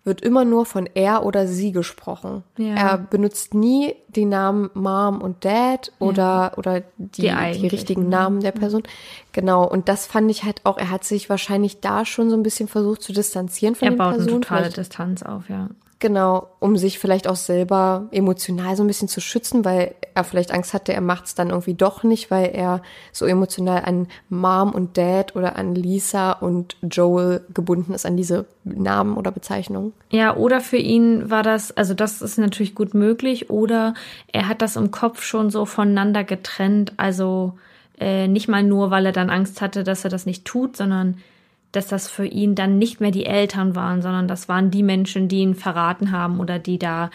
wird 0.07 0.21
immer 0.21 0.45
nur 0.45 0.65
von 0.65 0.89
er 0.93 1.25
oder 1.25 1.47
sie 1.47 1.73
gesprochen. 1.73 2.43
Ja. 2.57 2.75
Er 2.75 2.97
benutzt 2.97 3.53
nie 3.53 3.93
die 4.07 4.23
Namen 4.23 4.69
Mom 4.73 5.21
und 5.21 5.43
Dad 5.43 5.91
oder, 5.99 6.23
ja. 6.23 6.53
oder 6.55 6.81
die, 6.97 7.23
die, 7.23 7.59
die, 7.59 7.67
richtigen 7.67 8.03
ne? 8.03 8.09
Namen 8.09 8.39
der 8.39 8.53
Person. 8.53 8.83
Genau. 9.33 9.67
Und 9.67 9.89
das 9.89 10.07
fand 10.07 10.31
ich 10.31 10.45
halt 10.45 10.61
auch, 10.63 10.77
er 10.77 10.89
hat 10.89 11.03
sich 11.03 11.29
wahrscheinlich 11.29 11.81
da 11.81 12.05
schon 12.05 12.29
so 12.29 12.37
ein 12.37 12.43
bisschen 12.43 12.69
versucht 12.69 13.03
zu 13.03 13.11
distanzieren 13.11 13.75
von 13.75 13.85
er 13.85 13.91
den 13.91 13.97
Personen. 13.97 14.19
Er 14.19 14.23
baut 14.23 14.33
eine 14.33 14.41
totale 14.41 14.69
Distanz 14.69 15.23
auf, 15.23 15.49
ja. 15.49 15.69
Genau, 15.99 16.47
um 16.59 16.77
sich 16.77 16.99
vielleicht 16.99 17.27
auch 17.27 17.35
selber 17.35 18.07
emotional 18.11 18.75
so 18.75 18.83
ein 18.83 18.87
bisschen 18.87 19.07
zu 19.07 19.19
schützen, 19.19 19.65
weil 19.65 19.95
er 20.13 20.23
vielleicht 20.23 20.51
Angst 20.51 20.75
hatte, 20.75 20.93
er 20.93 21.01
macht 21.01 21.25
es 21.25 21.33
dann 21.33 21.49
irgendwie 21.49 21.73
doch 21.73 22.03
nicht, 22.03 22.29
weil 22.29 22.51
er 22.53 22.83
so 23.11 23.25
emotional 23.25 23.83
an 23.83 24.07
Mom 24.29 24.73
und 24.73 24.95
Dad 24.95 25.35
oder 25.35 25.55
an 25.55 25.73
Lisa 25.73 26.33
und 26.33 26.77
Joel 26.83 27.41
gebunden 27.51 27.93
ist, 27.93 28.05
an 28.05 28.15
diese 28.15 28.45
Namen 28.63 29.17
oder 29.17 29.31
Bezeichnungen. 29.31 29.93
Ja, 30.11 30.35
oder 30.35 30.61
für 30.61 30.77
ihn 30.77 31.31
war 31.31 31.41
das, 31.41 31.75
also 31.75 31.95
das 31.95 32.21
ist 32.21 32.37
natürlich 32.37 32.75
gut 32.75 32.93
möglich, 32.93 33.49
oder 33.49 33.95
er 34.31 34.47
hat 34.47 34.61
das 34.61 34.75
im 34.75 34.91
Kopf 34.91 35.23
schon 35.23 35.49
so 35.49 35.65
voneinander 35.65 36.23
getrennt, 36.23 36.93
also 36.97 37.53
äh, 37.99 38.27
nicht 38.27 38.47
mal 38.47 38.61
nur, 38.61 38.91
weil 38.91 39.07
er 39.07 39.13
dann 39.13 39.31
Angst 39.31 39.61
hatte, 39.61 39.83
dass 39.83 40.03
er 40.03 40.11
das 40.11 40.27
nicht 40.27 40.45
tut, 40.45 40.77
sondern 40.77 41.17
dass 41.77 41.87
das 41.87 42.09
für 42.09 42.25
ihn 42.25 42.55
dann 42.55 42.77
nicht 42.79 42.99
mehr 42.99 43.11
die 43.11 43.25
Eltern 43.25 43.75
waren, 43.75 44.01
sondern 44.01 44.27
das 44.27 44.49
waren 44.49 44.71
die 44.71 44.83
Menschen, 44.83 45.27
die 45.27 45.39
ihn 45.39 45.55
verraten 45.55 46.11
haben 46.11 46.39
oder 46.39 46.57
die 46.57 46.79
da 46.79 47.11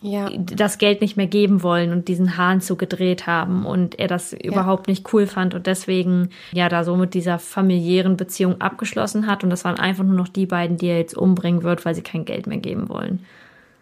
ja. 0.00 0.30
das 0.30 0.78
Geld 0.78 1.00
nicht 1.00 1.16
mehr 1.16 1.26
geben 1.26 1.62
wollen 1.62 1.92
und 1.92 2.08
diesen 2.08 2.36
Hahn 2.36 2.60
zugedreht 2.60 3.26
haben 3.26 3.66
und 3.66 3.98
er 3.98 4.08
das 4.08 4.30
ja. 4.30 4.38
überhaupt 4.38 4.88
nicht 4.88 5.12
cool 5.12 5.26
fand 5.26 5.54
und 5.54 5.66
deswegen 5.66 6.30
ja 6.52 6.68
da 6.68 6.84
so 6.84 6.96
mit 6.96 7.14
dieser 7.14 7.38
familiären 7.38 8.16
Beziehung 8.16 8.60
abgeschlossen 8.60 9.26
hat 9.26 9.44
und 9.44 9.50
das 9.50 9.64
waren 9.64 9.78
einfach 9.78 10.04
nur 10.04 10.14
noch 10.14 10.28
die 10.28 10.46
beiden, 10.46 10.76
die 10.76 10.86
er 10.86 10.98
jetzt 10.98 11.16
umbringen 11.16 11.62
wird, 11.64 11.84
weil 11.84 11.94
sie 11.94 12.02
kein 12.02 12.24
Geld 12.24 12.46
mehr 12.46 12.58
geben 12.58 12.88
wollen. 12.88 13.26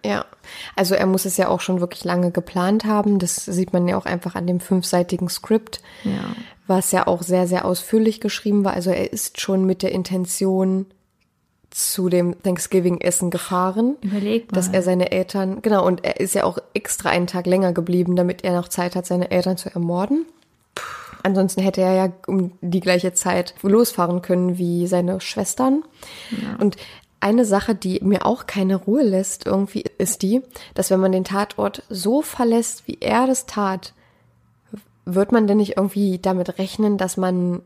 Ja, 0.08 0.24
also 0.74 0.94
er 0.94 1.04
muss 1.04 1.26
es 1.26 1.36
ja 1.36 1.48
auch 1.48 1.60
schon 1.60 1.80
wirklich 1.80 2.02
lange 2.02 2.30
geplant 2.30 2.86
haben. 2.86 3.18
Das 3.18 3.44
sieht 3.44 3.74
man 3.74 3.86
ja 3.86 3.98
auch 3.98 4.06
einfach 4.06 4.34
an 4.36 4.46
dem 4.46 4.58
fünfseitigen 4.58 5.28
Skript, 5.28 5.82
Ja. 6.02 6.34
was 6.66 6.92
ja 6.92 7.06
auch 7.06 7.20
sehr, 7.22 7.46
sehr 7.46 7.66
ausführlich 7.66 8.18
geschrieben 8.22 8.64
war. 8.64 8.72
Also 8.72 8.88
er 8.90 9.12
ist 9.12 9.38
schon 9.38 9.66
mit 9.66 9.82
der 9.82 9.92
Intention 9.92 10.86
zu 11.70 12.08
dem 12.08 12.42
Thanksgiving-Essen 12.42 13.28
gefahren. 13.30 13.96
Überleg 14.00 14.50
mal. 14.50 14.56
Dass 14.56 14.68
er 14.68 14.82
seine 14.82 15.12
Eltern, 15.12 15.60
genau, 15.60 15.84
und 15.86 16.02
er 16.02 16.18
ist 16.20 16.34
ja 16.34 16.44
auch 16.44 16.56
extra 16.72 17.10
einen 17.10 17.26
Tag 17.26 17.46
länger 17.46 17.74
geblieben, 17.74 18.16
damit 18.16 18.42
er 18.44 18.54
noch 18.54 18.68
Zeit 18.68 18.96
hat, 18.96 19.04
seine 19.04 19.30
Eltern 19.30 19.58
zu 19.58 19.68
ermorden. 19.68 20.24
Ansonsten 21.22 21.60
hätte 21.60 21.82
er 21.82 21.92
ja 21.92 22.12
um 22.26 22.52
die 22.62 22.80
gleiche 22.80 23.12
Zeit 23.12 23.54
losfahren 23.60 24.22
können 24.22 24.56
wie 24.56 24.86
seine 24.86 25.20
Schwestern. 25.20 25.82
Und 26.58 26.76
eine 27.20 27.44
Sache, 27.44 27.74
die 27.74 28.00
mir 28.02 28.24
auch 28.26 28.46
keine 28.46 28.76
Ruhe 28.76 29.02
lässt, 29.02 29.46
irgendwie, 29.46 29.84
ist 29.98 30.22
die, 30.22 30.42
dass 30.74 30.90
wenn 30.90 31.00
man 31.00 31.12
den 31.12 31.24
Tatort 31.24 31.82
so 31.88 32.22
verlässt, 32.22 32.86
wie 32.86 32.98
er 33.00 33.26
das 33.26 33.46
tat, 33.46 33.92
wird 35.04 35.32
man 35.32 35.46
denn 35.46 35.56
nicht 35.56 35.76
irgendwie 35.76 36.18
damit 36.18 36.58
rechnen, 36.58 36.98
dass 36.98 37.16
man 37.16 37.62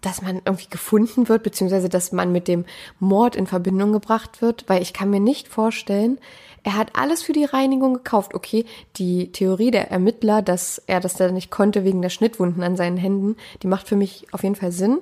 dass 0.00 0.20
man 0.20 0.42
irgendwie 0.44 0.68
gefunden 0.68 1.30
wird, 1.30 1.42
beziehungsweise 1.42 1.88
dass 1.88 2.12
man 2.12 2.30
mit 2.30 2.46
dem 2.46 2.66
Mord 3.00 3.36
in 3.36 3.46
Verbindung 3.46 3.94
gebracht 3.94 4.42
wird, 4.42 4.68
weil 4.68 4.82
ich 4.82 4.92
kann 4.92 5.08
mir 5.08 5.20
nicht 5.20 5.48
vorstellen, 5.48 6.18
er 6.62 6.76
hat 6.76 6.90
alles 6.94 7.22
für 7.22 7.32
die 7.32 7.44
Reinigung 7.44 7.94
gekauft. 7.94 8.34
Okay, 8.34 8.64
die 8.96 9.32
Theorie 9.32 9.70
der 9.70 9.90
Ermittler, 9.90 10.42
dass 10.42 10.82
er 10.86 11.00
das 11.00 11.14
dann 11.14 11.34
nicht 11.34 11.50
konnte 11.50 11.84
wegen 11.84 12.02
der 12.02 12.10
Schnittwunden 12.10 12.62
an 12.62 12.76
seinen 12.76 12.96
Händen, 12.96 13.36
die 13.62 13.66
macht 13.66 13.88
für 13.88 13.96
mich 13.96 14.26
auf 14.32 14.42
jeden 14.42 14.56
Fall 14.56 14.72
Sinn. 14.72 14.98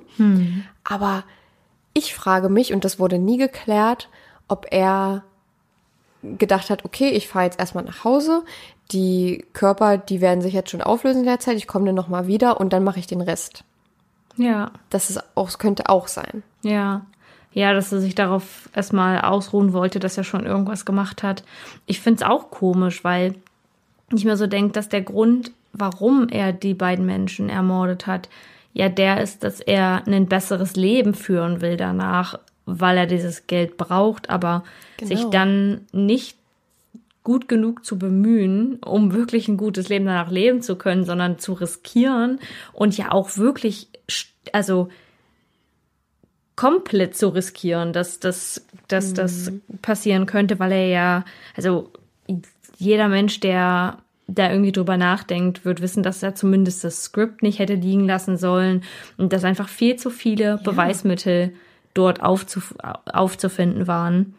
Aber 0.83 1.23
ich 1.93 2.15
frage 2.15 2.49
mich, 2.49 2.73
und 2.73 2.85
das 2.85 2.99
wurde 2.99 3.19
nie 3.19 3.37
geklärt, 3.37 4.09
ob 4.47 4.67
er 4.71 5.23
gedacht 6.23 6.69
hat, 6.69 6.85
okay, 6.85 7.09
ich 7.09 7.27
fahre 7.27 7.45
jetzt 7.45 7.59
erstmal 7.59 7.83
nach 7.83 8.03
Hause, 8.03 8.43
die 8.91 9.45
Körper, 9.53 9.97
die 9.97 10.21
werden 10.21 10.41
sich 10.41 10.53
jetzt 10.53 10.69
schon 10.69 10.81
auflösen 10.81 11.19
in 11.19 11.25
der 11.25 11.39
Zeit, 11.39 11.57
ich 11.57 11.67
komme 11.67 11.85
dann 11.85 11.95
nochmal 11.95 12.27
wieder 12.27 12.59
und 12.59 12.73
dann 12.73 12.83
mache 12.83 12.99
ich 12.99 13.07
den 13.07 13.21
Rest. 13.21 13.63
Ja. 14.37 14.71
Das 14.89 15.09
ist 15.09 15.21
auch, 15.35 15.57
könnte 15.57 15.89
auch 15.89 16.07
sein. 16.07 16.43
Ja. 16.63 17.05
Ja, 17.51 17.73
dass 17.73 17.91
er 17.91 17.99
sich 17.99 18.15
darauf 18.15 18.69
erstmal 18.73 19.21
ausruhen 19.21 19.73
wollte, 19.73 19.99
dass 19.99 20.17
er 20.17 20.23
schon 20.23 20.45
irgendwas 20.45 20.85
gemacht 20.85 21.21
hat. 21.21 21.43
Ich 21.85 21.99
finde 21.99 22.23
es 22.23 22.29
auch 22.29 22.49
komisch, 22.49 23.03
weil 23.03 23.35
ich 24.11 24.25
mir 24.25 24.37
so 24.37 24.47
denke, 24.47 24.73
dass 24.73 24.89
der 24.89 25.01
Grund, 25.01 25.51
warum 25.71 26.29
er 26.29 26.51
die 26.51 26.73
beiden 26.73 27.05
Menschen 27.05 27.49
ermordet 27.49 28.07
hat, 28.07 28.27
ja 28.73 28.89
der 28.89 29.21
ist, 29.21 29.43
dass 29.43 29.59
er 29.59 30.03
ein 30.07 30.27
besseres 30.27 30.75
Leben 30.75 31.13
führen 31.13 31.61
will 31.61 31.77
danach, 31.77 32.39
weil 32.65 32.97
er 32.97 33.05
dieses 33.05 33.47
Geld 33.47 33.77
braucht, 33.77 34.29
aber 34.29 34.63
Genau. 34.97 35.15
sich 35.15 35.29
dann 35.29 35.81
nicht 35.91 36.37
gut 37.23 37.47
genug 37.47 37.85
zu 37.85 37.97
bemühen, 37.97 38.79
um 38.83 39.13
wirklich 39.13 39.47
ein 39.47 39.57
gutes 39.57 39.89
Leben 39.89 40.05
danach 40.05 40.29
leben 40.29 40.61
zu 40.61 40.75
können, 40.75 41.05
sondern 41.05 41.39
zu 41.39 41.53
riskieren 41.53 42.39
und 42.73 42.97
ja 42.97 43.11
auch 43.11 43.37
wirklich, 43.37 43.87
also 44.51 44.89
komplett 46.55 47.15
zu 47.15 47.29
riskieren, 47.29 47.93
dass, 47.93 48.19
dass, 48.19 48.65
dass 48.87 49.13
das 49.13 49.51
passieren 49.81 50.25
könnte, 50.25 50.59
weil 50.59 50.71
er 50.73 50.87
ja, 50.87 51.25
also 51.55 51.91
jeder 52.77 53.07
Mensch, 53.07 53.39
der 53.39 53.97
da 54.33 54.49
irgendwie 54.49 54.71
drüber 54.71 54.97
nachdenkt, 54.97 55.65
wird 55.65 55.81
wissen, 55.81 56.03
dass 56.03 56.23
er 56.23 56.35
zumindest 56.35 56.83
das 56.83 57.03
Skript 57.03 57.43
nicht 57.43 57.59
hätte 57.59 57.75
liegen 57.75 58.05
lassen 58.05 58.37
sollen 58.37 58.83
und 59.17 59.33
dass 59.33 59.43
einfach 59.43 59.69
viel 59.69 59.95
zu 59.95 60.09
viele 60.09 60.59
Beweismittel 60.63 61.53
dort 61.93 62.21
aufzuf 62.21 62.75
aufzufinden 63.11 63.87
waren. 63.87 64.35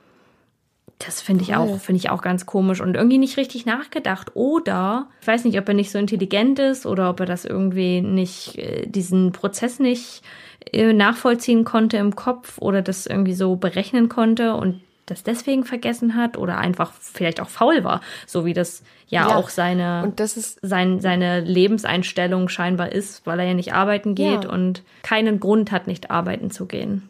Das 0.99 1.20
finde 1.20 1.42
ich 1.42 1.55
auch, 1.57 1.78
finde 1.80 1.99
ich 1.99 2.11
auch 2.11 2.22
ganz 2.22 2.47
komisch 2.47 2.80
und 2.80 2.95
irgendwie 2.95 3.18
nicht 3.18 3.36
richtig 3.36 3.66
nachgedacht. 3.66 4.36
Oder 4.36 5.09
ich 5.20 5.26
weiß 5.26 5.45
nicht, 5.45 5.59
ob 5.59 5.68
er 5.68 5.74
nicht 5.74 5.90
so 5.90 5.99
intelligent 5.99 6.59
ist 6.59 6.86
oder 6.86 7.11
ob 7.11 7.20
er 7.20 7.26
das 7.26 7.45
irgendwie 7.45 8.01
nicht, 8.01 8.57
äh, 8.59 8.86
diesen 8.86 9.32
Prozess 9.32 9.80
nicht 9.80 10.22
äh, 10.72 10.92
nachvollziehen 10.92 11.64
konnte 11.64 11.97
im 11.97 12.14
Kopf 12.14 12.59
oder 12.59 12.80
das 12.80 13.07
irgendwie 13.07 13.34
so 13.34 13.57
berechnen 13.57 14.09
konnte 14.09 14.55
und 14.55 14.80
das 15.07 15.22
deswegen 15.22 15.64
vergessen 15.64 16.16
hat 16.16 16.36
oder 16.38 16.59
einfach 16.59 16.92
vielleicht 17.00 17.40
auch 17.40 17.48
faul 17.48 17.84
war, 17.84 18.00
so 18.26 18.44
wie 18.44 18.52
das 18.55 18.82
ja, 19.09 19.28
Ja, 19.28 19.36
auch 19.36 19.50
seine 19.50 20.02
Und 20.02 20.18
das 20.18 20.36
ist, 20.36 20.59
sein, 20.62 21.00
seine 21.00 21.40
Lebenseinstellung 21.40 22.48
scheinbar 22.48 22.92
ist, 22.92 23.26
weil 23.26 23.38
er 23.40 23.46
ja 23.46 23.55
nicht 23.55 23.74
arbeiten 23.74 24.14
geht 24.14 24.44
Ja. 24.44 24.50
und 24.50 24.82
keinen 25.02 25.40
Grund 25.40 25.72
hat, 25.72 25.86
nicht 25.86 26.11
arbeiten 26.11 26.50
zu 26.50 26.66
gehen. 26.66 27.09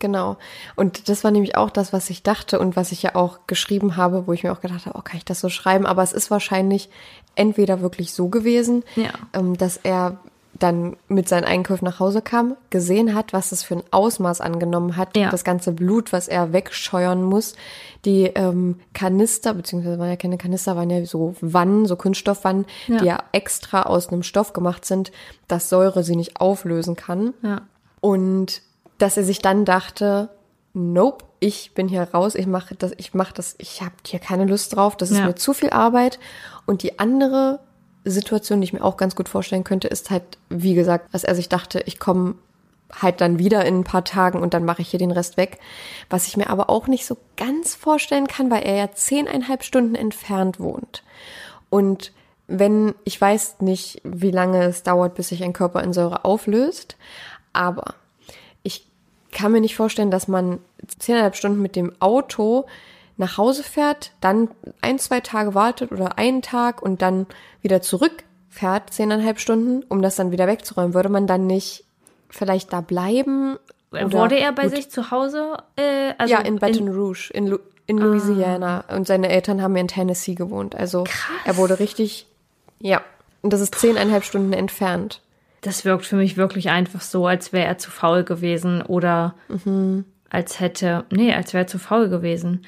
genau. 0.00 0.36
Und 0.74 1.08
das 1.08 1.22
war 1.22 1.30
nämlich 1.30 1.56
auch 1.56 1.70
das, 1.70 1.92
was 1.92 2.10
ich 2.10 2.24
dachte 2.24 2.58
und 2.58 2.74
was 2.74 2.90
ich 2.90 3.02
ja 3.04 3.14
auch 3.14 3.46
geschrieben 3.46 3.96
habe, 3.96 4.26
wo 4.26 4.32
ich 4.32 4.42
mir 4.42 4.52
auch 4.52 4.60
gedacht 4.60 4.84
habe, 4.86 4.98
oh, 4.98 5.02
kann 5.02 5.16
ich 5.16 5.24
das 5.24 5.38
so 5.40 5.48
schreiben? 5.48 5.86
Aber 5.86 6.02
es 6.02 6.12
ist 6.12 6.28
wahrscheinlich 6.28 6.88
entweder 7.36 7.80
wirklich 7.80 8.12
so 8.12 8.28
gewesen, 8.28 8.82
Ja. 8.96 9.10
ähm, 9.32 9.56
dass 9.56 9.76
er 9.76 10.18
dann 10.62 10.96
mit 11.08 11.28
seinen 11.28 11.44
Einkäufen 11.44 11.84
nach 11.84 11.98
Hause 12.00 12.22
kam, 12.22 12.56
gesehen 12.70 13.14
hat, 13.14 13.32
was 13.32 13.50
das 13.50 13.62
für 13.62 13.74
ein 13.76 13.82
Ausmaß 13.90 14.40
angenommen 14.40 14.96
hat, 14.96 15.16
Ja. 15.16 15.30
das 15.30 15.44
ganze 15.44 15.72
Blut, 15.72 16.12
was 16.12 16.28
er 16.28 16.52
wegscheuern 16.52 17.22
muss, 17.22 17.54
die 18.04 18.24
ähm, 18.26 18.80
Kanister, 18.94 19.54
beziehungsweise 19.54 19.98
waren 19.98 20.08
ja 20.10 20.16
keine 20.16 20.38
Kanister, 20.38 20.76
waren 20.76 20.90
ja 20.90 21.04
so 21.04 21.34
Wannen, 21.40 21.86
so 21.86 21.96
Kunststoffwannen, 21.96 22.66
Ja. 22.86 22.98
die 22.98 23.06
ja 23.06 23.18
extra 23.32 23.82
aus 23.82 24.08
einem 24.08 24.22
Stoff 24.22 24.52
gemacht 24.52 24.84
sind, 24.84 25.12
dass 25.48 25.68
Säure 25.68 26.02
sie 26.04 26.16
nicht 26.16 26.40
auflösen 26.40 26.96
kann. 26.96 27.34
Ja. 27.42 27.62
Und 28.00 28.62
dass 28.98 29.16
er 29.16 29.24
sich 29.24 29.40
dann 29.40 29.64
dachte, 29.64 30.28
nope, 30.74 31.24
ich 31.40 31.74
bin 31.74 31.88
hier 31.88 32.02
raus, 32.14 32.34
ich 32.36 32.46
mache 32.46 32.74
das, 32.76 32.92
ich 32.98 33.14
mache 33.14 33.34
das, 33.34 33.56
ich 33.58 33.82
habe 33.82 33.94
hier 34.06 34.20
keine 34.20 34.44
Lust 34.44 34.76
drauf, 34.76 34.96
das 34.96 35.10
ist 35.10 35.18
Ja. 35.18 35.26
mir 35.26 35.34
zu 35.34 35.52
viel 35.54 35.70
Arbeit. 35.70 36.18
Und 36.66 36.82
die 36.84 36.98
andere 37.00 37.58
Situation, 38.04 38.60
die 38.60 38.64
ich 38.64 38.72
mir 38.72 38.84
auch 38.84 38.96
ganz 38.96 39.14
gut 39.14 39.28
vorstellen 39.28 39.64
könnte, 39.64 39.88
ist 39.88 40.10
halt, 40.10 40.24
wie 40.48 40.74
gesagt, 40.74 41.14
dass 41.14 41.24
er 41.24 41.34
sich 41.34 41.48
dachte, 41.48 41.82
ich 41.86 41.98
komme 41.98 42.34
halt 43.00 43.20
dann 43.20 43.38
wieder 43.38 43.64
in 43.64 43.80
ein 43.80 43.84
paar 43.84 44.04
Tagen 44.04 44.40
und 44.40 44.54
dann 44.54 44.64
mache 44.64 44.82
ich 44.82 44.88
hier 44.88 44.98
den 44.98 45.12
Rest 45.12 45.36
weg. 45.36 45.58
Was 46.10 46.26
ich 46.26 46.36
mir 46.36 46.50
aber 46.50 46.68
auch 46.68 46.88
nicht 46.88 47.06
so 47.06 47.16
ganz 47.36 47.74
vorstellen 47.74 48.26
kann, 48.26 48.50
weil 48.50 48.64
er 48.64 48.76
ja 48.76 48.92
zehneinhalb 48.92 49.62
Stunden 49.64 49.94
entfernt 49.94 50.60
wohnt. 50.60 51.02
Und 51.70 52.12
wenn, 52.48 52.94
ich 53.04 53.18
weiß 53.18 53.60
nicht, 53.60 54.00
wie 54.04 54.30
lange 54.30 54.64
es 54.64 54.82
dauert, 54.82 55.14
bis 55.14 55.28
sich 55.28 55.42
ein 55.42 55.54
Körper 55.54 55.82
in 55.82 55.92
Säure 55.92 56.24
auflöst, 56.24 56.96
aber 57.52 57.94
ich 58.62 58.86
kann 59.30 59.52
mir 59.52 59.60
nicht 59.60 59.76
vorstellen, 59.76 60.10
dass 60.10 60.28
man 60.28 60.58
zehneinhalb 60.98 61.36
Stunden 61.36 61.62
mit 61.62 61.76
dem 61.76 61.92
Auto 62.00 62.66
nach 63.16 63.36
Hause 63.38 63.62
fährt, 63.62 64.12
dann 64.20 64.48
ein, 64.80 64.98
zwei 64.98 65.20
Tage 65.20 65.54
wartet 65.54 65.92
oder 65.92 66.18
einen 66.18 66.42
Tag 66.42 66.82
und 66.82 67.02
dann 67.02 67.26
wieder 67.60 67.82
zurückfährt, 67.82 68.92
zehneinhalb 68.92 69.38
Stunden, 69.38 69.84
um 69.88 70.02
das 70.02 70.16
dann 70.16 70.30
wieder 70.30 70.46
wegzuräumen. 70.46 70.94
Würde 70.94 71.08
man 71.08 71.26
dann 71.26 71.46
nicht 71.46 71.84
vielleicht 72.28 72.72
da 72.72 72.80
bleiben? 72.80 73.58
Oder- 73.92 74.12
Wurde 74.12 74.38
er 74.38 74.52
bei 74.52 74.64
Gut, 74.64 74.76
sich 74.76 74.90
zu 74.90 75.10
Hause? 75.10 75.58
Äh, 75.76 76.14
also 76.18 76.32
ja, 76.32 76.40
in 76.40 76.58
Baton 76.58 76.88
Rouge, 76.88 77.30
in, 77.32 77.46
Lu 77.46 77.58
in 77.86 77.98
Louisiana. 77.98 78.84
Und 78.88 79.06
seine 79.06 79.28
Eltern 79.28 79.60
haben 79.60 79.74
ja 79.76 79.82
in 79.82 79.88
Tennessee 79.88 80.34
gewohnt. 80.34 80.74
Also 80.74 81.04
er 81.44 81.56
wurde 81.58 81.78
richtig, 81.78 82.26
ja. 82.80 83.02
Und 83.42 83.52
das 83.52 83.60
ist 83.60 83.74
zehneinhalb 83.74 84.24
Stunden 84.24 84.52
entfernt. 84.52 85.20
Das 85.62 85.84
wirkt 85.84 86.06
für 86.06 86.16
mich 86.16 86.36
wirklich 86.36 86.70
einfach 86.70 87.00
so, 87.02 87.26
als 87.26 87.52
wäre 87.52 87.66
er 87.66 87.78
zu 87.78 87.90
faul 87.90 88.22
gewesen 88.24 88.82
oder 88.82 89.34
Mhm. 89.48 90.04
als 90.30 90.58
hätte, 90.60 91.04
nee, 91.10 91.34
als 91.34 91.52
wäre 91.52 91.64
er 91.64 91.68
zu 91.68 91.78
faul 91.78 92.08
gewesen. 92.08 92.64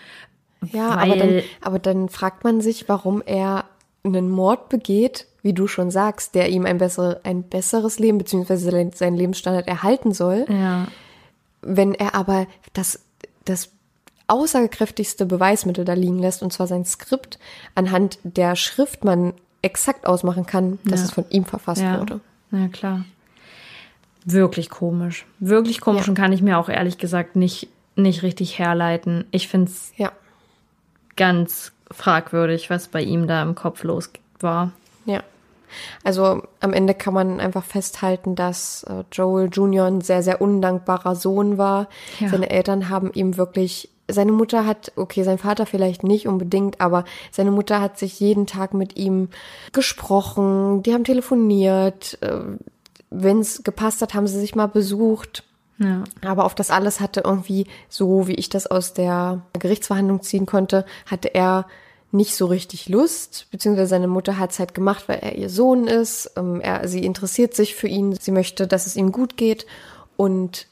Ja, 0.72 0.90
aber 0.90 1.16
dann, 1.16 1.42
aber 1.60 1.78
dann 1.78 2.08
fragt 2.08 2.44
man 2.44 2.60
sich, 2.60 2.88
warum 2.88 3.22
er 3.24 3.64
einen 4.04 4.30
Mord 4.30 4.68
begeht, 4.68 5.26
wie 5.42 5.52
du 5.52 5.66
schon 5.66 5.90
sagst, 5.90 6.34
der 6.34 6.48
ihm 6.50 6.66
ein, 6.66 6.78
bessere, 6.78 7.20
ein 7.24 7.42
besseres 7.42 7.98
Leben 7.98 8.24
sein- 8.26 8.92
seinen 8.92 9.16
Lebensstandard 9.16 9.66
erhalten 9.68 10.12
soll. 10.12 10.46
Ja, 10.48 10.86
Wenn 11.62 11.94
er 11.94 12.14
aber 12.14 12.46
das, 12.74 13.00
das 13.44 13.70
aussagekräftigste 14.26 15.26
Beweismittel 15.26 15.84
da 15.84 15.92
liegen 15.94 16.18
lässt, 16.18 16.42
und 16.42 16.52
zwar 16.52 16.66
sein 16.66 16.84
Skript, 16.84 17.38
anhand 17.74 18.18
der 18.22 18.56
Schrift 18.56 19.04
man 19.04 19.32
exakt 19.62 20.06
ausmachen 20.06 20.46
kann, 20.46 20.78
dass 20.84 21.00
Ja. 21.00 21.06
es 21.06 21.12
von 21.12 21.24
ihm 21.30 21.44
verfasst 21.44 21.82
ja. 21.82 21.98
wurde. 22.00 22.20
Na 22.50 22.68
klar. 22.68 23.04
Wirklich 24.26 24.70
komisch. 24.70 25.26
Wirklich 25.38 25.80
komisch 25.80 26.02
Ja. 26.06 26.08
und 26.10 26.14
kann 26.14 26.32
ich 26.32 26.40
mir 26.42 26.58
auch 26.58 26.68
ehrlich 26.68 26.96
gesagt 26.98 27.36
nicht, 27.36 27.68
nicht 27.96 28.22
richtig 28.22 28.58
herleiten. 28.58 29.24
Ich 29.30 29.48
finde 29.48 29.70
es 29.70 29.92
Ja, 29.96 30.12
ganz 31.16 31.72
fragwürdig, 31.90 32.70
was 32.70 32.88
bei 32.88 33.02
ihm 33.02 33.26
da 33.26 33.42
im 33.42 33.54
Kopf 33.54 33.82
los 33.84 34.10
war. 34.40 34.72
ja. 35.04 35.22
Also 36.04 36.42
am 36.60 36.72
Ende 36.72 36.94
kann 36.94 37.14
man 37.14 37.40
einfach 37.40 37.64
festhalten, 37.64 38.36
dass 38.36 38.84
äh, 38.84 39.02
Joel 39.10 39.48
Jr. 39.48 39.86
ein 39.86 40.00
sehr, 40.02 40.22
sehr 40.22 40.40
undankbarer 40.40 41.16
Sohn 41.16 41.58
war. 41.58 41.88
Ja. 42.20 42.28
Seine 42.28 42.50
Eltern 42.50 42.88
haben 42.88 43.10
ihm 43.12 43.36
wirklich, 43.36 43.88
seine 44.06 44.32
Mutter 44.32 44.66
hat, 44.66 44.92
okay, 44.96 45.24
sein 45.24 45.38
Vater 45.38 45.66
vielleicht 45.66 46.04
nicht 46.04 46.28
unbedingt, 46.28 46.80
aber 46.80 47.04
seine 47.32 47.50
Mutter 47.50 47.80
hat 47.80 47.98
sich 47.98 48.20
jeden 48.20 48.46
Tag 48.46 48.74
mit 48.74 48.96
ihm 48.96 49.28
gesprochen, 49.72 50.82
die 50.82 50.94
haben 50.94 51.04
telefoniert, 51.04 52.18
äh, 52.20 52.40
wenn 53.10 53.40
es 53.40 53.62
gepasst 53.62 54.02
hat, 54.02 54.14
haben 54.14 54.26
sie 54.26 54.40
sich 54.40 54.54
mal 54.54 54.66
besucht. 54.66 55.44
Ja. 55.78 56.04
Aber 56.22 56.44
auf 56.44 56.54
das 56.54 56.70
alles 56.70 57.00
hatte 57.00 57.22
irgendwie, 57.24 57.66
so 57.88 58.28
wie 58.28 58.34
ich 58.34 58.48
das 58.48 58.66
aus 58.66 58.94
der 58.94 59.42
Gerichtsverhandlung 59.58 60.22
ziehen 60.22 60.46
konnte, 60.46 60.84
hatte 61.06 61.34
er 61.34 61.66
nicht 62.12 62.36
so 62.36 62.46
richtig 62.46 62.88
Lust, 62.88 63.48
beziehungsweise 63.50 63.88
seine 63.88 64.06
Mutter 64.06 64.38
hat 64.38 64.52
es 64.52 64.60
halt 64.60 64.72
gemacht, 64.72 65.08
weil 65.08 65.18
er 65.18 65.34
ihr 65.36 65.50
Sohn 65.50 65.88
ist. 65.88 66.30
Ähm, 66.36 66.60
er, 66.60 66.86
sie 66.86 67.04
interessiert 67.04 67.54
sich 67.54 67.74
für 67.74 67.88
ihn, 67.88 68.14
sie 68.14 68.30
möchte, 68.30 68.68
dass 68.68 68.86
es 68.86 68.94
ihm 68.94 69.10
gut 69.10 69.36
geht 69.36 69.66
und 70.16 70.68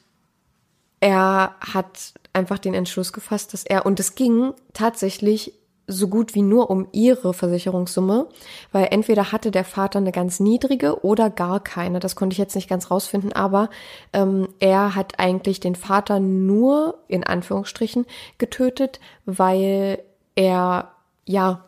er 1.01 1.55
hat 1.59 2.13
einfach 2.31 2.59
den 2.59 2.73
Entschluss 2.73 3.11
gefasst, 3.11 3.53
dass 3.53 3.65
er, 3.65 3.85
und 3.85 3.99
es 3.99 4.15
ging 4.15 4.53
tatsächlich 4.71 5.53
so 5.87 6.07
gut 6.07 6.33
wie 6.33 6.41
nur 6.41 6.69
um 6.69 6.87
ihre 6.91 7.33
Versicherungssumme, 7.33 8.27
weil 8.71 8.87
entweder 8.91 9.31
hatte 9.31 9.51
der 9.51 9.65
Vater 9.65 9.99
eine 9.99 10.11
ganz 10.11 10.39
niedrige 10.39 11.03
oder 11.03 11.29
gar 11.29 11.59
keine. 11.59 11.99
Das 11.99 12.15
konnte 12.15 12.33
ich 12.33 12.37
jetzt 12.37 12.55
nicht 12.55 12.69
ganz 12.69 12.89
rausfinden, 12.89 13.33
aber 13.33 13.69
ähm, 14.13 14.47
er 14.59 14.95
hat 14.95 15.19
eigentlich 15.19 15.59
den 15.59 15.75
Vater 15.75 16.19
nur 16.19 16.99
in 17.07 17.23
Anführungsstrichen 17.23 18.05
getötet, 18.37 18.99
weil 19.25 19.99
er 20.35 20.91
ja 21.25 21.65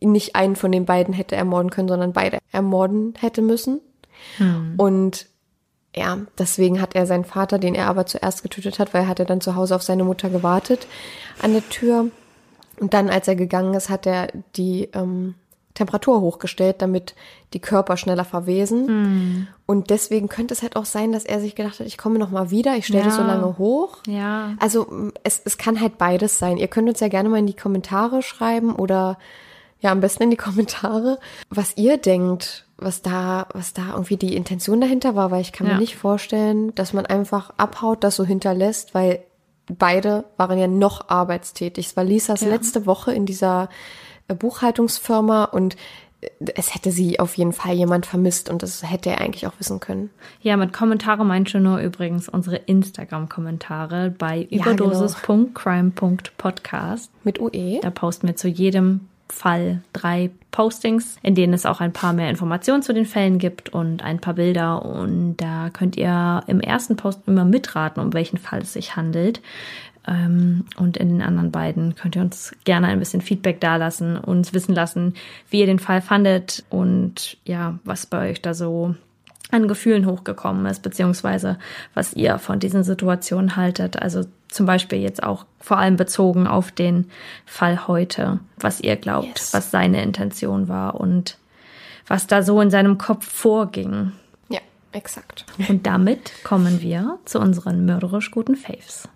nicht 0.00 0.34
einen 0.34 0.56
von 0.56 0.72
den 0.72 0.84
beiden 0.84 1.14
hätte 1.14 1.36
ermorden 1.36 1.70
können, 1.70 1.88
sondern 1.88 2.12
beide 2.12 2.38
ermorden 2.50 3.14
hätte 3.18 3.42
müssen. 3.42 3.80
Hm. 4.38 4.74
Und 4.76 5.26
ja, 5.94 6.18
deswegen 6.38 6.80
hat 6.80 6.94
er 6.94 7.06
seinen 7.06 7.24
Vater, 7.24 7.58
den 7.58 7.74
er 7.74 7.86
aber 7.86 8.06
zuerst 8.06 8.42
getötet 8.42 8.78
hat, 8.78 8.94
weil 8.94 9.02
er 9.02 9.08
hatte 9.08 9.24
dann 9.24 9.40
zu 9.40 9.54
Hause 9.54 9.76
auf 9.76 9.82
seine 9.82 10.04
Mutter 10.04 10.30
gewartet 10.30 10.86
an 11.40 11.52
der 11.52 11.68
Tür. 11.68 12.10
Und 12.80 12.94
dann, 12.94 13.10
als 13.10 13.28
er 13.28 13.36
gegangen 13.36 13.74
ist, 13.74 13.90
hat 13.90 14.06
er 14.06 14.28
die 14.56 14.88
ähm, 14.94 15.34
Temperatur 15.74 16.20
hochgestellt, 16.20 16.82
damit 16.82 17.14
die 17.54 17.60
Körper 17.60 17.96
schneller 17.96 18.24
verwesen. 18.24 18.86
Mm. 18.86 19.48
Und 19.66 19.90
deswegen 19.90 20.28
könnte 20.28 20.52
es 20.52 20.62
halt 20.62 20.76
auch 20.76 20.84
sein, 20.84 21.12
dass 21.12 21.24
er 21.24 21.40
sich 21.40 21.54
gedacht 21.54 21.80
hat, 21.80 21.86
ich 21.86 21.96
komme 21.96 22.18
noch 22.18 22.30
mal 22.30 22.50
wieder, 22.50 22.76
ich 22.76 22.86
stelle 22.86 23.04
ja. 23.04 23.08
dich 23.08 23.14
so 23.14 23.22
lange 23.22 23.56
hoch. 23.58 23.98
Ja. 24.06 24.54
Also 24.58 25.10
es, 25.22 25.40
es 25.44 25.56
kann 25.56 25.80
halt 25.80 25.96
beides 25.98 26.38
sein. 26.38 26.58
Ihr 26.58 26.68
könnt 26.68 26.88
uns 26.88 27.00
ja 27.00 27.08
gerne 27.08 27.28
mal 27.28 27.38
in 27.38 27.46
die 27.46 27.54
Kommentare 27.54 28.22
schreiben 28.22 28.74
oder 28.74 29.18
ja, 29.80 29.90
am 29.90 30.00
besten 30.00 30.24
in 30.24 30.30
die 30.30 30.36
Kommentare, 30.48 31.18
was 31.48 31.76
ihr 31.76 31.96
denkt, 31.96 32.66
was 32.76 33.00
da, 33.00 33.46
was 33.52 33.72
da 33.72 33.92
irgendwie 33.92 34.16
die 34.16 34.36
Intention 34.36 34.80
dahinter 34.80 35.14
war, 35.14 35.30
weil 35.30 35.40
ich 35.40 35.52
kann 35.52 35.66
ja. 35.66 35.74
mir 35.74 35.80
nicht 35.80 35.96
vorstellen, 35.96 36.74
dass 36.74 36.92
man 36.92 37.06
einfach 37.06 37.52
abhaut, 37.56 38.04
das 38.04 38.16
so 38.16 38.24
hinterlässt, 38.24 38.94
weil 38.94 39.22
beide 39.78 40.24
waren 40.36 40.58
ja 40.58 40.66
noch 40.66 41.08
arbeitstätig. 41.08 41.86
Es 41.86 41.96
war 41.96 42.04
Lisas 42.04 42.42
ja. 42.42 42.48
letzte 42.48 42.84
Woche 42.86 43.12
in 43.12 43.26
dieser 43.26 43.68
äh, 44.28 44.34
Buchhaltungsfirma 44.34 45.44
und 45.44 45.76
äh, 46.20 46.28
es 46.54 46.74
hätte 46.74 46.92
sie 46.92 47.20
auf 47.20 47.36
jeden 47.36 47.52
Fall 47.52 47.74
jemand 47.74 48.06
vermisst 48.06 48.50
und 48.50 48.62
das 48.62 48.88
hätte 48.88 49.10
er 49.10 49.20
eigentlich 49.20 49.46
auch 49.46 49.52
wissen 49.58 49.80
können. 49.80 50.10
Ja, 50.40 50.56
mit 50.56 50.72
Kommentare 50.72 51.24
meinst 51.24 51.54
du 51.54 51.60
nur 51.60 51.78
übrigens 51.78 52.28
unsere 52.28 52.56
Instagram-Kommentare 52.56 54.14
bei 54.16 54.46
ja, 54.50 54.64
genau. 54.64 54.86
überdosis.crime.podcast. 54.86 57.10
Mit 57.24 57.40
UE. 57.40 57.80
Da 57.80 57.90
posten 57.90 58.26
wir 58.26 58.36
zu 58.36 58.48
jedem 58.48 59.08
Fall 59.32 59.80
drei 59.92 60.30
Postings, 60.50 61.16
in 61.22 61.34
denen 61.34 61.54
es 61.54 61.64
auch 61.66 61.80
ein 61.80 61.92
paar 61.92 62.12
mehr 62.12 62.28
Informationen 62.28 62.82
zu 62.82 62.92
den 62.92 63.06
Fällen 63.06 63.38
gibt 63.38 63.70
und 63.70 64.02
ein 64.02 64.20
paar 64.20 64.34
Bilder. 64.34 64.84
Und 64.84 65.38
da 65.38 65.70
könnt 65.70 65.96
ihr 65.96 66.44
im 66.46 66.60
ersten 66.60 66.96
Post 66.96 67.22
immer 67.26 67.44
mitraten, 67.44 68.02
um 68.02 68.12
welchen 68.12 68.38
Fall 68.38 68.60
es 68.60 68.74
sich 68.74 68.94
handelt. 68.94 69.40
Ähm, 70.06 70.66
und 70.76 70.98
in 70.98 71.08
den 71.08 71.22
anderen 71.22 71.50
beiden 71.50 71.94
könnt 71.94 72.14
ihr 72.14 72.22
uns 72.22 72.54
gerne 72.64 72.88
ein 72.88 72.98
bisschen 72.98 73.22
Feedback 73.22 73.60
dalassen, 73.60 74.18
uns 74.18 74.52
wissen 74.52 74.74
lassen, 74.74 75.14
wie 75.48 75.60
ihr 75.60 75.66
den 75.66 75.78
Fall 75.78 76.02
fandet 76.02 76.64
und 76.70 77.38
ja, 77.44 77.78
was 77.84 78.06
bei 78.06 78.30
euch 78.30 78.42
da 78.42 78.52
so 78.52 78.94
an 79.50 79.68
Gefühlen 79.68 80.06
hochgekommen 80.06 80.66
ist, 80.66 80.82
beziehungsweise 80.82 81.58
was 81.94 82.14
ihr 82.14 82.38
von 82.38 82.58
diesen 82.58 82.82
Situationen 82.84 83.56
haltet. 83.56 84.00
Also 84.00 84.24
zum 84.52 84.66
Beispiel 84.66 85.00
jetzt 85.00 85.22
auch 85.22 85.46
vor 85.60 85.78
allem 85.78 85.96
bezogen 85.96 86.46
auf 86.46 86.70
den 86.70 87.10
Fall 87.46 87.86
heute, 87.86 88.40
was 88.58 88.80
ihr 88.80 88.96
glaubt, 88.96 89.38
yes. 89.38 89.54
was 89.54 89.70
seine 89.70 90.02
Intention 90.02 90.68
war 90.68 91.00
und 91.00 91.38
was 92.06 92.26
da 92.26 92.42
so 92.42 92.60
in 92.60 92.70
seinem 92.70 92.98
Kopf 92.98 93.26
vorging. 93.26 94.12
Ja, 94.48 94.60
exakt. 94.92 95.46
Und 95.68 95.86
damit 95.86 96.32
kommen 96.44 96.82
wir 96.82 97.18
zu 97.24 97.40
unseren 97.40 97.84
mörderisch 97.84 98.30
guten 98.30 98.56
Faves. 98.56 99.08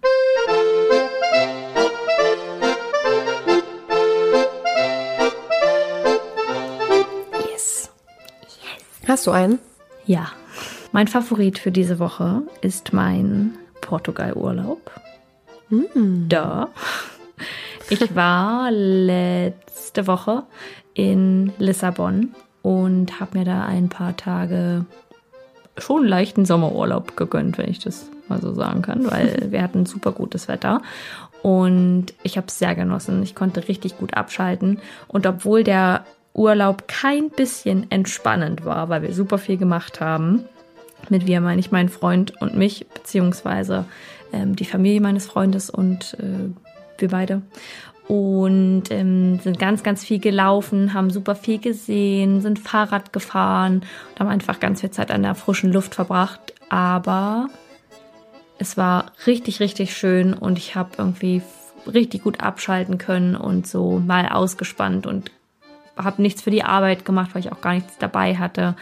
Yes. 7.50 7.90
Yes. 8.42 9.08
Hast 9.08 9.26
du 9.26 9.32
einen? 9.32 9.58
Ja. 10.06 10.30
Mein 10.92 11.08
Favorit 11.08 11.58
für 11.58 11.72
diese 11.72 11.98
Woche 11.98 12.42
ist 12.62 12.94
mein 12.94 13.58
Portugal-Urlaub. 13.82 14.90
Mm. 15.68 16.28
Da. 16.28 16.68
Ich 17.88 18.14
war 18.14 18.70
letzte 18.70 20.06
Woche 20.06 20.44
in 20.94 21.52
Lissabon 21.58 22.34
und 22.62 23.20
habe 23.20 23.38
mir 23.38 23.44
da 23.44 23.64
ein 23.64 23.88
paar 23.88 24.16
Tage 24.16 24.86
schon 25.78 26.06
leichten 26.06 26.44
Sommerurlaub 26.44 27.16
gegönnt, 27.16 27.58
wenn 27.58 27.70
ich 27.70 27.78
das 27.78 28.10
mal 28.28 28.40
so 28.40 28.54
sagen 28.54 28.82
kann, 28.82 29.10
weil 29.10 29.46
wir 29.50 29.62
hatten 29.62 29.86
super 29.86 30.12
gutes 30.12 30.48
Wetter 30.48 30.82
und 31.42 32.06
ich 32.22 32.36
habe 32.36 32.48
es 32.48 32.58
sehr 32.58 32.74
genossen. 32.74 33.22
Ich 33.22 33.34
konnte 33.34 33.68
richtig 33.68 33.98
gut 33.98 34.14
abschalten 34.14 34.80
und 35.06 35.26
obwohl 35.26 35.62
der 35.62 36.04
Urlaub 36.34 36.88
kein 36.88 37.30
bisschen 37.30 37.90
entspannend 37.90 38.64
war, 38.64 38.88
weil 38.88 39.02
wir 39.02 39.14
super 39.14 39.38
viel 39.38 39.56
gemacht 39.56 40.00
haben, 40.00 40.44
mit 41.08 41.26
wir 41.26 41.40
meine 41.40 41.60
ich 41.60 41.70
meinen 41.70 41.88
Freund 41.88 42.40
und 42.40 42.56
mich, 42.56 42.86
beziehungsweise 42.88 43.84
ähm, 44.32 44.56
die 44.56 44.64
Familie 44.64 45.00
meines 45.00 45.26
Freundes 45.26 45.70
und 45.70 46.14
äh, 46.20 46.50
wir 46.98 47.08
beide. 47.08 47.42
Und 48.08 48.84
ähm, 48.90 49.40
sind 49.40 49.58
ganz, 49.58 49.82
ganz 49.82 50.04
viel 50.04 50.20
gelaufen, 50.20 50.94
haben 50.94 51.10
super 51.10 51.34
viel 51.34 51.58
gesehen, 51.58 52.40
sind 52.40 52.60
Fahrrad 52.60 53.12
gefahren 53.12 53.84
und 54.10 54.20
haben 54.20 54.28
einfach 54.28 54.60
ganz 54.60 54.80
viel 54.80 54.92
Zeit 54.92 55.10
an 55.10 55.22
der 55.22 55.34
frischen 55.34 55.72
Luft 55.72 55.96
verbracht. 55.96 56.54
Aber 56.68 57.48
es 58.58 58.76
war 58.76 59.12
richtig, 59.26 59.60
richtig 59.60 59.96
schön 59.96 60.34
und 60.34 60.56
ich 60.56 60.76
habe 60.76 60.90
irgendwie 60.98 61.42
richtig 61.86 62.22
gut 62.22 62.40
abschalten 62.40 62.98
können 62.98 63.36
und 63.36 63.66
so 63.66 63.98
mal 63.98 64.28
ausgespannt 64.28 65.06
und 65.06 65.30
habe 65.96 66.22
nichts 66.22 66.42
für 66.42 66.50
die 66.50 66.64
Arbeit 66.64 67.04
gemacht, 67.04 67.30
weil 67.32 67.40
ich 67.40 67.52
auch 67.52 67.60
gar 67.60 67.74
nichts 67.74 67.98
dabei 67.98 68.36
hatte. 68.36 68.76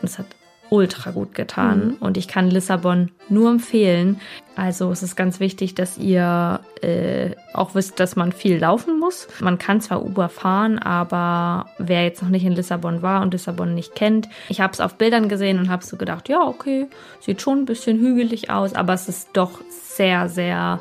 Und 0.00 0.08
es 0.08 0.18
hat 0.18 0.26
ultra 0.70 1.10
gut 1.10 1.34
getan 1.34 1.86
mhm. 1.86 1.96
und 2.00 2.16
ich 2.16 2.28
kann 2.28 2.50
Lissabon 2.50 3.10
nur 3.28 3.50
empfehlen. 3.50 4.20
Also 4.56 4.90
es 4.90 5.02
ist 5.02 5.16
ganz 5.16 5.38
wichtig, 5.40 5.74
dass 5.74 5.98
ihr 5.98 6.60
äh, 6.82 7.30
auch 7.54 7.74
wisst, 7.74 8.00
dass 8.00 8.16
man 8.16 8.32
viel 8.32 8.58
laufen 8.58 8.98
muss. 8.98 9.28
Man 9.40 9.58
kann 9.58 9.80
zwar 9.80 10.04
Uber 10.04 10.28
fahren, 10.28 10.78
aber 10.78 11.70
wer 11.78 12.04
jetzt 12.04 12.22
noch 12.22 12.28
nicht 12.28 12.44
in 12.44 12.52
Lissabon 12.52 13.02
war 13.02 13.22
und 13.22 13.32
Lissabon 13.32 13.74
nicht 13.74 13.94
kennt, 13.94 14.28
ich 14.48 14.60
habe 14.60 14.72
es 14.72 14.80
auf 14.80 14.96
Bildern 14.96 15.28
gesehen 15.28 15.58
und 15.58 15.68
habe 15.70 15.84
so 15.84 15.96
gedacht, 15.96 16.28
ja 16.28 16.42
okay, 16.42 16.88
sieht 17.20 17.40
schon 17.40 17.60
ein 17.60 17.66
bisschen 17.66 17.98
hügelig 17.98 18.50
aus, 18.50 18.74
aber 18.74 18.94
es 18.94 19.08
ist 19.08 19.30
doch 19.34 19.60
sehr, 19.70 20.28
sehr 20.28 20.80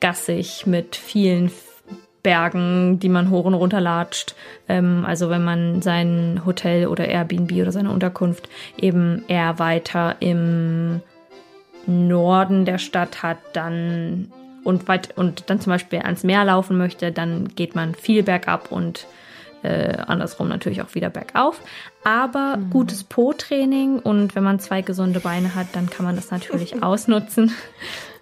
gassig 0.00 0.66
mit 0.66 0.96
vielen 0.96 1.50
Bergen, 2.22 2.98
die 3.00 3.08
man 3.08 3.30
hoch 3.30 3.44
und 3.44 3.54
runter 3.54 3.80
latscht. 3.80 4.34
Ähm, 4.68 5.04
also 5.06 5.30
wenn 5.30 5.44
man 5.44 5.82
sein 5.82 6.42
Hotel 6.46 6.86
oder 6.86 7.06
Airbnb 7.06 7.52
oder 7.52 7.72
seine 7.72 7.90
Unterkunft 7.90 8.48
eben 8.76 9.24
eher 9.28 9.58
weiter 9.58 10.16
im 10.20 11.00
Norden 11.86 12.64
der 12.64 12.78
Stadt 12.78 13.22
hat, 13.22 13.38
dann 13.54 14.30
und 14.64 14.86
weit 14.86 15.16
und 15.16 15.50
dann 15.50 15.60
zum 15.60 15.72
Beispiel 15.72 15.98
ans 16.00 16.22
Meer 16.22 16.44
laufen 16.44 16.78
möchte, 16.78 17.10
dann 17.10 17.48
geht 17.48 17.74
man 17.74 17.94
viel 17.96 18.22
bergab 18.22 18.70
und 18.70 19.06
äh, 19.62 19.96
andersrum 20.06 20.48
natürlich 20.48 20.82
auch 20.82 20.94
wieder 20.94 21.10
bergauf. 21.10 21.60
Aber 22.04 22.56
mhm. 22.56 22.70
gutes 22.70 23.04
Po-Training 23.04 23.98
und 23.98 24.34
wenn 24.34 24.44
man 24.44 24.58
zwei 24.60 24.82
gesunde 24.82 25.20
Beine 25.20 25.54
hat, 25.54 25.68
dann 25.72 25.88
kann 25.90 26.04
man 26.04 26.16
das 26.16 26.30
natürlich 26.30 26.82
ausnutzen. 26.82 27.52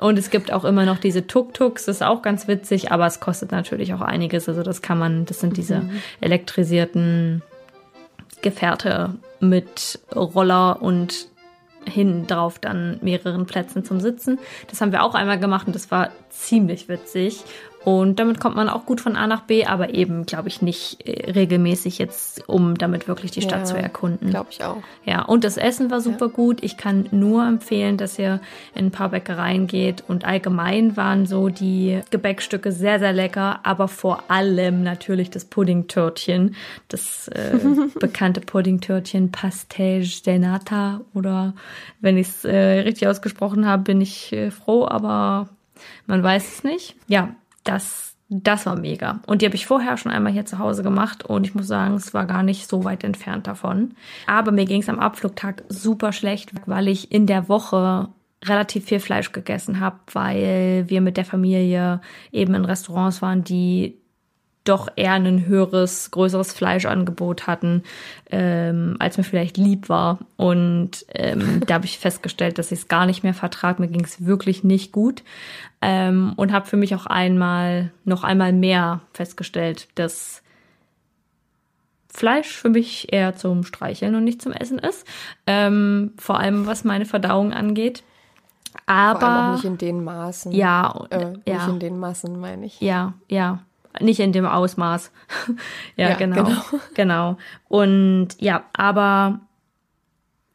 Und 0.00 0.18
es 0.18 0.30
gibt 0.30 0.52
auch 0.52 0.64
immer 0.64 0.86
noch 0.86 0.98
diese 0.98 1.26
Tuk-Tuks, 1.26 1.84
das 1.84 1.96
ist 1.96 2.02
auch 2.02 2.22
ganz 2.22 2.48
witzig, 2.48 2.90
aber 2.90 3.06
es 3.06 3.20
kostet 3.20 3.52
natürlich 3.52 3.92
auch 3.92 4.00
einiges. 4.00 4.48
Also 4.48 4.62
das 4.62 4.80
kann 4.80 4.98
man, 4.98 5.26
das 5.26 5.40
sind 5.40 5.56
diese 5.56 5.80
mhm. 5.80 6.02
elektrisierten 6.20 7.42
Gefährte 8.40 9.14
mit 9.40 10.00
Roller 10.14 10.80
und 10.80 11.28
hin 11.86 12.26
drauf 12.26 12.58
dann 12.58 12.98
mehreren 13.02 13.46
Plätzen 13.46 13.84
zum 13.84 14.00
Sitzen. 14.00 14.38
Das 14.68 14.80
haben 14.80 14.92
wir 14.92 15.02
auch 15.02 15.14
einmal 15.14 15.38
gemacht 15.38 15.66
und 15.66 15.74
das 15.74 15.90
war 15.90 16.10
ziemlich 16.30 16.88
witzig. 16.88 17.44
Und 17.82 18.18
damit 18.18 18.40
kommt 18.40 18.56
man 18.56 18.68
auch 18.68 18.84
gut 18.84 19.00
von 19.00 19.16
A 19.16 19.26
nach 19.26 19.42
B, 19.42 19.64
aber 19.64 19.94
eben, 19.94 20.26
glaube 20.26 20.48
ich, 20.48 20.60
nicht 20.60 21.06
äh, 21.06 21.30
regelmäßig 21.30 21.96
jetzt, 21.98 22.46
um 22.46 22.76
damit 22.76 23.08
wirklich 23.08 23.30
die 23.30 23.40
Stadt 23.40 23.60
Ja, 23.60 23.64
zu 23.64 23.76
erkunden. 23.76 24.30
Glaube 24.30 24.48
ich 24.50 24.62
auch. 24.62 24.82
Ja, 25.06 25.22
und 25.22 25.44
das 25.44 25.56
Essen 25.56 25.90
war 25.90 26.02
super 26.02 26.28
gut. 26.28 26.62
Ich 26.62 26.76
kann 26.76 27.08
nur 27.10 27.46
empfehlen, 27.46 27.96
dass 27.96 28.18
ihr 28.18 28.40
in 28.74 28.86
ein 28.86 28.90
paar 28.90 29.08
Bäckereien 29.08 29.66
geht. 29.66 30.04
Und 30.06 30.26
allgemein 30.26 30.98
waren 30.98 31.24
so 31.24 31.48
die 31.48 32.00
Gebäckstücke 32.10 32.70
sehr, 32.70 32.98
sehr 32.98 33.14
lecker, 33.14 33.60
aber 33.62 33.88
vor 33.88 34.24
allem 34.28 34.82
natürlich 34.82 35.30
das 35.30 35.46
Puddingtörtchen. 35.46 36.56
Das 36.88 37.28
äh, 37.28 37.58
bekannte 37.98 38.42
Puddingtörtchen 38.42 39.32
Pastage 39.32 40.20
de 40.26 40.38
Nata. 40.38 41.00
Oder 41.14 41.54
wenn 42.00 42.18
ich 42.18 42.28
es 42.28 42.44
äh, 42.44 42.80
richtig 42.80 43.08
ausgesprochen 43.08 43.66
habe, 43.66 43.84
bin 43.84 44.02
ich 44.02 44.34
äh, 44.34 44.50
froh, 44.50 44.86
aber 44.86 45.48
man 46.06 46.22
weiß 46.22 46.56
es 46.56 46.64
nicht. 46.64 46.94
Ja, 47.08 47.34
das, 47.64 48.16
das 48.28 48.66
war 48.66 48.78
mega. 48.78 49.20
Und 49.26 49.42
die 49.42 49.46
habe 49.46 49.56
ich 49.56 49.66
vorher 49.66 49.96
schon 49.96 50.12
einmal 50.12 50.32
hier 50.32 50.46
zu 50.46 50.58
Hause 50.58 50.82
gemacht 50.82 51.24
und 51.24 51.46
ich 51.46 51.54
muss 51.54 51.66
sagen, 51.66 51.94
es 51.94 52.14
war 52.14 52.26
gar 52.26 52.42
nicht 52.42 52.68
so 52.68 52.84
weit 52.84 53.04
entfernt 53.04 53.46
davon. 53.46 53.94
Aber 54.26 54.52
mir 54.52 54.64
ging 54.64 54.82
es 54.82 54.88
am 54.88 54.98
Abflugtag 54.98 55.64
super 55.68 56.12
schlecht, 56.12 56.52
weil 56.66 56.88
ich 56.88 57.12
in 57.12 57.26
der 57.26 57.48
Woche 57.48 58.08
relativ 58.44 58.86
viel 58.86 59.00
Fleisch 59.00 59.32
gegessen 59.32 59.80
habe, 59.80 59.98
weil 60.12 60.84
wir 60.88 61.00
mit 61.00 61.16
der 61.16 61.24
Familie 61.24 62.00
eben 62.32 62.54
in 62.54 62.64
Restaurants 62.64 63.20
waren, 63.20 63.44
die 63.44 63.98
doch 64.64 64.88
eher 64.96 65.14
ein 65.14 65.46
höheres, 65.46 66.10
größeres 66.10 66.52
Fleischangebot 66.52 67.46
hatten, 67.46 67.82
ähm, 68.30 68.96
als 68.98 69.16
mir 69.16 69.24
vielleicht 69.24 69.56
lieb 69.56 69.88
war. 69.88 70.18
Und 70.36 71.06
ähm, 71.14 71.62
da 71.66 71.74
habe 71.74 71.86
ich 71.86 71.98
festgestellt, 71.98 72.58
dass 72.58 72.72
ich 72.72 72.80
es 72.80 72.88
gar 72.88 73.06
nicht 73.06 73.22
mehr 73.22 73.34
vertrag. 73.34 73.78
Mir 73.78 73.88
ging 73.88 74.04
es 74.04 74.24
wirklich 74.26 74.62
nicht 74.62 74.92
gut. 74.92 75.22
Ähm, 75.80 76.34
und 76.36 76.52
habe 76.52 76.66
für 76.66 76.76
mich 76.76 76.94
auch 76.94 77.06
einmal, 77.06 77.90
noch 78.04 78.22
einmal 78.22 78.52
mehr 78.52 79.00
festgestellt, 79.14 79.88
dass 79.94 80.42
Fleisch 82.12 82.48
für 82.48 82.68
mich 82.68 83.12
eher 83.12 83.36
zum 83.36 83.64
Streicheln 83.64 84.14
und 84.14 84.24
nicht 84.24 84.42
zum 84.42 84.52
Essen 84.52 84.78
ist. 84.78 85.06
Ähm, 85.46 86.12
vor 86.18 86.38
allem 86.38 86.66
was 86.66 86.84
meine 86.84 87.06
Verdauung 87.06 87.52
angeht. 87.52 88.02
Vor 88.84 88.94
allem 88.94 89.16
auch 89.16 89.22
Aber 89.22 89.52
nicht 89.54 89.64
in 89.64 89.78
den 89.78 90.04
Maßen. 90.04 90.52
ja, 90.52 91.06
Äh, 91.10 91.32
ja. 91.46 91.54
Nicht 91.54 91.68
in 91.68 91.78
den 91.78 91.98
Massen, 91.98 92.40
meine 92.40 92.66
ich. 92.66 92.80
Ja, 92.80 93.14
ja. 93.28 93.60
Nicht 93.98 94.20
in 94.20 94.32
dem 94.32 94.46
Ausmaß. 94.46 95.10
ja, 95.96 96.10
Ja, 96.10 96.16
genau. 96.16 96.44
genau. 96.44 96.60
Genau. 96.94 97.38
Und 97.68 98.28
ja, 98.38 98.64
aber 98.72 99.40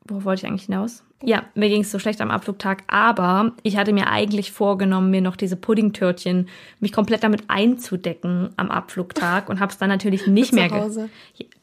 wo 0.07 0.23
wollte 0.23 0.41
ich 0.45 0.47
eigentlich 0.47 0.65
hinaus? 0.65 1.03
Ja, 1.23 1.43
mir 1.55 1.69
ging 1.69 1.81
es 1.81 1.91
so 1.91 1.97
schlecht 1.97 2.21
am 2.21 2.29
Abflugtag, 2.29 2.83
aber 2.87 3.53
ich 3.63 3.77
hatte 3.77 3.93
mir 3.93 4.07
eigentlich 4.11 4.51
vorgenommen, 4.51 5.09
mir 5.09 5.21
noch 5.21 5.35
diese 5.37 5.55
Puddingtörtchen, 5.55 6.47
mich 6.79 6.91
komplett 6.91 7.23
damit 7.23 7.45
einzudecken 7.47 8.49
am 8.57 8.69
Abflugtag 8.69 9.49
und 9.49 9.59
habe 9.59 9.71
es 9.71 9.77
dann 9.79 9.89
natürlich 9.89 10.27
nicht 10.27 10.49
Zu 10.49 10.55
mehr 10.55 10.69
ge- 10.69 10.79
Hause? 10.79 11.09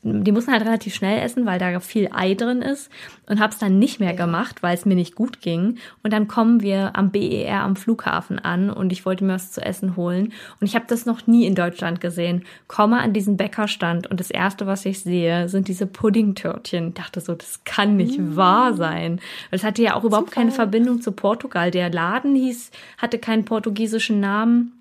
Die 0.05 0.33
mussten 0.33 0.51
halt 0.51 0.65
relativ 0.65 0.97
schnell 0.97 1.25
essen, 1.25 1.47
weil 1.47 1.61
da 1.61 1.79
viel 1.79 2.09
Ei 2.13 2.35
drin 2.35 2.61
ist 2.61 2.91
und 3.29 3.39
habe 3.39 3.53
es 3.53 3.61
dann 3.61 3.79
nicht 3.79 4.01
mehr 4.01 4.15
gemacht, 4.15 4.61
weil 4.61 4.75
es 4.75 4.85
mir 4.85 4.97
nicht 4.97 5.15
gut 5.15 5.41
ging. 5.41 5.79
Und 6.03 6.13
dann 6.13 6.27
kommen 6.27 6.61
wir 6.61 6.97
am 6.97 7.13
BER 7.13 7.61
am 7.61 7.77
Flughafen 7.77 8.41
an 8.41 8.69
und 8.69 8.91
ich 8.91 9.07
wollte 9.07 9.23
mir 9.23 9.35
was 9.35 9.53
zu 9.53 9.65
essen 9.65 9.95
holen 9.95 10.33
und 10.61 10.67
ich 10.67 10.75
habe 10.75 10.87
das 10.89 11.07
noch 11.07 11.29
nie 11.29 11.47
in 11.47 11.55
Deutschland 11.55 12.01
gesehen. 12.01 12.43
Komme 12.67 12.99
an 12.99 13.13
diesen 13.13 13.37
Bäckerstand 13.37 14.09
und 14.09 14.19
das 14.19 14.33
erste, 14.33 14.67
was 14.67 14.85
ich 14.87 15.01
sehe, 15.01 15.49
sind 15.49 15.69
diese 15.69 15.87
Puddingtörtchen. 15.87 16.89
Ich 16.89 16.95
dachte 16.95 17.21
so, 17.21 17.37
das 17.37 17.63
kann 17.65 17.97
nicht 17.97 18.19
wahr 18.35 18.75
sein. 18.75 19.21
Es 19.53 19.63
hatte 19.63 19.83
ja 19.83 19.95
auch 19.95 20.03
überhaupt 20.03 20.33
keine 20.33 20.51
Verbindung 20.51 21.01
zu 21.01 21.13
Portugal. 21.13 21.71
Der 21.71 21.91
Laden 21.91 22.35
hieß, 22.35 22.73
hatte 22.99 23.21
keinen 23.21 23.45
portugiesischen 23.45 24.19
Namen. 24.19 24.73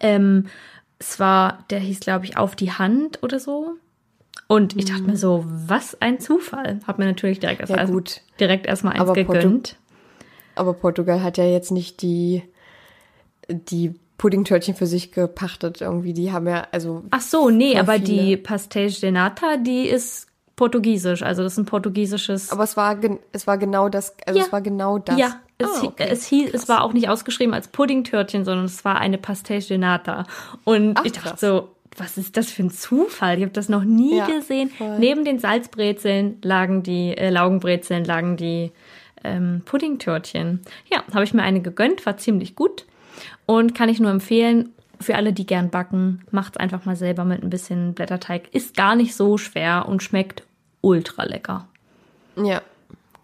Ähm, 0.00 0.48
es 0.98 1.18
war, 1.18 1.64
der 1.70 1.78
hieß, 1.78 2.00
glaube 2.00 2.26
ich, 2.26 2.36
auf 2.36 2.56
die 2.56 2.72
Hand 2.72 3.22
oder 3.22 3.40
so. 3.40 3.78
Und 4.46 4.76
ich 4.76 4.86
dachte 4.86 5.02
mir 5.02 5.16
so, 5.16 5.44
was 5.46 6.00
ein 6.00 6.18
Zufall. 6.18 6.80
Hab 6.86 6.98
mir 6.98 7.04
natürlich 7.06 7.38
direkt 7.40 7.60
erst 7.60 7.72
Ja, 7.72 7.84
gut. 7.84 8.20
direkt 8.40 8.66
erstmal 8.66 8.94
eins 8.94 9.02
Aber 9.02 9.12
gegönnt. 9.12 9.76
Aber 10.56 10.72
Portugal 10.74 11.22
hat 11.22 11.38
ja 11.38 11.44
jetzt 11.44 11.70
nicht 11.70 12.02
die, 12.02 12.42
die 13.48 13.94
Puddingtörtchen 14.18 14.74
für 14.74 14.86
sich 14.86 15.12
gepachtet 15.12 15.80
irgendwie. 15.80 16.12
Die 16.12 16.32
haben 16.32 16.46
ja, 16.48 16.66
also. 16.72 17.04
Ach 17.10 17.20
so, 17.20 17.48
nee, 17.50 17.78
aber 17.78 17.94
viele. 17.94 18.04
die 18.04 18.36
Pastéis 18.36 19.00
de 19.00 19.10
Nata, 19.12 19.56
die 19.56 19.86
ist 19.86 20.26
portugiesisch. 20.56 21.22
Also 21.22 21.42
das 21.42 21.52
ist 21.52 21.58
ein 21.58 21.64
portugiesisches. 21.64 22.50
Aber 22.52 22.64
es 22.64 22.76
war, 22.76 22.98
es 23.32 23.46
war 23.46 23.56
genau 23.56 23.88
das, 23.88 24.14
also 24.26 24.40
Ja. 24.40 24.46
es 24.46 24.52
war 24.52 24.60
genau 24.60 24.98
das. 24.98 25.16
Ja, 25.18 25.36
es, 25.56 25.80
hi- 25.80 25.86
okay. 25.86 26.08
es, 26.10 26.26
hieß, 26.26 26.50
Krass. 26.50 26.62
es 26.64 26.68
war 26.68 26.82
auch 26.84 26.92
nicht 26.92 27.08
ausgeschrieben 27.08 27.54
als 27.54 27.68
Puddingtörtchen, 27.68 28.44
sondern 28.44 28.66
es 28.66 28.84
war 28.84 28.96
eine 28.98 29.16
Pastéis 29.16 29.68
de 29.68 29.78
Nata. 29.78 30.24
Und 30.64 30.98
Ach, 30.98 31.04
ich 31.06 31.12
dachte 31.12 31.28
krass. 31.30 31.40
so, 31.40 31.68
was 31.96 32.16
ist 32.18 32.36
das 32.36 32.50
für 32.50 32.62
ein 32.62 32.70
Zufall? 32.70 33.36
Ich 33.38 33.42
habe 33.42 33.52
das 33.52 33.68
noch 33.68 33.84
nie 33.84 34.16
Ja, 34.18 34.26
gesehen. 34.26 34.70
voll. 34.70 34.98
Neben 34.98 35.24
den 35.24 35.38
Salzbrezeln 35.38 36.38
lagen 36.42 36.82
die, 36.82 37.16
äh, 37.16 37.30
Laugenbrezeln 37.30 38.04
lagen 38.04 38.36
die 38.36 38.72
ähm, 39.24 39.62
Puddingtörtchen. 39.64 40.60
Ja, 40.90 41.02
habe 41.12 41.24
ich 41.24 41.34
mir 41.34 41.42
eine 41.42 41.60
gegönnt, 41.60 42.06
war 42.06 42.16
ziemlich 42.16 42.56
gut. 42.56 42.86
Und 43.46 43.74
kann 43.74 43.88
ich 43.88 44.00
nur 44.00 44.10
empfehlen, 44.10 44.70
für 45.00 45.16
alle, 45.16 45.32
die 45.32 45.46
gern 45.46 45.70
backen, 45.70 46.22
macht's 46.30 46.56
einfach 46.58 46.84
mal 46.84 46.96
selber 46.96 47.24
mit 47.24 47.42
ein 47.42 47.50
bisschen 47.50 47.94
Blätterteig. 47.94 48.48
Ist 48.54 48.76
gar 48.76 48.94
nicht 48.96 49.14
so 49.14 49.36
schwer 49.38 49.86
und 49.88 50.02
schmeckt 50.02 50.42
ultra 50.82 51.24
lecker. 51.24 51.66
Ja. 52.36 52.60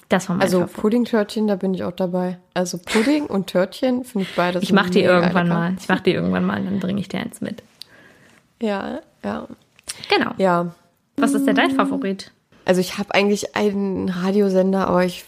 Das 0.08 0.28
war 0.28 0.36
mein 0.36 0.42
Also 0.44 0.60
Favorit. 0.60 0.76
Puddingtörtchen, 0.80 1.46
da 1.48 1.56
bin 1.56 1.74
ich 1.74 1.82
auch 1.84 1.92
dabei. 1.92 2.38
Also 2.54 2.78
Pudding 2.78 3.26
und 3.26 3.48
Törtchen 3.48 4.04
finde 4.04 4.26
ich 4.28 4.34
beides. 4.36 4.62
Ich 4.62 4.72
mach 4.72 4.88
die 4.88 5.00
irgendwann 5.02 5.48
lecker. 5.48 5.58
mal. 5.58 5.74
Ich 5.78 5.88
mach 5.88 6.00
die 6.00 6.12
irgendwann 6.12 6.44
mal, 6.44 6.62
dann 6.62 6.78
bringe 6.80 7.00
ich 7.00 7.08
dir 7.08 7.20
eins 7.20 7.40
mit. 7.40 7.62
Ja, 8.60 9.00
ja. 9.24 9.46
Genau. 10.08 10.32
Ja. 10.38 10.74
Was 11.16 11.32
ist 11.32 11.46
denn 11.46 11.56
dein 11.56 11.70
Favorit? 11.70 12.32
Also 12.64 12.80
ich 12.80 12.98
habe 12.98 13.14
eigentlich 13.14 13.54
einen 13.54 14.08
Radiosender, 14.08 14.88
aber 14.88 15.04
ich, 15.04 15.24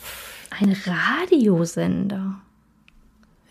Ein 0.50 0.76
Radiosender. 0.84 2.34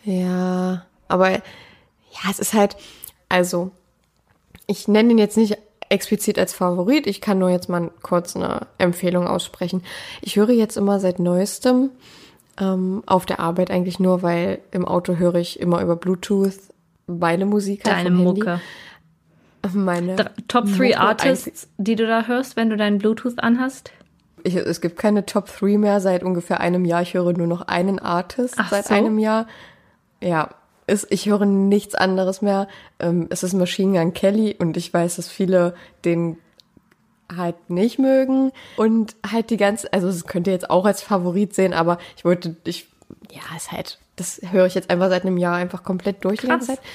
ja, 0.04 0.86
aber 1.08 1.32
ja, 1.32 2.30
es 2.30 2.40
ist 2.40 2.54
halt, 2.54 2.76
also 3.30 3.72
ich 4.68 4.88
nenne 4.88 5.12
ihn 5.12 5.18
jetzt 5.18 5.38
nicht 5.38 5.58
explizit 5.90 6.38
als 6.38 6.54
Favorit, 6.54 7.08
ich 7.08 7.22
kann 7.22 7.40
nur 7.40 7.50
jetzt 7.50 7.70
mal 7.70 7.92
kurz 8.02 8.36
eine 8.36 8.68
Empfehlung 8.78 9.26
aussprechen. 9.26 9.84
Ich 10.22 10.36
höre 10.36 10.50
jetzt 10.50 10.76
immer 10.76 11.00
seit 11.00 11.20
neuestem 11.20 11.92
ähm, 12.60 13.04
auf 13.06 13.26
der 13.26 13.40
Arbeit 13.40 13.72
eigentlich 13.72 14.00
nur, 14.00 14.22
weil 14.22 14.60
im 14.72 14.86
Auto 14.86 15.16
höre 15.16 15.36
ich 15.36 15.60
immer 15.60 15.82
über 15.82 15.96
Bluetooth 15.96 16.60
meine 17.08 17.46
Musik 17.46 17.86
halt 17.86 18.06
Deine 18.06 18.16
vom 18.16 18.26
Handy. 18.26 18.42
Meine 19.74 20.16
Dr- 20.16 20.32
Top 20.48 20.66
3 20.66 20.72
Mucke 20.72 21.00
Artists, 21.00 21.68
die 21.78 21.96
du 21.96 22.08
da 22.08 22.24
hörst, 22.28 22.56
wenn 22.56 22.70
du 22.70 22.78
deinen 22.78 23.00
Bluetooth 23.00 23.40
anhast? 23.40 23.92
Ich, 24.44 24.56
es 24.56 24.82
gibt 24.82 24.98
keine 24.98 25.26
Top 25.26 25.48
3 25.48 25.78
mehr 25.78 26.00
seit 26.00 26.24
ungefähr 26.24 26.60
einem 26.62 26.86
Jahr. 26.86 27.02
Ich 27.02 27.14
höre 27.14 27.34
nur 27.34 27.48
noch 27.48 27.64
einen 27.64 28.00
Artist 28.00 28.56
Ach 28.58 28.70
seit 28.70 28.86
so. 28.86 28.94
einem 28.94 29.20
Jahr. 29.20 29.48
Ja, 30.22 30.50
es, 30.86 31.06
ich 31.10 31.26
höre 31.28 31.46
nichts 31.46 31.96
anderes 31.96 32.42
mehr. 32.42 32.68
Ähm, 33.00 33.28
es 33.30 33.44
ist 33.44 33.54
Machine 33.54 34.00
Gun 34.00 34.14
Kelly 34.14 34.56
und 34.58 34.78
ich 34.78 34.94
weiß, 34.94 35.18
dass 35.18 35.28
viele 35.28 35.76
den 36.06 36.38
halt 37.36 37.70
nicht 37.70 38.00
mögen 38.00 38.54
und 38.78 39.18
halt 39.30 39.50
die 39.50 39.58
ganze, 39.58 39.92
also 39.92 40.08
es 40.08 40.26
könnt 40.28 40.48
ihr 40.48 40.54
jetzt 40.54 40.70
auch 40.70 40.86
als 40.86 41.02
Favorit 41.02 41.54
sehen, 41.54 41.74
aber 41.74 41.98
ich 42.16 42.24
wollte, 42.24 42.56
ich, 42.64 42.88
ja, 43.30 43.42
ist 43.58 43.74
halt, 43.74 44.00
das 44.16 44.40
höre 44.50 44.66
ich 44.66 44.76
jetzt 44.76 44.90
einfach 44.90 45.10
seit 45.10 45.26
einem 45.26 45.36
Jahr 45.38 45.56
einfach 45.58 45.84
komplett 45.84 46.24
durch 46.24 46.40
die 46.40 46.48
ganze 46.48 46.68
Krass. 46.68 46.78
Zeit. 46.78 46.86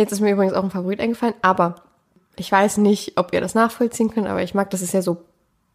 Jetzt 0.00 0.12
ist 0.12 0.20
mir 0.20 0.32
übrigens 0.32 0.54
auch 0.54 0.64
ein 0.64 0.70
Favorit 0.70 1.00
eingefallen, 1.00 1.34
aber 1.42 1.76
ich 2.36 2.50
weiß 2.50 2.78
nicht, 2.78 3.12
ob 3.16 3.32
ihr 3.34 3.40
das 3.40 3.54
nachvollziehen 3.54 4.10
könnt, 4.10 4.26
aber 4.26 4.42
ich 4.42 4.54
mag, 4.54 4.70
das 4.70 4.82
ist 4.82 4.94
ja 4.94 5.02
so 5.02 5.18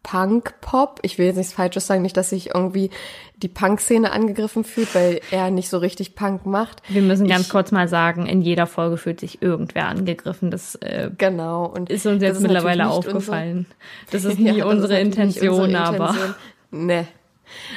Punk-Pop. 0.02 1.00
Ich 1.02 1.18
will 1.18 1.26
jetzt 1.26 1.36
nichts 1.36 1.52
Falsches 1.52 1.86
sagen, 1.86 2.02
nicht, 2.02 2.16
dass 2.16 2.30
sich 2.30 2.54
irgendwie 2.54 2.90
die 3.36 3.48
Punk-Szene 3.48 4.12
angegriffen 4.12 4.62
fühlt, 4.64 4.94
weil 4.94 5.20
er 5.30 5.50
nicht 5.50 5.68
so 5.68 5.78
richtig 5.78 6.14
Punk 6.14 6.46
macht. 6.46 6.80
Wir 6.88 7.02
müssen 7.02 7.26
ganz 7.28 7.42
Ich- 7.46 7.50
kurz 7.50 7.72
mal 7.72 7.88
sagen, 7.88 8.26
in 8.26 8.40
jeder 8.40 8.66
Folge 8.66 8.96
fühlt 8.96 9.20
sich 9.20 9.42
irgendwer 9.42 9.88
angegriffen. 9.88 10.50
Das 10.50 10.76
äh, 10.76 11.10
Genau. 11.18 11.66
Und 11.66 11.90
ist 11.90 12.06
uns 12.06 12.22
jetzt 12.22 12.40
mittlerweile 12.40 12.78
natürlich 12.84 13.04
nicht 13.06 13.14
aufgefallen. 13.14 13.66
Das 14.12 14.24
ist 14.24 14.38
Ja, 14.38 14.52
nie 14.52 14.58
ist 14.60 14.64
unsere 14.64 14.92
nicht 14.94 15.02
Intention, 15.18 15.60
unsere 15.64 15.82
aber 15.84 16.08
Intention. 16.10 16.34
Nee. 16.70 17.06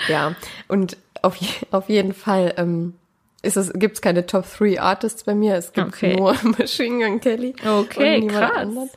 Ja. 0.07 0.35
Und 0.67 0.97
auf, 1.21 1.35
je, 1.35 1.47
auf 1.71 1.89
jeden 1.89 2.13
Fall 2.13 2.53
ähm, 2.57 2.93
ist 3.41 3.57
es, 3.57 3.71
keine 4.01 4.25
Top 4.25 4.45
3 4.57 4.79
Artists 4.81 5.23
bei 5.23 5.35
mir. 5.35 5.55
Es 5.55 5.71
gibt 5.73 5.87
Okay. 5.87 6.15
nur 6.15 6.33
Machine 6.57 7.05
Gun 7.05 7.19
Kelly. 7.19 7.55
Okay, 7.65 8.15
und 8.15 8.25
niemand 8.27 8.37
krass. 8.51 8.57
anderen. 8.57 8.89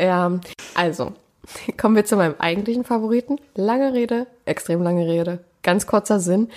Ja, 0.00 0.40
also, 0.74 1.12
kommen 1.76 1.96
wir 1.96 2.04
zu 2.04 2.16
meinem 2.16 2.34
eigentlichen 2.38 2.84
Favoriten. 2.84 3.38
Lange 3.54 3.92
Rede, 3.94 4.26
extrem 4.44 4.82
lange 4.82 5.06
Rede, 5.06 5.40
ganz 5.62 5.86
kurzer 5.86 6.20
Sinn. 6.20 6.48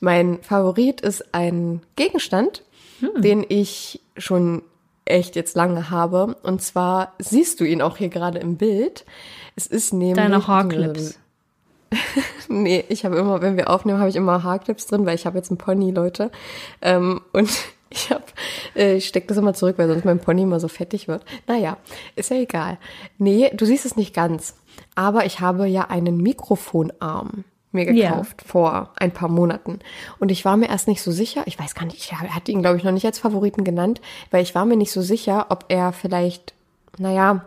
Mein 0.00 0.38
Favorit 0.42 1.00
ist 1.00 1.34
ein 1.34 1.82
Gegenstand, 1.96 2.62
Hm. 3.00 3.22
den 3.22 3.46
ich 3.48 4.00
schon 4.16 4.62
echt 5.04 5.36
jetzt 5.36 5.54
lange 5.56 5.90
habe. 5.90 6.36
Und 6.42 6.62
zwar 6.62 7.14
siehst 7.18 7.60
du 7.60 7.64
ihn 7.64 7.80
auch 7.80 7.96
hier 7.96 8.08
gerade 8.08 8.38
im 8.40 8.56
Bild. 8.56 9.04
Es 9.56 9.66
ist 9.68 9.92
nämlich 9.92 10.16
deine 10.16 10.46
Haarclips. 10.46 11.18
Nee, 12.50 12.82
ich 12.88 13.04
habe 13.04 13.16
immer, 13.18 13.42
wenn 13.42 13.58
wir 13.58 13.68
aufnehmen, 13.68 13.98
habe 13.98 14.08
ich 14.08 14.16
immer 14.16 14.42
Haarclips 14.42 14.86
drin, 14.86 15.04
weil 15.04 15.14
ich 15.14 15.26
habe 15.26 15.36
jetzt 15.36 15.50
einen 15.50 15.58
Pony, 15.58 15.90
Leute. 15.90 16.30
Ähm, 16.80 17.20
und 17.32 17.50
Ich 17.90 18.10
hab, 18.10 18.32
äh, 18.76 18.96
ich 18.96 19.08
steck 19.08 19.28
das 19.28 19.36
immer 19.36 19.54
zurück, 19.54 19.78
weil 19.78 19.88
sonst 19.88 20.04
mein 20.04 20.20
Pony 20.20 20.42
immer 20.42 20.60
so 20.60 20.68
fettig 20.68 21.08
wird. 21.08 21.24
Naja, 21.46 21.78
ist 22.16 22.30
ja 22.30 22.36
egal. 22.36 22.78
Nee, 23.16 23.50
du 23.54 23.64
siehst 23.64 23.86
es 23.86 23.96
nicht 23.96 24.14
ganz. 24.14 24.54
Aber 24.94 25.24
ich 25.24 25.40
habe 25.40 25.66
ja 25.66 25.84
einen 25.88 26.18
Mikrofonarm 26.18 27.44
mir 27.72 27.84
gekauft 27.84 28.42
vor 28.46 28.92
ein 28.96 29.12
paar 29.12 29.28
Monaten. 29.28 29.78
Und 30.18 30.30
ich 30.30 30.44
war 30.44 30.56
mir 30.56 30.68
erst 30.68 30.88
nicht 30.88 31.02
so 31.02 31.12
sicher, 31.12 31.42
ich 31.46 31.58
weiß 31.58 31.74
gar 31.74 31.84
nicht, 31.84 31.98
ich 31.98 32.12
hatte 32.12 32.52
ihn, 32.52 32.62
glaube 32.62 32.78
ich, 32.78 32.84
noch 32.84 32.92
nicht 32.92 33.04
als 33.04 33.18
Favoriten 33.18 33.64
genannt, 33.64 34.00
weil 34.30 34.42
ich 34.42 34.54
war 34.54 34.64
mir 34.64 34.76
nicht 34.76 34.92
so 34.92 35.02
sicher, 35.02 35.46
ob 35.50 35.66
er 35.68 35.92
vielleicht, 35.92 36.54
naja, 36.98 37.44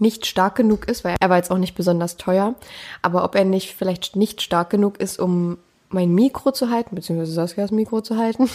nicht 0.00 0.26
stark 0.26 0.56
genug 0.56 0.88
ist, 0.88 1.04
weil 1.04 1.16
er 1.20 1.30
war 1.30 1.36
jetzt 1.36 1.50
auch 1.50 1.58
nicht 1.58 1.74
besonders 1.74 2.16
teuer, 2.16 2.54
aber 3.02 3.24
ob 3.24 3.34
er 3.34 3.44
nicht 3.44 3.74
vielleicht 3.74 4.16
nicht 4.16 4.42
stark 4.42 4.70
genug 4.70 5.00
ist, 5.00 5.18
um 5.18 5.58
mein 5.90 6.14
Mikro 6.14 6.52
zu 6.52 6.70
halten, 6.70 6.94
beziehungsweise 6.94 7.32
Saskias 7.32 7.70
Mikro 7.70 8.00
zu 8.00 8.16
halten. 8.16 8.48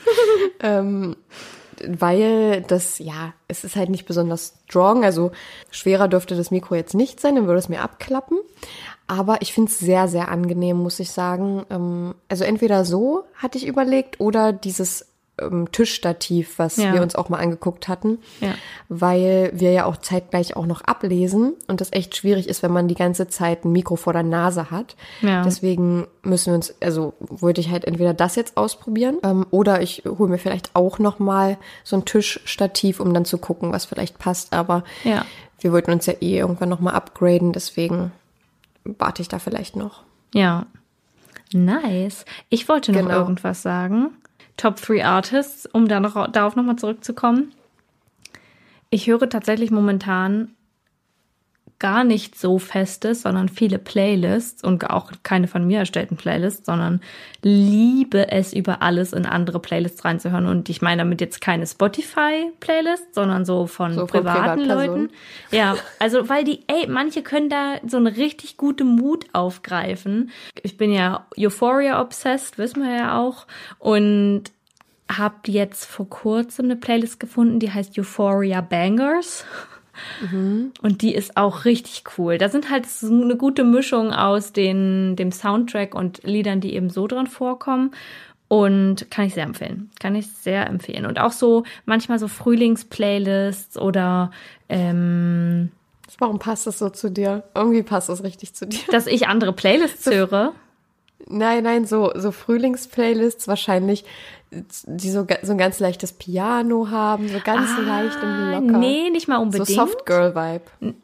ähm, 0.60 1.16
weil 1.86 2.62
das, 2.62 2.98
ja, 2.98 3.32
es 3.48 3.64
ist 3.64 3.76
halt 3.76 3.90
nicht 3.90 4.06
besonders 4.06 4.54
strong, 4.68 5.04
also 5.04 5.32
schwerer 5.70 6.08
dürfte 6.08 6.36
das 6.36 6.50
Mikro 6.50 6.74
jetzt 6.74 6.94
nicht 6.94 7.20
sein, 7.20 7.34
dann 7.34 7.46
würde 7.46 7.58
es 7.58 7.68
mir 7.68 7.82
abklappen. 7.82 8.38
Aber 9.06 9.42
ich 9.42 9.52
finde 9.52 9.70
es 9.70 9.78
sehr, 9.78 10.08
sehr 10.08 10.28
angenehm, 10.28 10.78
muss 10.78 11.00
ich 11.00 11.10
sagen. 11.10 11.64
Ähm, 11.70 12.14
also 12.28 12.44
entweder 12.44 12.84
so 12.84 13.24
hatte 13.34 13.58
ich 13.58 13.66
überlegt 13.66 14.20
oder 14.20 14.52
dieses 14.52 15.11
ähm, 15.40 15.72
Tischstativ, 15.72 16.58
was 16.58 16.76
Ja. 16.76 16.92
wir 16.92 17.00
uns 17.02 17.14
auch 17.14 17.28
mal 17.30 17.38
angeguckt 17.38 17.88
hatten, 17.88 18.18
Ja. 18.40 18.54
weil 18.88 19.50
wir 19.54 19.72
ja 19.72 19.86
auch 19.86 19.96
zeitgleich 19.96 20.56
auch 20.56 20.66
noch 20.66 20.82
ablesen 20.82 21.54
und 21.68 21.80
das 21.80 21.92
echt 21.92 22.14
schwierig 22.16 22.48
ist, 22.48 22.62
wenn 22.62 22.70
man 22.72 22.86
die 22.86 22.94
ganze 22.94 23.28
Zeit 23.28 23.64
ein 23.64 23.72
Mikro 23.72 23.96
vor 23.96 24.12
der 24.12 24.22
Nase 24.24 24.70
hat. 24.70 24.94
Ja. 25.22 25.42
Deswegen 25.42 26.06
müssen 26.22 26.48
wir 26.52 26.54
uns, 26.56 26.74
also 26.82 27.14
wollte 27.20 27.62
ich 27.62 27.70
halt 27.70 27.86
entweder 27.86 28.12
das 28.12 28.36
jetzt 28.36 28.56
ausprobieren 28.58 29.16
ähm, 29.22 29.46
oder 29.50 29.80
ich 29.80 30.02
hole 30.06 30.30
mir 30.30 30.38
vielleicht 30.38 30.76
auch 30.76 30.98
noch 30.98 31.18
mal 31.18 31.56
so 31.82 31.96
ein 31.96 32.04
Tischstativ, 32.04 33.00
um 33.00 33.14
dann 33.14 33.24
zu 33.24 33.38
gucken, 33.38 33.72
was 33.72 33.86
vielleicht 33.86 34.18
passt. 34.18 34.52
Aber 34.52 34.84
Ja. 35.02 35.24
wir 35.60 35.72
wollten 35.72 35.92
uns 35.92 36.04
ja 36.06 36.12
eh 36.20 36.36
irgendwann 36.38 36.68
noch 36.68 36.80
mal 36.80 36.92
upgraden, 36.92 37.52
deswegen 37.52 38.12
warte 38.84 39.22
ich 39.22 39.28
da 39.28 39.38
vielleicht 39.38 39.76
noch. 39.76 40.02
Ja. 40.34 40.66
Nice. 41.54 42.24
Ich 42.48 42.68
wollte 42.68 42.92
noch 42.92 43.00
Genau. 43.02 43.14
irgendwas 43.18 43.62
sagen. 43.62 44.10
Top 44.62 44.80
3 44.80 45.04
Artists, 45.04 45.66
um 45.66 45.88
dann 45.88 46.04
darauf 46.04 46.54
nochmal 46.54 46.76
zurückzukommen. 46.76 47.52
Ich 48.90 49.08
höre 49.08 49.28
tatsächlich 49.28 49.72
momentan 49.72 50.52
gar 51.82 52.04
nicht 52.04 52.38
so 52.38 52.60
festes, 52.60 53.22
sondern 53.22 53.48
viele 53.48 53.80
Playlists 53.80 54.62
und 54.62 54.88
auch 54.88 55.10
keine 55.24 55.48
von 55.48 55.66
mir 55.66 55.80
erstellten 55.80 56.16
Playlists, 56.16 56.64
sondern 56.64 57.00
liebe 57.42 58.30
es 58.30 58.52
über 58.52 58.82
alles 58.82 59.12
in 59.12 59.26
andere 59.26 59.58
Playlists 59.58 60.04
reinzuhören. 60.04 60.46
Und 60.46 60.68
ich 60.68 60.80
meine 60.80 61.02
damit 61.02 61.20
jetzt 61.20 61.40
keine 61.40 61.66
Spotify-Playlist, 61.66 63.16
sondern 63.16 63.44
so 63.44 63.66
von 63.66 63.94
So 63.94 64.06
von 64.06 64.06
privaten. 64.06 64.64
Leuten. 64.64 65.10
Ja, 65.50 65.74
also 65.98 66.28
weil 66.28 66.44
die, 66.44 66.60
ey, 66.68 66.86
manche 66.86 67.22
können 67.22 67.48
da 67.48 67.78
so 67.84 67.96
eine 67.96 68.16
richtig 68.16 68.56
gute 68.56 68.84
Mut 68.84 69.26
aufgreifen. 69.32 70.30
Ich 70.62 70.76
bin 70.76 70.92
ja 70.92 71.26
Euphoria 71.36 72.00
obsessed, 72.00 72.58
wissen 72.58 72.84
wir 72.84 72.94
ja 72.94 73.18
auch. 73.18 73.48
Und 73.80 74.44
hab 75.10 75.48
jetzt 75.48 75.84
vor 75.84 76.08
kurzem 76.08 76.66
eine 76.66 76.76
Playlist 76.76 77.18
gefunden, 77.18 77.58
die 77.58 77.72
heißt 77.72 77.98
Euphoria 77.98 78.60
Bangers. 78.60 79.44
Und 80.80 81.02
die 81.02 81.14
ist 81.14 81.36
auch 81.36 81.64
richtig 81.64 82.04
cool. 82.16 82.38
Da 82.38 82.48
sind 82.48 82.70
halt 82.70 82.86
so 82.86 83.06
eine 83.06 83.36
gute 83.36 83.64
Mischung 83.64 84.12
aus 84.12 84.52
den, 84.52 85.16
dem 85.16 85.32
Soundtrack 85.32 85.94
und 85.94 86.22
Liedern, 86.24 86.60
die 86.60 86.74
eben 86.74 86.90
so 86.90 87.06
drin 87.06 87.26
vorkommen. 87.26 87.92
Und 88.48 89.10
kann 89.10 89.24
ich 89.26 89.34
sehr 89.34 89.44
empfehlen. 89.44 89.90
Kann 89.98 90.14
ich 90.14 90.30
sehr 90.30 90.66
empfehlen. 90.66 91.06
Und 91.06 91.18
auch 91.18 91.32
so 91.32 91.64
manchmal 91.86 92.18
so 92.18 92.28
Frühlingsplaylists 92.28 93.78
oder 93.78 94.30
ähm, 94.68 95.70
Warum 96.18 96.38
passt 96.38 96.66
das 96.66 96.78
so 96.78 96.90
zu 96.90 97.10
dir? 97.10 97.44
Irgendwie 97.54 97.82
passt 97.82 98.08
das 98.08 98.22
richtig 98.22 98.54
zu 98.54 98.66
dir. 98.66 98.80
dass 98.90 99.06
ich 99.06 99.26
andere 99.28 99.52
Playlists 99.52 100.06
höre. 100.06 100.52
Nein, 101.28 101.64
nein, 101.64 101.86
so, 101.86 102.12
so 102.14 102.32
Frühlingsplaylists 102.32 103.48
wahrscheinlich, 103.48 104.04
die 104.86 105.10
so, 105.10 105.26
so 105.42 105.52
ein 105.52 105.58
ganz 105.58 105.80
leichtes 105.80 106.12
Piano 106.12 106.90
haben, 106.90 107.28
so 107.28 107.38
ganz 107.42 107.70
leicht 107.78 108.22
und 108.22 108.50
locker. 108.50 108.74
Ah, 108.74 108.78
Nee, 108.78 109.10
nicht 109.10 109.28
mal 109.28 109.36
so 109.36 109.42
unbedingt. 109.42 109.68
Soft 109.68 110.06
Girl 110.06 110.34
Vibe. 110.34 110.94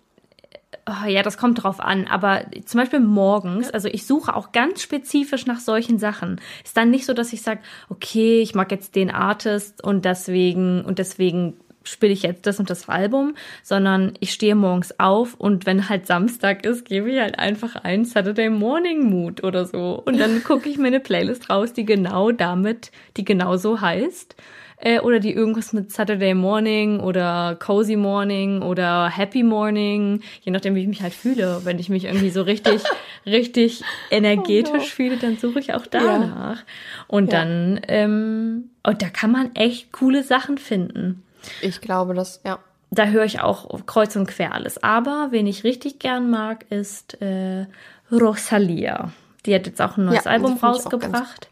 Oh, 0.87 1.07
ja, 1.07 1.23
das 1.23 1.37
kommt 1.37 1.63
drauf 1.63 1.81
an. 1.81 2.07
Aber 2.07 2.43
zum 2.65 2.81
Beispiel 2.81 3.01
morgens, 3.01 3.71
also 3.71 3.89
ich 3.89 4.07
suche 4.07 4.35
auch 4.35 4.53
ganz 4.53 4.83
spezifisch 4.83 5.47
nach 5.47 5.61
solchen 5.61 5.99
Sachen. 5.99 6.41
Ist 6.65 6.77
dann 6.77 6.91
nicht 6.91 7.05
so, 7.05 7.13
dass 7.13 7.33
ich 7.33 7.43
sage, 7.43 7.61
okay, 7.91 8.41
ich 8.41 8.55
mag 8.55 8.71
jetzt 8.71 8.97
den 8.97 9.11
Artist 9.11 9.83
und 9.85 10.05
deswegen 10.05 10.85
und 10.85 10.99
deswegen 10.99 11.55
spiele 11.89 12.13
ich 12.13 12.23
jetzt 12.23 12.47
das 12.47 12.61
und 12.61 12.71
das 12.71 12.89
Album, 12.89 13.35
sondern 13.63 14.15
ich 14.21 14.33
stehe 14.33 14.55
morgens 14.55 14.99
auf 14.99 15.35
und 15.35 15.67
wenn 15.67 15.89
halt 15.89 16.07
Samstag 16.07 16.65
ist, 16.65 16.85
gebe 16.85 17.11
ich 17.11 17.21
halt 17.21 17.39
einfach 17.39 17.77
ein 17.77 18.05
Saturday 18.05 18.51
Morning 18.51 19.09
Mood 19.11 19.43
oder 19.45 19.65
so. 19.65 20.03
Und 20.05 20.19
dann 20.19 20.43
gucke 20.45 20.69
ich 20.69 20.79
mir 20.79 20.89
eine 20.89 21.01
Playlist 21.01 21.51
raus, 21.51 21.73
die 21.73 21.85
genau 21.85 22.31
damit, 22.33 22.91
die 23.17 23.25
genau 23.25 23.57
so 23.57 23.81
heißt. 23.81 24.37
Äh, 24.81 25.01
oder 25.01 25.19
die 25.19 25.33
irgendwas 25.33 25.73
mit 25.73 25.91
Saturday 25.91 26.35
Morning 26.35 27.01
oder 27.01 27.57
Cozy 27.59 27.97
Morning 27.97 28.63
oder 28.63 29.09
Happy 29.09 29.43
Morning, 29.43 30.21
je 30.43 30.53
nachdem, 30.53 30.77
wie 30.77 30.83
ich 30.83 30.87
mich 30.87 31.03
halt 31.03 31.15
fühle. 31.15 31.63
Wenn 31.65 31.81
ich 31.81 31.89
mich 31.89 32.05
irgendwie 32.05 32.31
so 32.31 32.43
richtig, 32.43 32.83
richtig 33.27 33.83
energetisch 34.11 34.95
fühle, 34.95 35.17
dann 35.17 35.37
suche 35.37 35.59
ich 35.59 35.75
auch 35.75 35.87
danach. 35.87 36.63
Und 37.09 37.33
Ja. 37.33 37.41
dann, 37.41 37.81
ähm, 37.89 38.71
und 38.85 39.03
da 39.03 39.09
kann 39.09 39.33
man 39.33 39.55
echt 39.57 39.91
coole 39.91 40.23
Sachen 40.23 40.59
finden. 40.59 41.25
Ich 41.63 41.81
glaube 41.81 42.15
das, 42.15 42.41
ja. 42.45 42.59
Da 42.91 43.07
höre 43.07 43.25
ich 43.25 43.41
auch 43.41 43.85
kreuz 43.85 44.17
und 44.17 44.27
quer 44.27 44.55
alles. 44.55 44.83
Aber 44.83 45.29
wen 45.31 45.47
ich 45.47 45.63
richtig 45.63 45.99
gern 45.99 46.31
mag, 46.31 46.65
ist 46.71 47.21
äh, 47.21 47.67
Rosalia. 48.11 49.13
Die 49.45 49.55
hat 49.55 49.67
jetzt 49.67 49.81
auch 49.83 49.97
ein 49.99 50.07
neues 50.07 50.25
Ja, 50.25 50.31
Album 50.31 50.57
rausgebracht. 50.57 51.49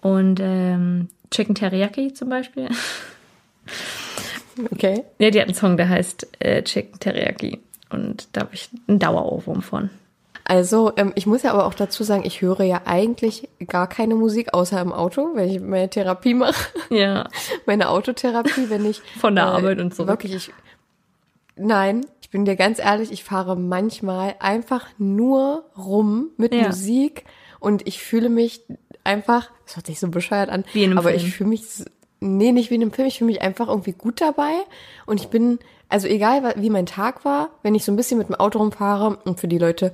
Und 0.00 0.40
ähm, 0.40 1.08
Chicken 1.30 1.54
Teriyaki 1.54 2.12
zum 2.14 2.28
Beispiel. 2.28 2.68
Okay. 4.72 5.04
Ja, 5.18 5.30
die 5.30 5.40
hat 5.40 5.46
einen 5.46 5.54
Song, 5.54 5.76
der 5.76 5.88
heißt 5.88 6.26
äh, 6.40 6.62
Chicken 6.62 6.98
Teriyaki. 7.00 7.60
Und 7.88 8.28
da 8.32 8.42
habe 8.42 8.54
ich 8.54 8.68
einen 8.88 8.98
Dauerohrwurm 8.98 9.62
von. 9.62 9.90
Also, 10.50 10.90
ähm, 10.96 11.12
ich 11.14 11.26
muss 11.26 11.44
ja 11.44 11.52
aber 11.52 11.64
auch 11.64 11.74
dazu 11.74 12.02
sagen, 12.02 12.24
ich 12.26 12.42
höre 12.42 12.64
ja 12.64 12.80
eigentlich 12.84 13.48
gar 13.68 13.86
keine 13.86 14.16
Musik 14.16 14.52
außer 14.52 14.80
im 14.80 14.92
Auto, 14.92 15.28
wenn 15.34 15.48
ich 15.48 15.60
meine 15.60 15.88
Therapie 15.88 16.34
mache. 16.34 16.72
Ja. 16.90 17.28
meine 17.66 17.88
Autotherapie, 17.88 18.68
wenn 18.68 18.84
ich 18.84 19.00
Von 19.20 19.36
der 19.36 19.46
Arbeit 19.46 19.78
und 19.78 19.94
zurück. 19.94 20.08
Wirklich, 20.08 20.34
ich, 20.34 20.50
nein, 21.54 22.04
ich 22.20 22.30
bin 22.30 22.46
dir 22.46 22.56
ganz 22.56 22.80
ehrlich, 22.80 23.12
ich 23.12 23.22
fahre 23.22 23.54
manchmal 23.54 24.34
einfach 24.40 24.86
nur 24.98 25.66
rum 25.78 26.30
mit 26.36 26.52
Ja. 26.52 26.66
Musik 26.66 27.26
und 27.60 27.86
ich 27.86 28.02
fühle 28.02 28.28
mich 28.28 28.62
einfach, 29.04 29.50
das 29.66 29.76
hört 29.76 29.86
sich 29.86 30.00
so 30.00 30.08
bescheuert 30.08 30.50
an, 30.50 30.64
Wie 30.72 30.82
in 30.82 30.90
einem 30.90 30.98
aber 30.98 31.10
Film. 31.10 31.22
ich 31.26 31.32
fühle 31.32 31.50
mich, 31.50 31.62
nee, 32.18 32.50
nicht 32.50 32.70
wie 32.70 32.74
in 32.74 32.82
einem 32.82 32.92
Film, 32.92 33.06
ich 33.06 33.18
fühle 33.18 33.30
mich 33.30 33.40
einfach 33.40 33.68
irgendwie 33.68 33.92
gut 33.92 34.20
dabei 34.20 34.50
und 35.06 35.20
ich 35.20 35.28
bin, 35.28 35.60
also 35.88 36.08
egal 36.08 36.54
wie 36.56 36.70
mein 36.70 36.86
Tag 36.86 37.24
war, 37.24 37.50
wenn 37.62 37.76
ich 37.76 37.84
so 37.84 37.92
ein 37.92 37.96
bisschen 37.96 38.18
mit 38.18 38.28
dem 38.28 38.34
Auto 38.34 38.58
rumfahre 38.58 39.18
und 39.24 39.38
für 39.40 39.48
die 39.48 39.58
Leute, 39.58 39.92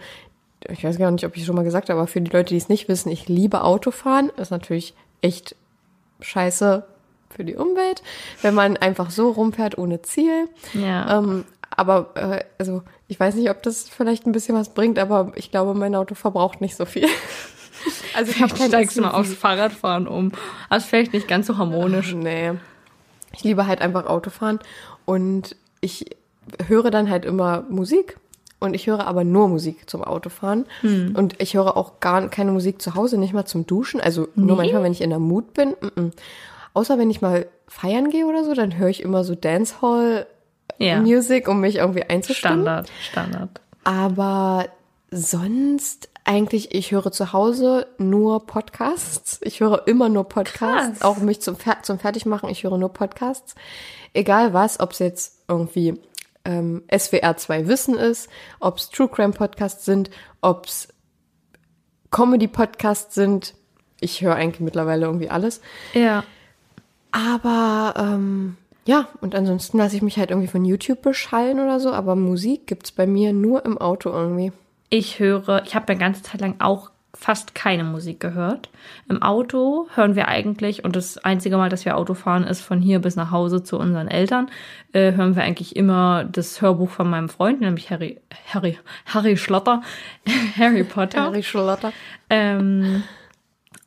ich 0.70 0.84
weiß 0.84 0.98
gar 0.98 1.10
nicht, 1.10 1.24
ob 1.24 1.34
ich 1.34 1.42
es 1.42 1.46
schon 1.46 1.56
mal 1.56 1.64
gesagt 1.64 1.88
habe, 1.88 2.00
aber 2.00 2.08
für 2.08 2.20
die 2.20 2.30
Leute, 2.30 2.50
die 2.50 2.58
es 2.58 2.68
nicht 2.68 2.88
wissen, 2.88 3.10
ich 3.10 3.28
liebe 3.28 3.62
Autofahren, 3.62 4.30
ist 4.36 4.50
natürlich 4.50 4.94
echt 5.20 5.56
scheiße 6.20 6.84
für 7.30 7.44
die 7.44 7.56
Umwelt, 7.56 8.02
wenn 8.42 8.54
man 8.54 8.76
einfach 8.76 9.10
so 9.10 9.30
rumfährt 9.30 9.78
ohne 9.78 10.02
Ziel. 10.02 10.48
Ja. 10.74 11.18
Ähm, 11.18 11.44
aber 11.70 12.10
äh, 12.14 12.44
also 12.58 12.82
ich 13.08 13.20
weiß 13.20 13.34
nicht, 13.34 13.50
ob 13.50 13.62
das 13.62 13.88
vielleicht 13.88 14.26
ein 14.26 14.32
bisschen 14.32 14.56
was 14.56 14.70
bringt, 14.70 14.98
aber 14.98 15.32
ich 15.34 15.50
glaube, 15.50 15.74
mein 15.74 15.94
Auto 15.94 16.14
verbraucht 16.14 16.60
nicht 16.60 16.76
so 16.76 16.84
viel. 16.84 17.08
Also 18.16 18.32
ich 18.32 18.40
habe 18.42 18.54
kein 18.54 18.68
Steigst 18.68 19.00
mal 19.00 19.10
aufs 19.10 19.34
Fahrradfahren 19.34 20.08
um. 20.08 20.32
Aber 20.68 20.78
ist 20.78 20.86
vielleicht 20.86 21.12
nicht 21.12 21.28
ganz 21.28 21.46
so 21.46 21.56
harmonisch. 21.56 22.14
Nee. 22.14 22.52
Ich 23.32 23.44
liebe 23.44 23.66
halt 23.66 23.80
einfach 23.80 24.06
Autofahren 24.06 24.58
und 25.04 25.54
ich 25.80 26.16
höre 26.66 26.90
dann 26.90 27.10
halt 27.10 27.24
immer 27.24 27.64
Musik 27.68 28.16
und 28.58 28.74
ich 28.74 28.86
höre 28.86 29.06
aber 29.06 29.24
nur 29.24 29.48
Musik 29.48 29.88
zum 29.88 30.02
Autofahren 30.02 30.66
und 31.14 31.40
ich 31.40 31.54
höre 31.54 31.76
auch 31.76 32.00
gar 32.00 32.28
keine 32.28 32.52
Musik 32.52 32.80
zu 32.80 32.94
Hause, 32.94 33.18
nicht 33.18 33.34
mal 33.34 33.44
zum 33.44 33.66
Duschen, 33.66 34.00
also 34.00 34.28
nur 34.34 34.56
manchmal, 34.56 34.82
wenn 34.82 34.92
ich 34.92 35.02
in 35.02 35.10
der 35.10 35.18
Mut 35.18 35.52
bin. 35.54 35.70
Mm 35.80 35.86
-mm. 35.86 36.12
Außer 36.74 36.98
wenn 36.98 37.10
ich 37.10 37.22
mal 37.22 37.46
feiern 37.68 38.10
gehe 38.10 38.26
oder 38.26 38.44
so, 38.44 38.54
dann 38.54 38.76
höre 38.76 38.88
ich 38.88 39.02
immer 39.02 39.24
so 39.24 39.34
Dancehall 39.34 40.26
Ja. 40.78 41.00
Um 41.48 41.60
mich 41.60 41.76
irgendwie 41.76 42.02
einzustimmen. 42.02 42.62
Standard, 42.62 42.90
Standard. 43.00 43.60
Aber 43.84 44.66
sonst 45.10 46.08
eigentlich, 46.24 46.74
ich 46.74 46.90
höre 46.90 47.12
zu 47.12 47.32
Hause 47.32 47.86
nur 47.98 48.46
Podcasts. 48.46 49.38
Ich 49.42 49.60
höre 49.60 49.86
immer 49.86 50.08
nur 50.08 50.24
Podcasts. 50.24 50.98
Krass. 50.98 51.02
Auch 51.02 51.18
mich 51.18 51.40
zum, 51.40 51.56
Fer 51.56 51.78
zum 51.82 51.98
Fertigmachen, 51.98 52.48
ich 52.48 52.64
höre 52.64 52.78
nur 52.78 52.92
Podcasts. 52.92 53.54
Egal 54.12 54.52
was, 54.52 54.80
ob 54.80 54.92
es 54.92 54.98
jetzt 54.98 55.44
irgendwie 55.48 56.00
ähm, 56.46 56.82
SWR 56.96 57.36
2 57.36 57.68
Wissen 57.68 57.96
ist, 57.96 58.30
ob 58.60 58.78
es 58.78 58.88
True 58.90 59.08
Crime 59.08 59.32
Podcasts 59.32 59.84
sind, 59.84 60.10
ob 60.40 60.66
es 60.66 60.88
Comedy 62.10 62.48
Podcasts 62.48 63.14
sind. 63.14 63.54
Ich 64.00 64.22
höre 64.22 64.36
eigentlich 64.36 64.60
mittlerweile 64.60 65.06
irgendwie 65.06 65.28
alles. 65.28 65.60
Ja. 65.92 66.24
Aber 67.10 67.94
ähm, 67.98 68.56
ja, 68.84 69.08
und 69.20 69.34
ansonsten 69.34 69.78
lasse 69.78 69.96
ich 69.96 70.02
mich 70.02 70.16
halt 70.16 70.30
irgendwie 70.30 70.48
von 70.48 70.64
YouTube 70.64 71.02
beschallen 71.02 71.58
oder 71.58 71.80
so, 71.80 71.92
aber 71.92 72.14
Musik 72.14 72.66
gibt's 72.66 72.92
bei 72.92 73.06
mir 73.06 73.32
nur 73.32 73.64
im 73.64 73.78
Auto 73.78 74.10
irgendwie. 74.10 74.52
Ich 74.90 75.18
höre, 75.18 75.62
ich 75.64 75.74
habe 75.74 75.88
eine 75.88 75.98
ganze 75.98 76.22
Zeit 76.22 76.40
lang 76.40 76.56
auch 76.60 76.90
fast 77.18 77.54
keine 77.54 77.84
Musik 77.84 78.20
gehört. 78.20 78.68
Im 79.08 79.22
Auto 79.22 79.88
hören 79.94 80.16
wir 80.16 80.28
eigentlich, 80.28 80.84
und 80.84 80.96
das 80.96 81.18
einzige 81.18 81.56
Mal, 81.56 81.68
dass 81.68 81.84
wir 81.84 81.96
Auto 81.96 82.14
fahren, 82.14 82.44
ist 82.44 82.60
von 82.60 82.80
hier 82.80 83.00
bis 83.00 83.16
nach 83.16 83.30
Hause 83.30 83.62
zu 83.62 83.78
unseren 83.78 84.08
Eltern, 84.08 84.50
äh, 84.92 85.12
hören 85.12 85.34
wir 85.34 85.42
eigentlich 85.42 85.74
immer 85.76 86.24
das 86.24 86.60
Hörbuch 86.60 86.90
von 86.90 87.08
meinem 87.08 87.28
Freund, 87.28 87.60
nämlich 87.60 87.90
Harry, 87.90 88.20
Harry, 88.52 88.78
Harry 89.06 89.36
Schlotter, 89.36 89.82
Harry 90.58 90.84
Potter. 90.84 91.22
Harry 91.22 91.42
Schlotter. 91.42 91.92
Ähm, 92.30 93.02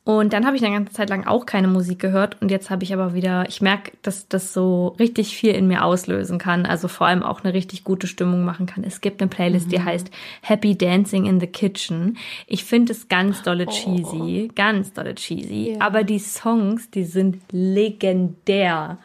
und 0.04 0.32
dann 0.32 0.46
habe 0.46 0.56
ich 0.56 0.64
eine 0.64 0.74
ganze 0.74 0.94
Zeit 0.94 1.10
lang 1.10 1.26
auch 1.26 1.44
keine 1.44 1.68
Musik 1.68 1.98
gehört 1.98 2.40
und 2.40 2.50
jetzt 2.50 2.70
habe 2.70 2.84
ich 2.84 2.94
aber 2.94 3.12
wieder, 3.12 3.44
ich 3.48 3.60
merke, 3.60 3.92
dass 4.00 4.28
das 4.28 4.54
so 4.54 4.96
richtig 4.98 5.36
viel 5.36 5.54
in 5.54 5.68
mir 5.68 5.84
auslösen 5.84 6.38
kann, 6.38 6.64
also 6.64 6.88
vor 6.88 7.06
allem 7.06 7.22
auch 7.22 7.44
eine 7.44 7.52
richtig 7.52 7.84
gute 7.84 8.06
Stimmung 8.06 8.44
machen 8.44 8.64
kann. 8.64 8.82
Es 8.82 9.02
gibt 9.02 9.20
eine 9.20 9.28
Playlist, 9.28 9.66
mhm. 9.66 9.70
die 9.70 9.82
heißt 9.82 10.10
Happy 10.40 10.76
Dancing 10.76 11.26
in 11.26 11.38
the 11.38 11.46
Kitchen. 11.46 12.16
Ich 12.46 12.64
finde 12.64 12.92
es 12.92 13.08
ganz 13.08 13.42
dolle 13.42 13.66
oh. 13.68 13.70
cheesy, 13.70 14.50
ganz 14.54 14.94
dolle 14.94 15.14
cheesy, 15.14 15.72
yeah. 15.72 15.84
aber 15.84 16.02
die 16.02 16.18
Songs, 16.18 16.90
die 16.90 17.04
sind 17.04 17.42
legendär. 17.52 18.98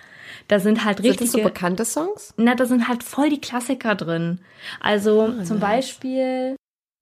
Da 0.47 0.59
sind 0.59 0.85
halt 0.85 0.99
richtig. 0.99 1.31
Sind 1.31 1.43
das 1.43 1.43
so 1.43 1.43
bekannte 1.43 1.85
Songs? 1.85 2.33
Na, 2.37 2.55
da 2.55 2.65
sind 2.65 2.87
halt 2.87 3.03
voll 3.03 3.29
die 3.29 3.41
Klassiker 3.41 3.95
drin. 3.95 4.39
Also 4.79 5.23
oh, 5.23 5.43
zum 5.43 5.59
nice. 5.59 5.95
Beispiel 5.97 6.55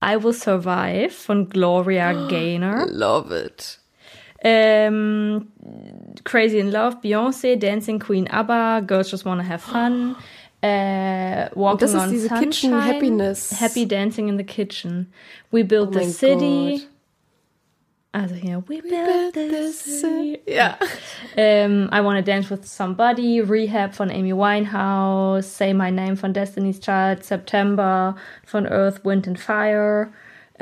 I 0.03 0.21
Will 0.21 0.33
Survive 0.33 1.11
von 1.11 1.47
Gloria 1.49 2.27
Gaynor. 2.27 2.87
Love 2.87 3.37
it. 3.37 3.82
Ähm, 4.43 5.47
Crazy 6.25 6.59
in 6.59 6.71
Love, 6.71 6.97
Beyoncé, 7.01 7.55
Dancing 7.57 7.99
Queen, 7.99 8.27
ABBA, 8.29 8.81
Girls 8.81 9.09
Just 9.09 9.25
Wanna 9.25 9.43
Have 9.47 9.59
Fun. 9.59 10.15
Äh, 10.61 11.49
Walking 11.55 11.79
das 11.79 11.93
ist 11.93 12.01
on 12.01 12.09
diese 12.11 12.27
Sunshine, 12.27 12.49
Kitchen 12.49 12.85
Happiness. 12.85 13.59
Happy 13.59 13.87
Dancing 13.87 14.27
in 14.27 14.37
the 14.37 14.43
Kitchen. 14.43 15.11
We 15.51 15.63
Built 15.63 15.95
oh 15.95 15.99
the 15.99 16.05
City. 16.05 16.79
God. 16.79 16.87
Also 18.15 18.35
hier, 18.35 18.63
We, 18.67 18.75
we 18.75 18.89
Built, 18.89 19.33
built 19.33 19.51
the 19.51 19.71
City. 19.71 20.39
Ja. 20.45 20.77
Ähm, 21.35 21.89
I 21.91 22.01
Wanna 22.03 22.21
Dance 22.21 22.49
with 22.51 22.63
Somebody, 22.65 23.39
Rehab 23.41 23.95
von 23.95 24.11
Amy 24.11 24.33
Winehouse, 24.33 25.57
Say 25.57 25.73
My 25.73 25.89
Name 25.89 26.15
von 26.15 26.31
Destiny's 26.31 26.79
Child, 26.79 27.23
September 27.23 28.15
von 28.45 28.67
Earth, 28.67 29.03
Wind 29.03 29.25
and 29.27 29.39
Fire. 29.39 30.11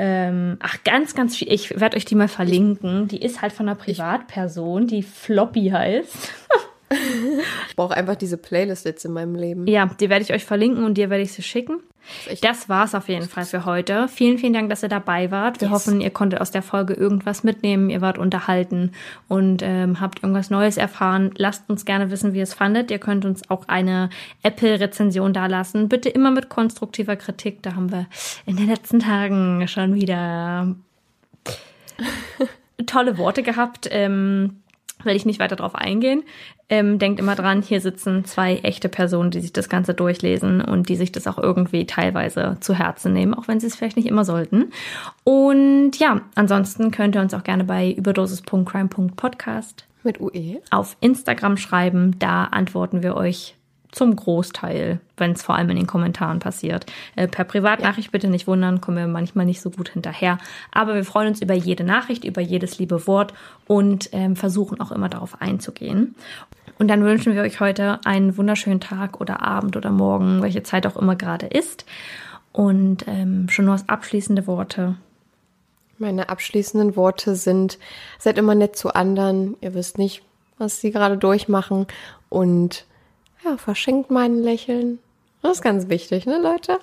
Ähm, 0.04 0.56
ach, 0.58 0.82
ganz, 0.82 1.14
ganz 1.14 1.36
viel. 1.36 1.52
Ich 1.52 1.78
werde 1.78 1.96
euch 1.96 2.04
die 2.04 2.16
mal 2.16 2.26
verlinken. 2.26 3.06
Die 3.06 3.22
ist 3.22 3.40
halt 3.40 3.52
von 3.52 3.68
einer 3.68 3.76
Privatperson, 3.78 4.88
die 4.88 5.04
Floppy 5.04 5.68
heißt. 5.68 6.32
ich 7.68 7.76
brauche 7.76 7.96
einfach 7.96 8.16
diese 8.16 8.36
Playlist 8.36 8.84
jetzt 8.84 9.04
in 9.04 9.12
meinem 9.12 9.34
Leben. 9.34 9.66
Ja, 9.66 9.86
die 9.86 10.10
werde 10.10 10.24
ich 10.24 10.32
euch 10.32 10.44
verlinken 10.44 10.84
und 10.84 10.94
dir 10.94 11.10
werde 11.10 11.22
ich 11.22 11.32
sie 11.32 11.42
schicken. 11.42 11.80
Das 12.40 12.68
war's 12.68 12.94
auf 12.94 13.08
jeden 13.08 13.28
Fall 13.28 13.44
für 13.44 13.64
heute. 13.64 14.08
Vielen, 14.08 14.38
vielen 14.38 14.52
Dank, 14.52 14.68
dass 14.70 14.82
ihr 14.82 14.88
dabei 14.88 15.30
wart. 15.30 15.60
Wir 15.60 15.68
yes. 15.68 15.74
hoffen, 15.74 16.00
ihr 16.00 16.10
konntet 16.10 16.40
aus 16.40 16.50
der 16.50 16.62
Folge 16.62 16.94
irgendwas 16.94 17.44
mitnehmen. 17.44 17.90
Ihr 17.90 18.00
wart 18.00 18.18
unterhalten 18.18 18.92
und 19.28 19.62
ähm, 19.62 20.00
habt 20.00 20.22
irgendwas 20.22 20.50
Neues 20.50 20.76
erfahren. 20.76 21.30
Lasst 21.36 21.70
uns 21.70 21.84
gerne 21.84 22.10
wissen, 22.10 22.32
wie 22.32 22.38
ihr 22.38 22.42
es 22.42 22.54
fandet. 22.54 22.90
Ihr 22.90 22.98
könnt 22.98 23.24
uns 23.24 23.48
auch 23.50 23.68
eine 23.68 24.10
Apple-Rezension 24.42 25.32
dalassen. 25.32 25.88
Bitte 25.88 26.08
immer 26.08 26.32
mit 26.32 26.48
konstruktiver 26.48 27.16
Kritik. 27.16 27.62
Da 27.62 27.76
haben 27.76 27.92
wir 27.92 28.06
in 28.46 28.56
den 28.56 28.66
letzten 28.66 28.98
Tagen 28.98 29.68
schon 29.68 29.94
wieder 29.94 30.74
tolle 32.86 33.16
Worte 33.16 33.44
gehabt. 33.44 33.88
Ähm, 33.90 34.61
will 35.04 35.16
ich 35.16 35.26
nicht 35.26 35.40
weiter 35.40 35.56
drauf 35.56 35.74
eingehen. 35.74 36.22
Ähm, 36.68 36.98
denkt 36.98 37.20
immer 37.20 37.34
dran, 37.34 37.62
hier 37.62 37.80
sitzen 37.80 38.24
zwei 38.24 38.56
echte 38.58 38.88
Personen, 38.88 39.30
die 39.30 39.40
sich 39.40 39.52
das 39.52 39.68
Ganze 39.68 39.94
durchlesen 39.94 40.60
und 40.60 40.88
die 40.88 40.96
sich 40.96 41.12
das 41.12 41.26
auch 41.26 41.38
irgendwie 41.38 41.86
teilweise 41.86 42.56
zu 42.60 42.74
Herzen 42.74 43.12
nehmen, 43.12 43.34
auch 43.34 43.48
wenn 43.48 43.60
sie 43.60 43.66
es 43.66 43.76
vielleicht 43.76 43.96
nicht 43.96 44.08
immer 44.08 44.24
sollten. 44.24 44.72
Und 45.24 45.98
ja, 45.98 46.22
ansonsten 46.34 46.90
könnt 46.90 47.14
ihr 47.14 47.20
uns 47.20 47.34
auch 47.34 47.44
gerne 47.44 47.64
bei 47.64 47.90
überdosis.crime.podcast 47.92 49.86
mit 50.02 50.20
UE 50.20 50.60
auf 50.70 50.96
Instagram 51.00 51.56
schreiben. 51.56 52.18
Da 52.18 52.44
antworten 52.44 53.02
wir 53.02 53.16
euch 53.16 53.56
zum 53.92 54.16
Großteil, 54.16 55.00
wenn 55.16 55.32
es 55.32 55.42
vor 55.42 55.54
allem 55.54 55.70
in 55.70 55.76
den 55.76 55.86
Kommentaren 55.86 56.40
passiert. 56.40 56.86
Äh, 57.14 57.28
per 57.28 57.44
Privatnachricht 57.44 58.10
bitte 58.10 58.26
nicht 58.26 58.46
wundern, 58.46 58.80
kommen 58.80 58.96
wir 58.96 59.06
manchmal 59.06 59.44
nicht 59.44 59.60
so 59.60 59.70
gut 59.70 59.90
hinterher. 59.90 60.38
Aber 60.72 60.94
wir 60.94 61.04
freuen 61.04 61.28
uns 61.28 61.42
über 61.42 61.54
jede 61.54 61.84
Nachricht, 61.84 62.24
über 62.24 62.40
jedes 62.40 62.78
liebe 62.78 63.06
Wort 63.06 63.34
und 63.68 64.08
ähm, 64.12 64.34
versuchen 64.34 64.80
auch 64.80 64.90
immer 64.90 65.10
darauf 65.10 65.40
einzugehen. 65.40 66.14
Und 66.78 66.88
dann 66.88 67.04
wünschen 67.04 67.34
wir 67.34 67.42
euch 67.42 67.60
heute 67.60 68.00
einen 68.04 68.36
wunderschönen 68.36 68.80
Tag 68.80 69.20
oder 69.20 69.42
Abend 69.42 69.76
oder 69.76 69.90
Morgen, 69.90 70.42
welche 70.42 70.62
Zeit 70.62 70.86
auch 70.86 70.96
immer 70.96 71.14
gerade 71.14 71.46
ist. 71.46 71.84
Und 72.50 73.06
ähm, 73.06 73.48
schon 73.50 73.66
nur 73.66 73.74
als 73.74 73.88
abschließende 73.88 74.46
Worte. 74.46 74.96
Meine 75.98 76.30
abschließenden 76.30 76.96
Worte 76.96 77.36
sind, 77.36 77.78
seid 78.18 78.38
immer 78.38 78.54
nett 78.54 78.76
zu 78.76 78.94
anderen. 78.94 79.56
Ihr 79.60 79.74
wisst 79.74 79.98
nicht, 79.98 80.22
was 80.58 80.80
sie 80.80 80.90
gerade 80.90 81.18
durchmachen. 81.18 81.86
Und 82.30 82.86
ja, 83.44 83.56
verschenkt 83.56 84.10
mein 84.10 84.42
Lächeln. 84.42 84.98
Das 85.42 85.58
ist 85.58 85.62
ganz 85.62 85.88
wichtig, 85.88 86.26
ne, 86.26 86.38
Leute? 86.38 86.78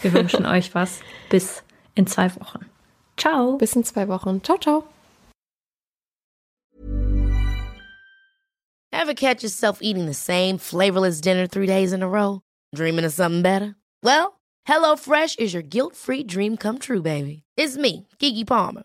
Wir 0.00 0.12
wünschen 0.12 0.46
euch 0.54 0.74
was. 0.74 1.00
Bis 1.28 1.62
in 1.94 2.06
zwei 2.06 2.34
Wochen. 2.36 2.66
Ciao. 3.16 3.56
Bis 3.56 3.74
in 3.74 3.84
zwei 3.84 4.06
Wochen. 4.08 4.42
Ciao, 4.42 4.58
ciao. 4.58 4.84
Ever 8.92 9.14
catch 9.14 9.42
yourself 9.42 9.78
eating 9.82 10.06
the 10.06 10.14
same 10.14 10.58
flavorless 10.58 11.20
dinner 11.20 11.46
three 11.46 11.66
days 11.66 11.92
in 11.92 12.02
a 12.02 12.08
row? 12.08 12.40
Dreaming 12.74 13.04
of 13.04 13.12
something 13.12 13.42
better? 13.42 13.76
Well, 14.02 14.40
HelloFresh 14.68 15.38
is 15.38 15.52
your 15.52 15.62
guilt-free 15.62 16.24
dream 16.24 16.56
come 16.56 16.78
true, 16.78 17.02
baby. 17.02 17.42
It's 17.56 17.76
me, 17.76 18.06
Kiki 18.18 18.44
Palmer. 18.44 18.84